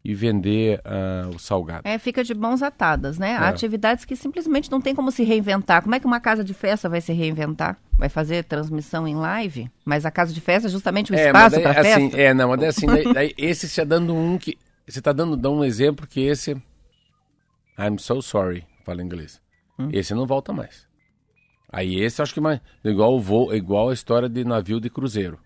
e 0.07 0.15
vender 0.15 0.81
uh, 0.85 1.35
o 1.35 1.39
salgado. 1.39 1.81
É, 1.83 1.99
fica 1.99 2.23
de 2.23 2.33
mãos 2.33 2.63
atadas, 2.63 3.19
né? 3.19 3.31
É. 3.31 3.37
Há 3.39 3.49
atividades 3.49 4.05
que 4.05 4.15
simplesmente 4.15 4.71
não 4.71 4.81
tem 4.81 4.95
como 4.95 5.11
se 5.11 5.25
reinventar. 5.25 5.83
Como 5.83 5.97
é 5.97 5.99
que 5.99 6.07
uma 6.07 6.21
casa 6.21 6.45
de 6.45 6.55
festa 6.55 6.89
vai 6.89 7.01
se 7.01 7.13
reinventar? 7.13 7.77
Vai 7.93 8.09
fazer 8.09 8.45
transmissão 8.45 9.09
em 9.09 9.17
live? 9.17 9.69
Mas 9.85 10.07
a 10.07 10.11
casa 10.13 10.33
de 10.33 10.41
festa 10.41 10.69
é 10.69 10.71
justamente 10.71 11.11
o 11.11 11.15
é, 11.17 11.27
espaço 11.27 11.61
para 11.61 11.73
assim, 11.73 12.09
festa? 12.09 12.21
É, 12.21 12.33
não, 12.33 12.51
mas 12.51 12.63
é 12.63 12.67
assim, 12.69 12.87
daí, 12.87 13.13
daí, 13.13 13.35
esse 13.37 13.67
está 13.67 13.83
dando 13.83 14.15
um 14.15 14.39
que... 14.39 14.57
Você 14.87 15.01
está 15.01 15.13
dando, 15.13 15.37
dando 15.37 15.57
um 15.57 15.65
exemplo 15.65 16.07
que 16.07 16.21
esse... 16.21 16.53
I'm 17.77 17.99
so 17.99 18.23
sorry, 18.23 18.65
fala 18.85 19.03
em 19.03 19.07
inglês. 19.07 19.43
Hum? 19.77 19.89
Esse 19.93 20.15
não 20.15 20.25
volta 20.25 20.53
mais. 20.53 20.87
Aí 21.69 22.01
esse 22.01 22.23
acho 22.23 22.33
que 22.33 22.41
mais... 22.41 22.61
Igual, 22.85 23.17
o 23.17 23.21
voo, 23.21 23.53
igual 23.53 23.91
a 23.91 23.93
história 23.93 24.29
de 24.29 24.45
navio 24.45 24.81
de 24.81 24.89
cruzeiro. 24.89 25.41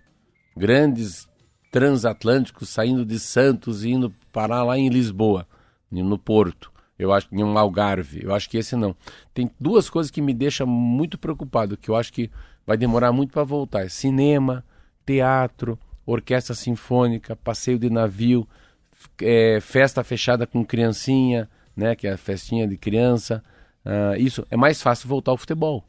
Grandes 0.54 1.29
transatlânticos 1.70 2.68
saindo 2.68 3.04
de 3.04 3.18
Santos 3.18 3.84
e 3.84 3.90
indo 3.90 4.12
parar 4.32 4.64
lá 4.64 4.78
em 4.78 4.88
Lisboa, 4.88 5.46
no 5.90 6.18
Porto. 6.18 6.70
Eu 6.98 7.12
acho 7.12 7.28
em 7.32 7.42
um 7.42 7.56
Algarve. 7.56 8.22
Eu 8.22 8.34
acho 8.34 8.48
que 8.50 8.58
esse 8.58 8.76
não. 8.76 8.94
Tem 9.32 9.50
duas 9.58 9.88
coisas 9.88 10.10
que 10.10 10.20
me 10.20 10.34
deixam 10.34 10.66
muito 10.66 11.16
preocupado, 11.16 11.76
que 11.76 11.88
eu 11.88 11.96
acho 11.96 12.12
que 12.12 12.30
vai 12.66 12.76
demorar 12.76 13.10
muito 13.10 13.32
para 13.32 13.42
voltar: 13.42 13.88
cinema, 13.88 14.62
teatro, 15.06 15.78
orquestra 16.04 16.54
sinfônica, 16.54 17.34
passeio 17.36 17.78
de 17.78 17.88
navio, 17.88 18.46
é, 19.22 19.60
festa 19.62 20.04
fechada 20.04 20.46
com 20.46 20.62
criancinha, 20.64 21.48
né? 21.74 21.94
Que 21.94 22.06
é 22.06 22.12
a 22.12 22.18
festinha 22.18 22.68
de 22.68 22.76
criança. 22.76 23.42
Uh, 23.82 24.20
isso 24.20 24.46
é 24.50 24.56
mais 24.58 24.82
fácil 24.82 25.08
voltar 25.08 25.30
ao 25.30 25.38
futebol, 25.38 25.82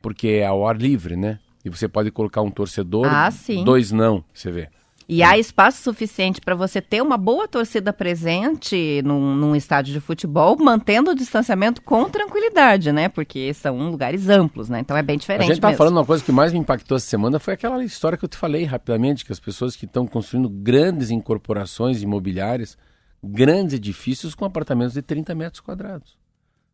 porque 0.00 0.28
é 0.28 0.46
ao 0.46 0.68
ar 0.68 0.76
livre, 0.76 1.16
né? 1.16 1.40
E 1.64 1.68
você 1.68 1.88
pode 1.88 2.12
colocar 2.12 2.42
um 2.42 2.50
torcedor, 2.50 3.06
ah, 3.06 3.28
dois 3.64 3.90
não, 3.90 4.22
você 4.32 4.52
vê. 4.52 4.68
E 5.06 5.22
há 5.22 5.36
espaço 5.36 5.82
suficiente 5.82 6.40
para 6.40 6.54
você 6.54 6.80
ter 6.80 7.02
uma 7.02 7.18
boa 7.18 7.46
torcida 7.46 7.92
presente 7.92 9.02
num, 9.04 9.36
num, 9.36 9.54
estádio 9.54 9.92
de 9.92 10.00
futebol, 10.00 10.56
mantendo 10.58 11.10
o 11.10 11.14
distanciamento 11.14 11.82
com 11.82 12.08
tranquilidade, 12.08 12.90
né? 12.90 13.10
Porque 13.10 13.52
são 13.52 13.90
lugares 13.90 14.30
amplos, 14.30 14.70
né? 14.70 14.80
Então 14.80 14.96
é 14.96 15.02
bem 15.02 15.18
diferente. 15.18 15.50
A 15.50 15.54
gente 15.54 15.60
tá 15.60 15.74
falando 15.74 15.98
uma 15.98 16.06
coisa 16.06 16.24
que 16.24 16.32
mais 16.32 16.52
me 16.52 16.58
impactou 16.58 16.96
essa 16.96 17.06
semana 17.06 17.38
foi 17.38 17.52
aquela 17.52 17.84
história 17.84 18.16
que 18.16 18.24
eu 18.24 18.28
te 18.28 18.38
falei 18.38 18.64
rapidamente, 18.64 19.26
que 19.26 19.32
as 19.32 19.40
pessoas 19.40 19.76
que 19.76 19.84
estão 19.84 20.06
construindo 20.06 20.48
grandes 20.48 21.10
incorporações 21.10 22.00
imobiliárias, 22.00 22.78
grandes 23.22 23.74
edifícios 23.74 24.34
com 24.34 24.46
apartamentos 24.46 24.94
de 24.94 25.02
30 25.02 25.34
metros 25.34 25.60
quadrados. 25.60 26.16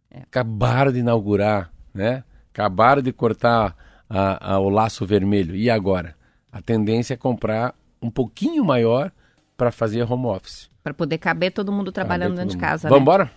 É. 0.08 0.20
Acabaram 0.20 0.92
de 0.92 1.00
inaugurar, 1.00 1.72
né? 1.92 2.22
Acabaram 2.52 3.02
de 3.02 3.12
cortar 3.12 3.74
a, 4.08 4.54
a, 4.54 4.58
o 4.60 4.68
laço 4.68 5.04
vermelho. 5.04 5.56
E 5.56 5.68
agora? 5.68 6.14
A 6.52 6.60
tendência 6.60 7.14
é 7.14 7.16
comprar 7.16 7.74
um 8.02 8.10
pouquinho 8.10 8.64
maior 8.64 9.12
para 9.56 9.70
fazer 9.70 10.10
home 10.10 10.26
office. 10.26 10.70
Para 10.82 10.94
poder 10.94 11.18
caber 11.18 11.52
todo 11.52 11.70
mundo 11.70 11.92
trabalhando 11.92 12.36
dentro 12.36 12.50
de 12.50 12.56
casa. 12.56 12.88
Vamos 12.88 13.00
né? 13.00 13.02
embora? 13.02 13.30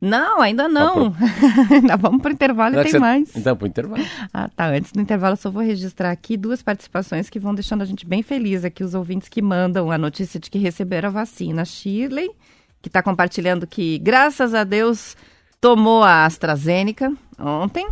Não, 0.00 0.40
ainda 0.40 0.66
não. 0.66 1.14
ainda 1.70 1.96
vamos 1.96 2.22
para 2.22 2.30
o 2.30 2.32
intervalo 2.32 2.74
não, 2.74 2.80
e 2.80 2.84
tem 2.84 2.92
você... 2.92 2.98
mais. 2.98 3.36
Então, 3.36 3.54
para 3.54 3.64
o 3.64 3.68
intervalo. 3.68 4.02
Ah, 4.32 4.48
tá. 4.48 4.68
Antes 4.68 4.92
do 4.92 5.00
intervalo, 5.00 5.36
só 5.36 5.50
vou 5.50 5.62
registrar 5.62 6.10
aqui 6.10 6.36
duas 6.38 6.62
participações 6.62 7.28
que 7.28 7.38
vão 7.38 7.54
deixando 7.54 7.82
a 7.82 7.84
gente 7.84 8.06
bem 8.06 8.22
feliz 8.22 8.64
aqui, 8.64 8.82
os 8.82 8.94
ouvintes 8.94 9.28
que 9.28 9.42
mandam 9.42 9.90
a 9.90 9.98
notícia 9.98 10.40
de 10.40 10.50
que 10.50 10.58
receberam 10.58 11.10
a 11.10 11.12
vacina. 11.12 11.64
Shirley, 11.66 12.30
que 12.80 12.88
está 12.88 13.02
compartilhando 13.02 13.66
que, 13.66 13.98
graças 13.98 14.54
a 14.54 14.64
Deus, 14.64 15.16
tomou 15.60 16.02
a 16.02 16.24
AstraZeneca 16.24 17.12
ontem. 17.38 17.86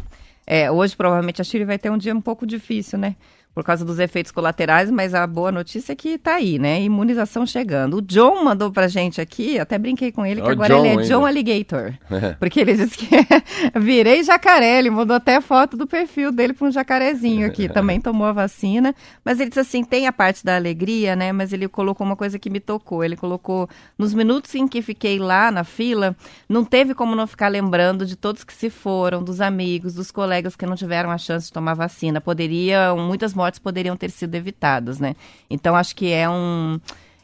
É, 0.47 0.71
hoje, 0.71 0.97
provavelmente, 0.97 1.43
a 1.43 1.45
Shirley 1.45 1.67
vai 1.67 1.79
ter 1.79 1.91
um 1.91 1.99
dia 1.99 2.15
um 2.15 2.23
pouco 2.23 2.47
difícil, 2.47 2.99
né? 2.99 3.17
Por 3.59 3.65
causa 3.65 3.85
dos 3.85 3.99
efeitos 3.99 4.31
colaterais, 4.31 4.89
mas 4.89 5.13
a 5.15 5.27
boa 5.27 5.51
notícia 5.51 5.93
é 5.93 5.97
que 5.97 6.11
está 6.11 6.37
aí, 6.37 6.61
né? 6.61 6.81
Imunização 6.81 7.45
chegando. 7.45 7.97
O 7.97 8.01
John 8.01 8.45
mandou 8.45 8.71
pra 8.71 8.87
gente 8.87 9.21
aqui, 9.21 9.59
até 9.59 9.77
brinquei 9.77 10.13
com 10.13 10.25
ele, 10.25 10.41
que 10.41 10.49
agora 10.49 10.73
John 10.73 10.79
ele 10.79 10.87
é 10.87 10.91
ainda. 10.93 11.03
John 11.03 11.27
Alligator. 11.27 11.93
porque 12.39 12.61
ele 12.61 12.75
disse 12.75 12.97
que 12.97 13.09
virei 13.75 14.23
jacaré, 14.23 14.79
ele 14.79 14.91
mudou 14.91 15.17
até 15.17 15.41
foto 15.41 15.77
do 15.77 15.89
perfil 15.89 16.31
dele 16.31 16.53
para 16.53 16.69
um 16.69 16.71
jacarezinho 16.71 17.49
aqui. 17.49 17.67
Também 17.75 18.01
tomou 18.01 18.29
a 18.29 18.33
vacina, 18.33 18.95
mas 19.25 19.41
ele 19.41 19.49
disse 19.49 19.59
assim, 19.59 19.83
tem 19.83 20.07
a 20.07 20.13
parte 20.13 20.45
da 20.45 20.55
alegria, 20.55 21.17
né? 21.17 21.33
Mas 21.33 21.53
ele 21.53 21.67
colocou 21.67 22.07
uma 22.07 22.15
coisa 22.15 22.39
que 22.39 22.49
me 22.49 22.61
tocou. 22.61 23.03
Ele 23.03 23.17
colocou, 23.17 23.69
nos 23.99 24.15
minutos 24.15 24.55
em 24.55 24.69
que 24.69 24.81
fiquei 24.81 25.19
lá 25.19 25.51
na 25.51 25.65
fila, 25.65 26.15
não 26.49 26.65
teve 26.65 26.95
como 26.95 27.17
não 27.17 27.27
ficar 27.27 27.49
lembrando 27.49 28.07
de 28.07 28.15
todos 28.15 28.45
que 28.45 28.55
se 28.55 28.71
foram, 28.71 29.21
dos 29.21 29.41
amigos, 29.41 29.95
dos 29.95 30.13
colegas 30.13 30.55
que 30.55 30.65
não 30.65 30.77
tiveram 30.77 31.11
a 31.11 31.19
chance 31.19 31.49
de 31.49 31.53
tomar 31.53 31.75
vacina. 31.75 32.21
Poderiam, 32.21 32.97
muitas 32.99 33.35
mortes 33.35 33.48
mortes 33.49 33.59
poderiam 33.59 33.97
ter 33.97 34.11
sido 34.11 34.35
evitadas, 34.35 35.01
né? 35.01 35.17
Então 35.49 35.75
acho 35.75 35.97
que 35.97 36.13
é 36.13 36.29
um 36.29 36.79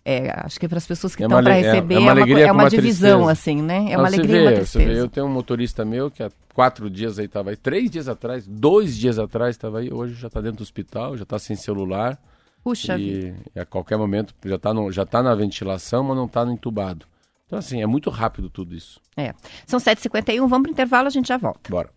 é, 0.04 0.30
acho 0.44 0.58
que 0.58 0.68
para 0.68 0.78
as 0.78 0.86
pessoas 0.86 1.14
que 1.14 1.22
estão 1.22 1.42
para 1.42 1.54
receber 1.54 1.94
é, 1.94 1.96
é, 1.96 2.00
uma, 2.00 2.10
é 2.10 2.24
uma, 2.24 2.40
é 2.40 2.52
uma 2.52 2.70
divisão, 2.70 3.24
tristeza. 3.24 3.32
assim, 3.32 3.62
né? 3.62 3.86
É 3.90 3.96
uma 3.96 4.06
alegria 4.06 4.36
e 4.36 4.42
uma 4.42 4.52
tristeza. 4.52 4.84
Vê, 4.86 5.00
eu 5.00 5.08
tenho 5.08 5.26
um 5.26 5.30
motorista 5.30 5.84
meu 5.84 6.10
que 6.10 6.22
há 6.22 6.30
quatro 6.52 6.90
dias 6.90 7.18
aí 7.18 7.26
estava 7.26 7.50
aí, 7.50 7.56
três 7.56 7.90
dias 7.90 8.08
atrás, 8.08 8.46
dois 8.46 8.96
dias 8.96 9.18
atrás 9.18 9.56
estava 9.56 9.78
aí, 9.78 9.92
hoje 9.92 10.14
já 10.14 10.28
está 10.28 10.40
dentro 10.40 10.58
do 10.58 10.62
hospital, 10.62 11.16
já 11.16 11.22
está 11.22 11.38
sem 11.38 11.56
celular. 11.56 12.18
Puxa 12.62 12.96
e, 12.98 13.34
e, 13.54 13.60
a 13.60 13.66
qualquer 13.66 13.98
momento 13.98 14.34
já 14.44 14.56
está 14.56 14.70
já 14.90 15.06
tá 15.06 15.22
na 15.22 15.34
ventilação, 15.34 16.02
mas 16.04 16.16
não 16.16 16.26
está 16.26 16.44
no 16.44 16.52
entubado. 16.52 17.06
Então, 17.46 17.58
assim, 17.58 17.82
é 17.82 17.86
muito 17.86 18.08
rápido 18.08 18.48
tudo 18.48 18.74
isso. 18.74 19.00
É. 19.16 19.34
São 19.66 19.78
7h51, 19.78 20.38
vamos 20.48 20.62
para 20.62 20.70
o 20.70 20.72
intervalo, 20.72 21.06
a 21.06 21.10
gente 21.10 21.28
já 21.28 21.36
volta. 21.36 21.70
Bora. 21.70 21.90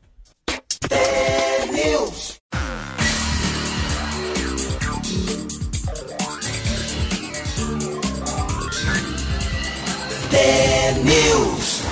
News. 11.03 11.83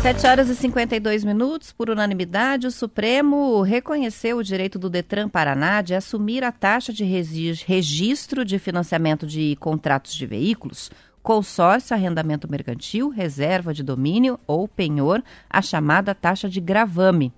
7 0.00 0.26
horas 0.26 0.48
e 0.48 0.54
52 0.54 1.24
minutos. 1.24 1.72
Por 1.72 1.90
unanimidade, 1.90 2.66
o 2.66 2.70
Supremo 2.70 3.60
reconheceu 3.60 4.38
o 4.38 4.42
direito 4.42 4.78
do 4.78 4.88
Detran 4.88 5.28
Paraná 5.28 5.82
de 5.82 5.94
assumir 5.94 6.42
a 6.42 6.50
taxa 6.50 6.92
de 6.92 7.04
registro 7.04 8.44
de 8.44 8.58
financiamento 8.58 9.26
de 9.26 9.56
contratos 9.56 10.14
de 10.14 10.26
veículos, 10.26 10.90
consórcio, 11.22 11.94
arrendamento 11.94 12.50
mercantil, 12.50 13.10
reserva 13.10 13.74
de 13.74 13.82
domínio 13.82 14.40
ou 14.46 14.66
penhor, 14.66 15.22
a 15.50 15.60
chamada 15.60 16.14
taxa 16.14 16.48
de 16.48 16.60
gravame. 16.60 17.32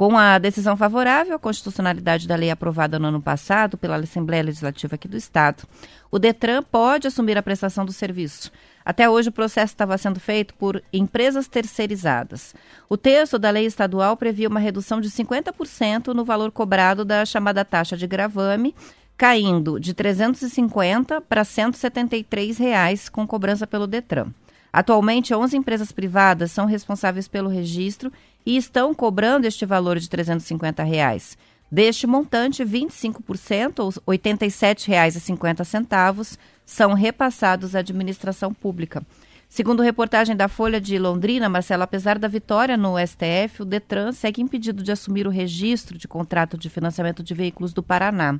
Com 0.00 0.16
a 0.16 0.38
decisão 0.38 0.78
favorável 0.78 1.36
à 1.36 1.38
constitucionalidade 1.38 2.26
da 2.26 2.34
lei 2.34 2.50
aprovada 2.50 2.98
no 2.98 3.08
ano 3.08 3.20
passado 3.20 3.76
pela 3.76 3.96
Assembleia 3.96 4.44
Legislativa 4.44 4.94
aqui 4.94 5.06
do 5.06 5.14
Estado, 5.14 5.64
o 6.10 6.18
Detran 6.18 6.62
pode 6.62 7.06
assumir 7.06 7.38
a 7.38 7.42
prestação 7.42 7.84
do 7.84 7.92
serviço. 7.92 8.50
Até 8.84 9.08
hoje, 9.08 9.28
o 9.28 9.32
processo 9.32 9.72
estava 9.72 9.96
sendo 9.96 10.18
feito 10.18 10.54
por 10.54 10.82
empresas 10.92 11.46
terceirizadas. 11.46 12.54
O 12.88 12.96
texto 12.96 13.38
da 13.38 13.50
lei 13.50 13.66
estadual 13.66 14.16
previa 14.16 14.48
uma 14.48 14.58
redução 14.58 15.00
de 15.00 15.10
50% 15.10 16.08
no 16.08 16.24
valor 16.24 16.50
cobrado 16.50 17.04
da 17.04 17.24
chamada 17.24 17.64
taxa 17.64 17.96
de 17.96 18.06
gravame, 18.06 18.74
caindo 19.16 19.78
de 19.78 19.90
R$ 19.90 19.94
350 19.94 21.20
para 21.20 21.44
173 21.44 22.58
reais 22.58 23.08
com 23.08 23.26
cobrança 23.26 23.66
pelo 23.66 23.86
Detran. 23.86 24.28
Atualmente, 24.72 25.34
11 25.34 25.56
empresas 25.56 25.92
privadas 25.92 26.52
são 26.52 26.64
responsáveis 26.64 27.28
pelo 27.28 27.48
registro 27.48 28.12
e 28.46 28.56
estão 28.56 28.94
cobrando 28.94 29.46
este 29.46 29.66
valor 29.66 29.98
de 29.98 30.08
350 30.08 30.82
reais. 30.82 31.36
Deste 31.70 32.06
montante, 32.06 32.64
25%, 32.64 33.78
ou 33.78 33.90
R$ 34.12 34.18
87,50, 34.18 36.38
são 36.66 36.94
repassados 36.94 37.76
à 37.76 37.78
administração 37.78 38.52
pública. 38.52 39.02
Segundo 39.48 39.82
reportagem 39.82 40.36
da 40.36 40.48
Folha 40.48 40.80
de 40.80 40.98
Londrina, 40.98 41.48
Marcelo, 41.48 41.82
apesar 41.82 42.18
da 42.18 42.28
vitória 42.28 42.76
no 42.76 42.94
STF, 42.98 43.62
o 43.62 43.64
Detran 43.64 44.12
segue 44.12 44.40
impedido 44.40 44.80
de 44.82 44.92
assumir 44.92 45.26
o 45.26 45.30
registro 45.30 45.98
de 45.98 46.06
contrato 46.06 46.56
de 46.56 46.70
financiamento 46.70 47.20
de 47.22 47.34
veículos 47.34 47.72
do 47.72 47.82
Paraná. 47.82 48.38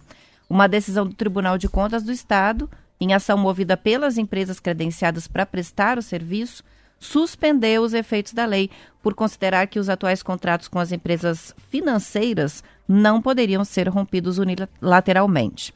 Uma 0.48 0.68
decisão 0.68 1.04
do 1.06 1.14
Tribunal 1.14 1.58
de 1.58 1.68
Contas 1.68 2.04
do 2.04 2.12
Estado, 2.12 2.70
em 3.00 3.12
ação 3.12 3.36
movida 3.38 3.76
pelas 3.76 4.18
empresas 4.18 4.60
credenciadas 4.60 5.26
para 5.26 5.46
prestar 5.46 5.98
o 5.98 6.02
serviço, 6.02 6.62
suspendeu 7.00 7.82
os 7.82 7.94
efeitos 7.94 8.34
da 8.34 8.44
lei 8.44 8.70
por 9.02 9.14
considerar 9.14 9.66
que 9.66 9.78
os 9.78 9.88
atuais 9.88 10.22
contratos 10.22 10.68
com 10.68 10.78
as 10.78 10.92
empresas 10.92 11.54
financeiras 11.70 12.62
não 12.86 13.22
poderiam 13.22 13.64
ser 13.64 13.88
rompidos 13.88 14.38
unilateralmente. 14.38 15.72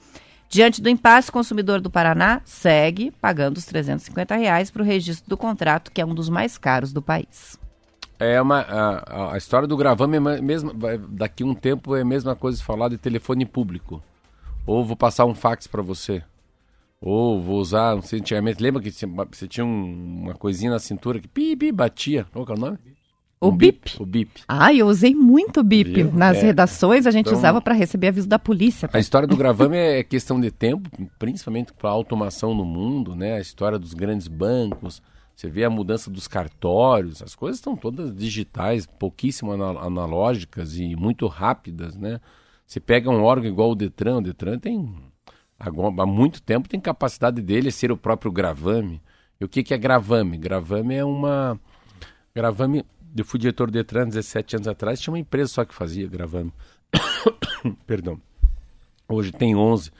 Diante 0.48 0.82
do 0.82 0.88
impasse, 0.88 1.30
o 1.30 1.32
consumidor 1.32 1.80
do 1.80 1.90
Paraná 1.90 2.42
segue 2.44 3.10
pagando 3.20 3.56
os 3.56 3.64
350 3.64 4.36
reais 4.36 4.70
para 4.70 4.82
o 4.82 4.84
registro 4.84 5.28
do 5.28 5.36
contrato, 5.36 5.90
que 5.90 6.00
é 6.00 6.06
um 6.06 6.14
dos 6.14 6.28
mais 6.28 6.58
caros 6.58 6.92
do 6.92 7.02
país. 7.02 7.58
É 8.20 8.40
uma 8.40 8.60
a, 8.60 9.34
a 9.34 9.36
história 9.36 9.66
do 9.66 9.76
gravame 9.76 10.16
é 10.16 10.40
mesmo 10.40 10.72
daqui 11.08 11.42
a 11.42 11.46
um 11.46 11.54
tempo 11.54 11.96
é 11.96 12.02
a 12.02 12.04
mesma 12.04 12.36
coisa 12.36 12.58
de 12.58 12.64
falar 12.64 12.88
de 12.88 12.98
telefone 12.98 13.44
público. 13.44 14.02
Ou 14.66 14.84
vou 14.84 14.96
passar 14.96 15.24
um 15.24 15.34
fax 15.34 15.66
para 15.66 15.82
você. 15.82 16.22
Ou 17.06 17.38
vou 17.38 17.60
usar, 17.60 17.94
não 17.94 18.00
sei, 18.00 18.18
antigamente, 18.18 18.62
lembra 18.62 18.80
que 18.80 18.90
você 18.90 19.46
tinha 19.46 19.62
um, 19.62 20.22
uma 20.22 20.32
coisinha 20.32 20.70
na 20.70 20.78
cintura 20.78 21.20
que 21.20 21.28
pi, 21.28 21.54
pi, 21.54 21.70
batia. 21.70 22.24
Qual 22.32 22.46
que 22.46 22.52
é 22.52 22.54
o 22.54 22.58
nome? 22.58 22.78
O 23.38 23.52
bip. 23.52 24.00
O 24.00 24.06
bip. 24.06 24.40
Ah, 24.48 24.72
eu 24.72 24.86
usei 24.86 25.14
muito 25.14 25.62
bip. 25.62 25.92
Viu? 25.92 26.10
Nas 26.14 26.38
é. 26.38 26.46
redações 26.46 27.06
a 27.06 27.10
gente 27.10 27.26
então, 27.26 27.38
usava 27.38 27.60
para 27.60 27.74
receber 27.74 28.08
aviso 28.08 28.26
da 28.26 28.38
polícia. 28.38 28.88
Tá? 28.88 28.96
A 28.96 29.00
história 29.02 29.28
do 29.28 29.36
gravame 29.36 29.76
é 29.76 30.02
questão 30.02 30.40
de 30.40 30.50
tempo, 30.50 30.88
principalmente 31.18 31.74
para 31.74 31.90
a 31.90 31.92
automação 31.92 32.54
no 32.54 32.64
mundo, 32.64 33.14
né? 33.14 33.34
A 33.34 33.40
história 33.40 33.78
dos 33.78 33.92
grandes 33.92 34.26
bancos. 34.26 35.02
Você 35.36 35.50
vê 35.50 35.62
a 35.62 35.68
mudança 35.68 36.10
dos 36.10 36.26
cartórios, 36.26 37.20
as 37.20 37.34
coisas 37.34 37.58
estão 37.58 37.76
todas 37.76 38.14
digitais, 38.14 38.86
pouquíssimo 38.86 39.52
analógicas 39.52 40.78
e 40.78 40.96
muito 40.96 41.26
rápidas, 41.26 41.98
né? 41.98 42.18
Você 42.66 42.80
pega 42.80 43.10
um 43.10 43.22
órgão 43.22 43.50
igual 43.50 43.72
o 43.72 43.74
Detran, 43.74 44.18
o 44.18 44.22
Detran 44.22 44.58
tem 44.58 44.88
há 45.68 46.06
muito 46.06 46.42
tempo 46.42 46.68
tem 46.68 46.80
capacidade 46.80 47.40
dele 47.40 47.70
ser 47.70 47.92
o 47.92 47.96
próprio 47.96 48.32
gravame. 48.32 49.00
E 49.40 49.44
o 49.44 49.48
que, 49.48 49.62
que 49.62 49.74
é 49.74 49.78
gravame? 49.78 50.36
Gravame 50.36 50.94
é 50.94 51.04
uma. 51.04 51.58
Gravame, 52.34 52.84
eu 53.16 53.24
fui 53.24 53.38
diretor 53.38 53.70
do 53.70 53.72
Detran 53.72 54.06
17 54.06 54.56
anos 54.56 54.68
atrás, 54.68 55.00
tinha 55.00 55.12
uma 55.12 55.18
empresa 55.18 55.52
só 55.52 55.64
que 55.64 55.74
fazia 55.74 56.08
gravame. 56.08 56.52
Perdão. 57.86 58.20
Hoje 59.08 59.32
tem 59.32 59.54
11. 59.54 59.90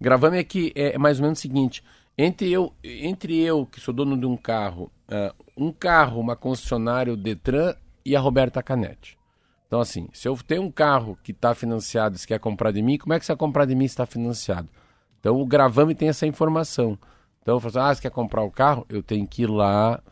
Gravame 0.00 0.38
é 0.38 0.44
que 0.44 0.72
é 0.74 0.98
mais 0.98 1.18
ou 1.18 1.24
menos 1.24 1.38
o 1.38 1.42
seguinte: 1.42 1.82
entre 2.16 2.50
eu, 2.50 2.72
entre 2.82 3.38
eu 3.38 3.66
que 3.66 3.80
sou 3.80 3.94
dono 3.94 4.18
de 4.18 4.26
um 4.26 4.36
carro, 4.36 4.90
uh, 5.08 5.34
um 5.56 5.72
carro, 5.72 6.20
uma 6.20 6.36
concessionária, 6.36 7.12
o 7.12 7.16
Detran 7.16 7.74
e 8.04 8.16
a 8.16 8.20
Roberta 8.20 8.62
Canetti. 8.62 9.18
Então, 9.66 9.80
assim, 9.80 10.08
se 10.12 10.28
eu 10.28 10.36
tenho 10.36 10.62
um 10.62 10.70
carro 10.70 11.18
que 11.22 11.32
está 11.32 11.54
financiado 11.54 12.16
e 12.16 12.26
quer 12.26 12.38
comprar 12.38 12.72
de 12.72 12.82
mim, 12.82 12.98
como 12.98 13.14
é 13.14 13.18
que 13.18 13.24
você 13.24 13.32
vai 13.32 13.38
comprar 13.38 13.64
de 13.64 13.74
mim 13.74 13.88
se 13.88 13.92
está 13.92 14.04
financiado? 14.04 14.68
Então 15.22 15.40
o 15.40 15.46
gravame 15.46 15.94
tem 15.94 16.08
essa 16.08 16.26
informação. 16.26 16.98
Então 17.40 17.54
eu 17.54 17.60
falo 17.60 17.70
assim, 17.70 17.90
ah, 17.90 17.94
você 17.94 18.02
quer 18.02 18.10
comprar 18.10 18.42
o 18.42 18.50
carro? 18.50 18.84
Eu 18.88 19.04
tenho 19.04 19.24
que 19.24 19.42
ir 19.42 19.46
lá 19.46 20.02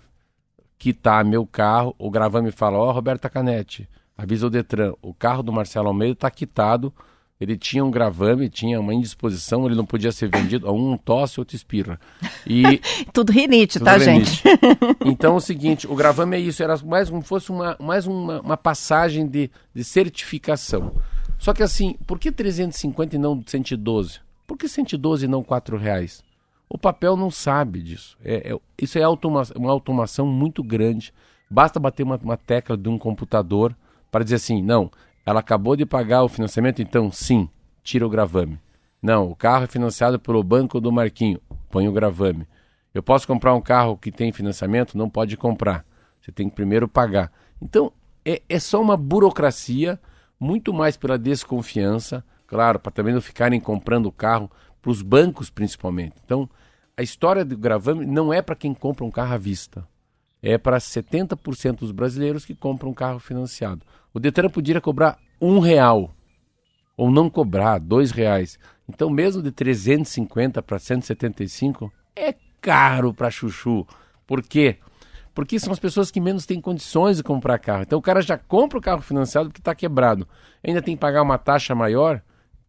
quitar 0.78 1.24
meu 1.24 1.44
carro. 1.44 1.96
O 1.98 2.08
gravame 2.08 2.52
fala, 2.52 2.78
ó, 2.78 2.88
oh, 2.88 2.92
Roberta 2.92 3.28
Canetti, 3.28 3.88
avisa 4.16 4.46
o 4.46 4.50
Detran, 4.50 4.94
o 5.02 5.12
carro 5.12 5.42
do 5.42 5.52
Marcelo 5.52 5.88
Almeida 5.88 6.12
está 6.12 6.30
quitado. 6.30 6.94
Ele 7.40 7.56
tinha 7.56 7.84
um 7.84 7.90
gravame, 7.90 8.48
tinha 8.48 8.78
uma 8.78 8.94
indisposição, 8.94 9.66
ele 9.66 9.74
não 9.74 9.84
podia 9.84 10.12
ser 10.12 10.28
vendido. 10.28 10.72
Um 10.72 10.96
tosse, 10.96 11.40
outro 11.40 11.56
espirra. 11.56 11.98
E... 12.46 12.80
tudo 13.12 13.32
rinite, 13.32 13.78
tudo 13.78 13.86
tá, 13.86 13.96
rinite. 13.96 14.30
gente? 14.30 14.58
então 15.04 15.34
é 15.34 15.36
o 15.36 15.40
seguinte, 15.40 15.88
o 15.88 15.96
gravame 15.96 16.36
é 16.36 16.40
isso, 16.40 16.62
era 16.62 16.76
mais 16.84 17.10
como 17.10 17.22
fosse 17.22 17.50
uma, 17.50 17.76
mais 17.80 18.06
uma, 18.06 18.42
uma 18.42 18.56
passagem 18.56 19.26
de, 19.26 19.50
de 19.74 19.82
certificação. 19.82 20.92
Só 21.36 21.52
que 21.52 21.62
assim, 21.64 21.96
por 22.06 22.18
que 22.18 22.30
350 22.30 23.16
e 23.16 23.18
não 23.18 23.42
112? 23.44 24.20
Por 24.50 24.58
que 24.58 24.66
112 24.66 25.26
e 25.26 25.28
não 25.28 25.42
R$ 25.42 25.78
reais? 25.78 26.24
O 26.68 26.76
papel 26.76 27.16
não 27.16 27.30
sabe 27.30 27.80
disso. 27.80 28.18
É, 28.20 28.50
é 28.50 28.58
isso 28.82 28.98
é 28.98 29.02
automa 29.04 29.44
uma 29.54 29.70
automação 29.70 30.26
muito 30.26 30.60
grande. 30.60 31.14
Basta 31.48 31.78
bater 31.78 32.02
uma, 32.02 32.16
uma 32.16 32.36
tecla 32.36 32.76
de 32.76 32.88
um 32.88 32.98
computador 32.98 33.76
para 34.10 34.24
dizer 34.24 34.34
assim: 34.34 34.60
não, 34.60 34.90
ela 35.24 35.38
acabou 35.38 35.76
de 35.76 35.86
pagar 35.86 36.24
o 36.24 36.28
financiamento, 36.28 36.82
então 36.82 37.12
sim, 37.12 37.48
tira 37.84 38.04
o 38.04 38.10
gravame. 38.10 38.58
Não, 39.00 39.30
o 39.30 39.36
carro 39.36 39.62
é 39.62 39.68
financiado 39.68 40.18
pelo 40.18 40.42
banco 40.42 40.80
do 40.80 40.90
Marquinho, 40.90 41.40
põe 41.70 41.86
o 41.86 41.92
gravame. 41.92 42.44
Eu 42.92 43.04
posso 43.04 43.28
comprar 43.28 43.54
um 43.54 43.60
carro 43.60 43.96
que 43.96 44.10
tem 44.10 44.32
financiamento? 44.32 44.98
Não 44.98 45.08
pode 45.08 45.36
comprar. 45.36 45.86
Você 46.20 46.32
tem 46.32 46.48
que 46.48 46.56
primeiro 46.56 46.88
pagar. 46.88 47.30
Então, 47.62 47.92
é, 48.24 48.42
é 48.48 48.58
só 48.58 48.82
uma 48.82 48.96
burocracia, 48.96 49.96
muito 50.40 50.74
mais 50.74 50.96
pela 50.96 51.16
desconfiança, 51.16 52.24
claro, 52.50 52.80
para 52.80 52.90
também 52.90 53.14
não 53.14 53.20
ficarem 53.20 53.60
comprando 53.60 54.10
carro, 54.10 54.50
para 54.82 54.90
os 54.90 55.02
bancos 55.02 55.48
principalmente. 55.48 56.16
Então, 56.24 56.50
a 56.96 57.02
história 57.02 57.44
do 57.44 57.56
gravame 57.56 58.04
não 58.04 58.34
é 58.34 58.42
para 58.42 58.56
quem 58.56 58.74
compra 58.74 59.04
um 59.04 59.10
carro 59.10 59.34
à 59.34 59.38
vista. 59.38 59.86
É 60.42 60.58
para 60.58 60.78
70% 60.78 61.78
dos 61.78 61.92
brasileiros 61.92 62.44
que 62.44 62.56
compram 62.56 62.90
um 62.90 62.94
carro 62.94 63.20
financiado. 63.20 63.86
O 64.12 64.18
Detran 64.18 64.50
poderia 64.50 64.80
cobrar 64.80 65.16
um 65.40 65.60
real, 65.60 66.12
ou 66.96 67.08
não 67.08 67.30
cobrar 67.30 67.78
dois 67.78 68.10
reais. 68.10 68.58
Então, 68.88 69.08
mesmo 69.08 69.40
de 69.40 69.52
350 69.52 70.60
para 70.60 70.78
175, 70.80 71.92
é 72.16 72.34
caro 72.60 73.14
para 73.14 73.30
chuchu. 73.30 73.86
Por 74.26 74.42
quê? 74.42 74.78
Porque 75.32 75.60
são 75.60 75.72
as 75.72 75.78
pessoas 75.78 76.10
que 76.10 76.20
menos 76.20 76.44
têm 76.44 76.60
condições 76.60 77.18
de 77.18 77.22
comprar 77.22 77.58
carro. 77.58 77.82
Então 77.82 77.98
o 77.98 78.02
cara 78.02 78.20
já 78.20 78.36
compra 78.36 78.78
o 78.78 78.82
carro 78.82 79.00
financiado 79.00 79.48
porque 79.48 79.60
está 79.60 79.74
quebrado. 79.74 80.26
Ainda 80.66 80.82
tem 80.82 80.96
que 80.96 81.00
pagar 81.00 81.22
uma 81.22 81.38
taxa 81.38 81.74
maior. 81.74 82.20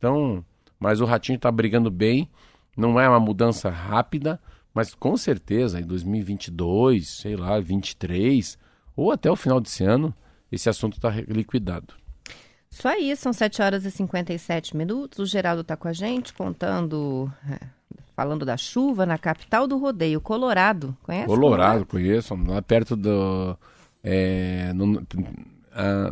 Então, 0.02 0.44
mas 0.80 1.00
o 1.00 1.06
Ratinho 1.06 1.36
está 1.36 1.52
brigando 1.52 1.92
bem. 1.92 2.28
Não 2.76 3.00
é 3.00 3.08
uma 3.08 3.20
mudança 3.20 3.70
rápida, 3.70 4.42
mas 4.74 4.96
com 4.96 5.16
certeza 5.16 5.80
em 5.80 5.84
2022, 5.84 7.08
sei 7.08 7.36
lá, 7.36 7.60
23 7.60 8.58
ou 8.96 9.12
até 9.12 9.30
o 9.30 9.36
final 9.36 9.62
desse 9.62 9.84
ano, 9.84 10.12
esse 10.52 10.68
assunto 10.68 10.96
está 10.96 11.12
liquidado. 11.28 11.94
Isso 12.72 12.88
aí, 12.88 13.16
são 13.16 13.32
7 13.32 13.62
horas 13.62 13.86
e 13.86 13.92
57 13.92 14.76
minutos. 14.76 15.20
O 15.20 15.26
Geraldo 15.28 15.62
está 15.62 15.78
com 15.78 15.88
a 15.88 15.94
gente 15.94 16.34
contando, 16.34 17.32
é, 17.48 17.60
falando 18.16 18.44
da 18.44 18.58
chuva 18.58 19.06
na 19.06 19.20
capital 19.20 19.68
do 19.68 19.78
rodeio, 19.78 20.20
Colorado. 20.20 20.98
Conhece? 21.04 21.28
Colorado, 21.28 21.86
conheço, 21.86 22.34
lá 22.48 22.60
perto 22.60 22.96
do. 22.96 23.56
É, 24.04 24.74
no, 24.74 25.06
a 25.72 26.12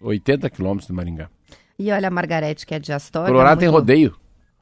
80 0.00 0.48
quilômetros 0.48 0.86
de 0.86 0.94
Maringá. 0.94 1.28
E 1.78 1.90
olha 1.90 2.08
a 2.08 2.10
Margarete, 2.10 2.66
que 2.66 2.74
é 2.74 2.78
de 2.78 2.92
Astorga. 2.92 3.28
Colorado 3.28 3.56
muito... 3.56 3.60
tem 3.60 3.68
rodeio. 3.68 4.16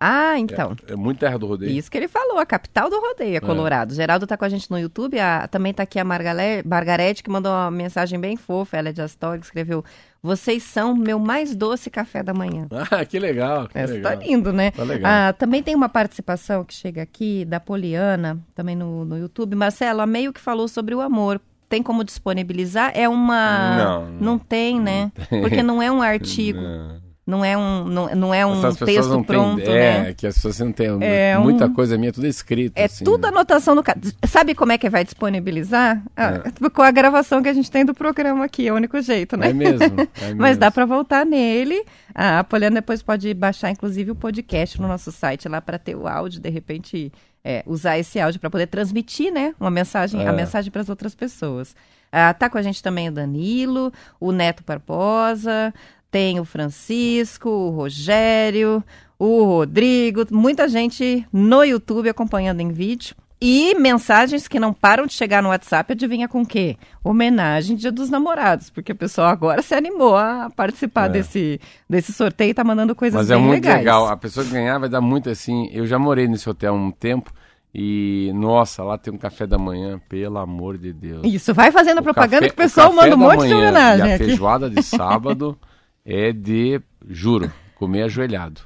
Ah, 0.06 0.38
então. 0.38 0.76
É, 0.86 0.92
é 0.92 0.96
muito 0.96 1.20
terra 1.20 1.38
do 1.38 1.46
rodeio. 1.46 1.72
Isso 1.72 1.90
que 1.90 1.96
ele 1.96 2.08
falou, 2.08 2.38
a 2.38 2.44
capital 2.44 2.90
do 2.90 3.00
rodeio 3.00 3.36
é 3.36 3.40
Colorado. 3.40 3.92
É. 3.92 3.94
Geraldo 3.94 4.26
tá 4.26 4.36
com 4.36 4.44
a 4.44 4.48
gente 4.48 4.70
no 4.70 4.78
YouTube, 4.78 5.18
a, 5.18 5.48
também 5.48 5.72
tá 5.72 5.84
aqui 5.84 5.98
a 5.98 6.04
Margale, 6.04 6.62
Margarete, 6.64 7.22
que 7.22 7.30
mandou 7.30 7.50
uma 7.50 7.70
mensagem 7.70 8.20
bem 8.20 8.36
fofa, 8.36 8.76
ela 8.76 8.90
é 8.90 8.92
de 8.92 9.00
Astorga, 9.00 9.42
escreveu, 9.42 9.82
vocês 10.22 10.62
são 10.62 10.94
meu 10.94 11.18
mais 11.18 11.54
doce 11.54 11.88
café 11.88 12.22
da 12.22 12.34
manhã. 12.34 12.66
Ah, 12.90 13.04
que 13.04 13.18
legal, 13.18 13.66
que 13.66 13.78
Essa 13.78 13.94
legal. 13.94 14.12
tá 14.12 14.18
lindo, 14.18 14.52
né? 14.52 14.72
Tá 14.72 14.82
legal. 14.82 15.10
Ah, 15.10 15.32
também 15.32 15.62
tem 15.62 15.74
uma 15.74 15.88
participação 15.88 16.64
que 16.64 16.74
chega 16.74 17.02
aqui, 17.02 17.44
da 17.44 17.58
Poliana, 17.58 18.38
também 18.54 18.76
no, 18.76 19.04
no 19.04 19.16
YouTube. 19.16 19.56
Marcelo, 19.56 20.00
a 20.00 20.06
meio 20.06 20.32
que 20.32 20.40
falou 20.40 20.68
sobre 20.68 20.94
o 20.94 21.00
amor 21.00 21.40
tem 21.66 21.82
como 21.82 22.04
disponibilizar? 22.04 22.92
É 22.94 23.08
uma. 23.08 23.76
Não. 23.76 24.10
Não, 24.20 24.38
tem, 24.38 24.78
né? 24.78 25.10
não 25.16 25.26
tem. 25.26 25.40
Porque 25.40 25.62
não 25.62 25.82
é 25.82 25.90
um 25.90 26.00
artigo. 26.02 26.60
Não. 26.60 27.03
Não 27.26 27.42
é 27.42 27.56
um, 27.56 27.84
não, 27.86 28.14
não 28.14 28.34
é 28.34 28.44
um 28.44 28.60
texto 28.74 29.24
pronto, 29.24 29.64
né? 29.66 30.10
É, 30.10 30.14
que 30.14 30.26
as 30.26 30.34
pessoas 30.34 30.58
não 30.60 30.72
têm. 30.72 30.88
É 31.00 31.38
muita 31.38 31.64
um- 31.64 31.72
coisa 31.72 31.96
minha, 31.96 32.12
tudo 32.12 32.26
escrito. 32.26 32.74
É 32.76 32.84
assim, 32.84 33.02
tudo 33.02 33.22
né? 33.22 33.28
anotação 33.28 33.74
do 33.74 33.82
cara. 33.82 33.98
Sabe 34.28 34.54
como 34.54 34.72
é 34.72 34.76
que 34.78 34.90
vai 34.90 35.04
disponibilizar? 35.04 36.02
Ah, 36.14 36.42
É. 36.44 36.68
Com 36.70 36.82
a 36.82 36.90
gravação 36.90 37.42
que 37.42 37.48
a 37.48 37.52
gente 37.54 37.70
tem 37.70 37.82
do 37.84 37.94
programa 37.94 38.44
aqui, 38.44 38.68
é 38.68 38.72
o 38.72 38.76
único 38.76 39.00
jeito, 39.00 39.36
né? 39.38 39.48
É 39.50 39.52
mesmo. 39.54 39.80
é 40.20 40.34
Mas 40.34 40.36
mesmo. 40.36 40.60
dá 40.60 40.70
para 40.70 40.84
voltar 40.84 41.24
nele. 41.24 41.82
Ah, 42.14 42.40
a 42.40 42.44
Poliana 42.44 42.76
depois 42.76 43.02
pode 43.02 43.32
baixar, 43.32 43.70
inclusive, 43.70 44.10
o 44.10 44.14
podcast 44.14 44.78
no 44.80 44.86
nosso 44.86 45.10
site 45.10 45.48
lá 45.48 45.62
para 45.62 45.78
ter 45.78 45.96
o 45.96 46.06
áudio, 46.06 46.40
de 46.40 46.50
repente 46.50 47.10
é, 47.42 47.62
usar 47.66 47.98
esse 47.98 48.20
áudio 48.20 48.38
para 48.40 48.50
poder 48.50 48.66
transmitir, 48.66 49.32
né, 49.32 49.54
uma 49.60 49.70
mensagem, 49.70 50.22
É. 50.22 50.28
a 50.28 50.32
mensagem 50.32 50.70
para 50.70 50.80
as 50.82 50.88
outras 50.90 51.14
pessoas. 51.14 51.74
Ah, 52.12 52.32
tá 52.32 52.48
com 52.48 52.56
a 52.58 52.62
gente 52.62 52.82
também 52.82 53.08
o 53.08 53.12
Danilo, 53.12 53.92
o 54.20 54.30
Neto 54.30 54.62
Barbosa, 54.66 55.74
tem 56.14 56.38
o 56.38 56.44
Francisco, 56.44 57.48
o 57.50 57.70
Rogério, 57.70 58.84
o 59.18 59.42
Rodrigo, 59.42 60.24
muita 60.30 60.68
gente 60.68 61.26
no 61.32 61.64
YouTube 61.64 62.08
acompanhando 62.08 62.60
em 62.60 62.68
vídeo. 62.70 63.16
E 63.40 63.74
mensagens 63.74 64.46
que 64.46 64.60
não 64.60 64.72
param 64.72 65.06
de 65.06 65.12
chegar 65.12 65.42
no 65.42 65.48
WhatsApp, 65.48 65.92
adivinha 65.92 66.28
com 66.28 66.42
o 66.42 66.46
quê? 66.46 66.76
Homenagem 67.02 67.74
Dia 67.76 67.90
dos 67.90 68.10
Namorados, 68.10 68.70
porque 68.70 68.92
o 68.92 68.94
pessoal 68.94 69.26
agora 69.26 69.60
se 69.60 69.74
animou 69.74 70.14
a 70.16 70.48
participar 70.54 71.06
É. 71.06 71.08
desse, 71.14 71.60
desse 71.90 72.12
sorteio 72.12 72.50
e 72.50 72.54
tá 72.54 72.62
mandando 72.62 72.94
coisas 72.94 73.18
Mas 73.20 73.28
é 73.28 73.34
bem 73.34 73.44
muito 73.44 73.64
legais. 73.64 73.78
legal. 73.80 74.06
A 74.06 74.16
pessoa 74.16 74.46
que 74.46 74.52
ganhar 74.52 74.78
vai 74.78 74.88
dar 74.88 75.00
muito 75.00 75.28
assim. 75.28 75.68
Eu 75.72 75.84
já 75.84 75.98
morei 75.98 76.28
nesse 76.28 76.48
hotel 76.48 76.74
há 76.74 76.76
um 76.78 76.92
tempo 76.92 77.32
e, 77.74 78.30
nossa, 78.36 78.84
lá 78.84 78.96
tem 78.96 79.12
um 79.12 79.18
café 79.18 79.48
da 79.48 79.58
manhã, 79.58 80.00
pelo 80.08 80.38
amor 80.38 80.78
de 80.78 80.92
Deus. 80.92 81.22
Isso, 81.24 81.52
vai 81.52 81.72
fazendo 81.72 81.98
O 81.98 82.04
propaganda 82.04 82.42
café- 82.42 82.48
que 82.50 82.54
o 82.54 82.56
pessoal 82.56 82.90
café 82.92 83.02
manda 83.10 83.16
um 83.16 83.18
monte 83.18 83.32
de 83.48 83.52
manhã 83.54 83.56
homenagem 83.58 84.06
E 84.06 84.12
a 84.12 84.14
aqui. 84.14 84.24
feijoada 84.26 84.70
de 84.70 84.80
sábado 84.84 85.58
é 86.04 86.32
de, 86.32 86.80
juro, 87.08 87.50
comer 87.76 88.02
ajoelhado. 88.04 88.60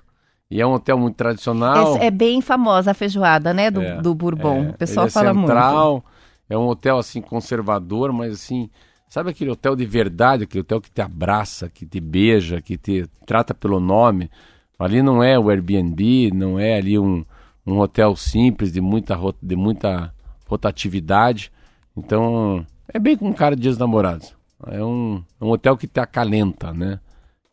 E 0.50 0.60
é 0.60 0.66
um 0.66 0.72
hotel 0.72 0.98
muito 0.98 1.16
tradicional. 1.16 1.94
Esse 1.96 2.04
é 2.04 2.10
bem 2.10 2.40
famosa 2.40 2.90
a 2.92 2.94
feijoada, 2.94 3.52
né, 3.52 3.70
do, 3.70 3.82
É, 3.82 4.00
do 4.00 4.14
Bourbon. 4.14 4.64
é, 4.64 4.70
o 4.70 4.74
pessoal 4.74 5.06
é 5.06 5.10
fala 5.10 5.34
muito. 5.34 5.48
central, 5.48 6.04
É 6.48 6.56
um 6.56 6.66
hotel 6.66 6.96
assim 6.96 7.20
conservador, 7.20 8.10
mas 8.12 8.32
assim, 8.32 8.70
sabe 9.08 9.28
aquele 9.30 9.50
hotel 9.50 9.76
de 9.76 9.84
verdade, 9.84 10.44
aquele 10.44 10.62
hotel 10.62 10.80
que 10.80 10.90
te 10.90 11.02
abraça, 11.02 11.68
que 11.68 11.84
te 11.84 12.00
beija, 12.00 12.62
que 12.62 12.78
te 12.78 13.06
trata 13.26 13.52
pelo 13.52 13.78
nome. 13.78 14.30
Ali 14.78 15.02
não 15.02 15.22
é 15.22 15.38
o 15.38 15.50
Airbnb, 15.50 16.30
não 16.32 16.58
é 16.58 16.76
ali 16.78 16.98
um, 16.98 17.22
um 17.66 17.78
hotel 17.80 18.16
simples 18.16 18.72
de 18.72 18.80
muita 18.80 19.18
de 19.42 19.54
muita 19.56 20.14
rotatividade. 20.46 21.52
Então, 21.94 22.64
é 22.92 22.98
bem 22.98 23.16
com 23.16 23.32
cara 23.34 23.54
de 23.54 23.62
dias 23.62 23.76
namorados. 23.76 24.34
É 24.66 24.82
um, 24.82 25.22
é 25.40 25.44
um 25.44 25.50
hotel 25.50 25.76
que 25.76 25.86
te 25.86 26.00
acalenta, 26.00 26.72
né? 26.72 26.98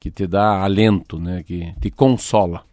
Que 0.05 0.11
te 0.11 0.27
dá 0.27 0.63
alento, 0.63 1.17
né? 1.17 1.41
Que 1.41 1.73
te 1.81 1.89
consola. 1.89 2.63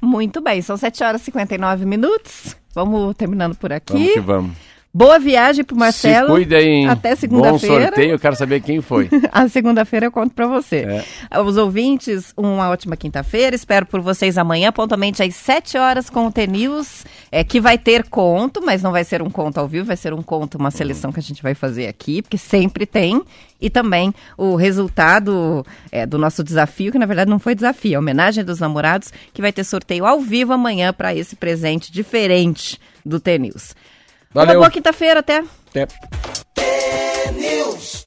Muito 0.00 0.40
bem, 0.40 0.60
são 0.60 0.76
7 0.76 1.04
horas 1.04 1.22
e 1.22 1.26
59 1.26 1.86
minutos. 1.86 2.56
Vamos 2.74 3.14
terminando 3.14 3.54
por 3.54 3.72
aqui. 3.72 3.92
Vamos 3.92 4.12
que 4.12 4.20
vamos. 4.20 4.56
Boa 4.96 5.18
viagem 5.18 5.64
pro 5.64 5.74
Marcelo. 5.74 6.36
Se 6.36 6.54
hein? 6.54 6.88
Até 6.88 7.10
Bom 7.10 7.16
segunda-feira. 7.16 7.86
sorteio, 7.86 8.10
eu 8.12 8.18
quero 8.20 8.36
saber 8.36 8.60
quem 8.60 8.80
foi. 8.80 9.08
A 9.32 9.48
segunda-feira 9.48 10.06
eu 10.06 10.12
conto 10.12 10.32
pra 10.32 10.46
você. 10.46 11.04
É. 11.32 11.40
Os 11.40 11.56
ouvintes, 11.56 12.32
uma 12.36 12.70
ótima 12.70 12.96
quinta-feira. 12.96 13.56
Espero 13.56 13.86
por 13.86 14.00
vocês 14.00 14.38
amanhã, 14.38 14.70
pontualmente 14.70 15.20
às 15.20 15.34
7 15.34 15.76
horas 15.78 16.08
com 16.08 16.28
o 16.28 16.30
T-News, 16.30 17.04
é, 17.32 17.42
que 17.42 17.60
vai 17.60 17.76
ter 17.76 18.08
conto, 18.08 18.62
mas 18.64 18.84
não 18.84 18.92
vai 18.92 19.02
ser 19.02 19.20
um 19.20 19.28
conto 19.28 19.58
ao 19.58 19.66
vivo, 19.66 19.84
vai 19.84 19.96
ser 19.96 20.14
um 20.14 20.22
conto, 20.22 20.58
uma 20.58 20.70
seleção 20.70 21.10
que 21.10 21.18
a 21.18 21.22
gente 21.24 21.42
vai 21.42 21.54
fazer 21.56 21.88
aqui, 21.88 22.22
porque 22.22 22.38
sempre 22.38 22.86
tem. 22.86 23.20
E 23.60 23.68
também 23.68 24.14
o 24.38 24.54
resultado 24.54 25.66
é, 25.90 26.06
do 26.06 26.18
nosso 26.18 26.44
desafio, 26.44 26.92
que 26.92 27.00
na 27.00 27.06
verdade 27.06 27.28
não 27.28 27.40
foi 27.40 27.56
desafio, 27.56 27.94
é 27.94 27.96
a 27.96 27.98
homenagem 27.98 28.44
dos 28.44 28.60
namorados, 28.60 29.12
que 29.32 29.42
vai 29.42 29.52
ter 29.52 29.64
sorteio 29.64 30.06
ao 30.06 30.20
vivo 30.20 30.52
amanhã 30.52 30.92
para 30.92 31.12
esse 31.12 31.34
presente 31.34 31.90
diferente 31.90 32.78
do 33.04 33.18
T-News. 33.18 33.74
Uma 34.34 34.44
Valeu. 34.44 34.60
boa 34.60 34.70
quinta-feira, 34.70 35.20
até. 35.20 35.44
Até. 35.70 35.86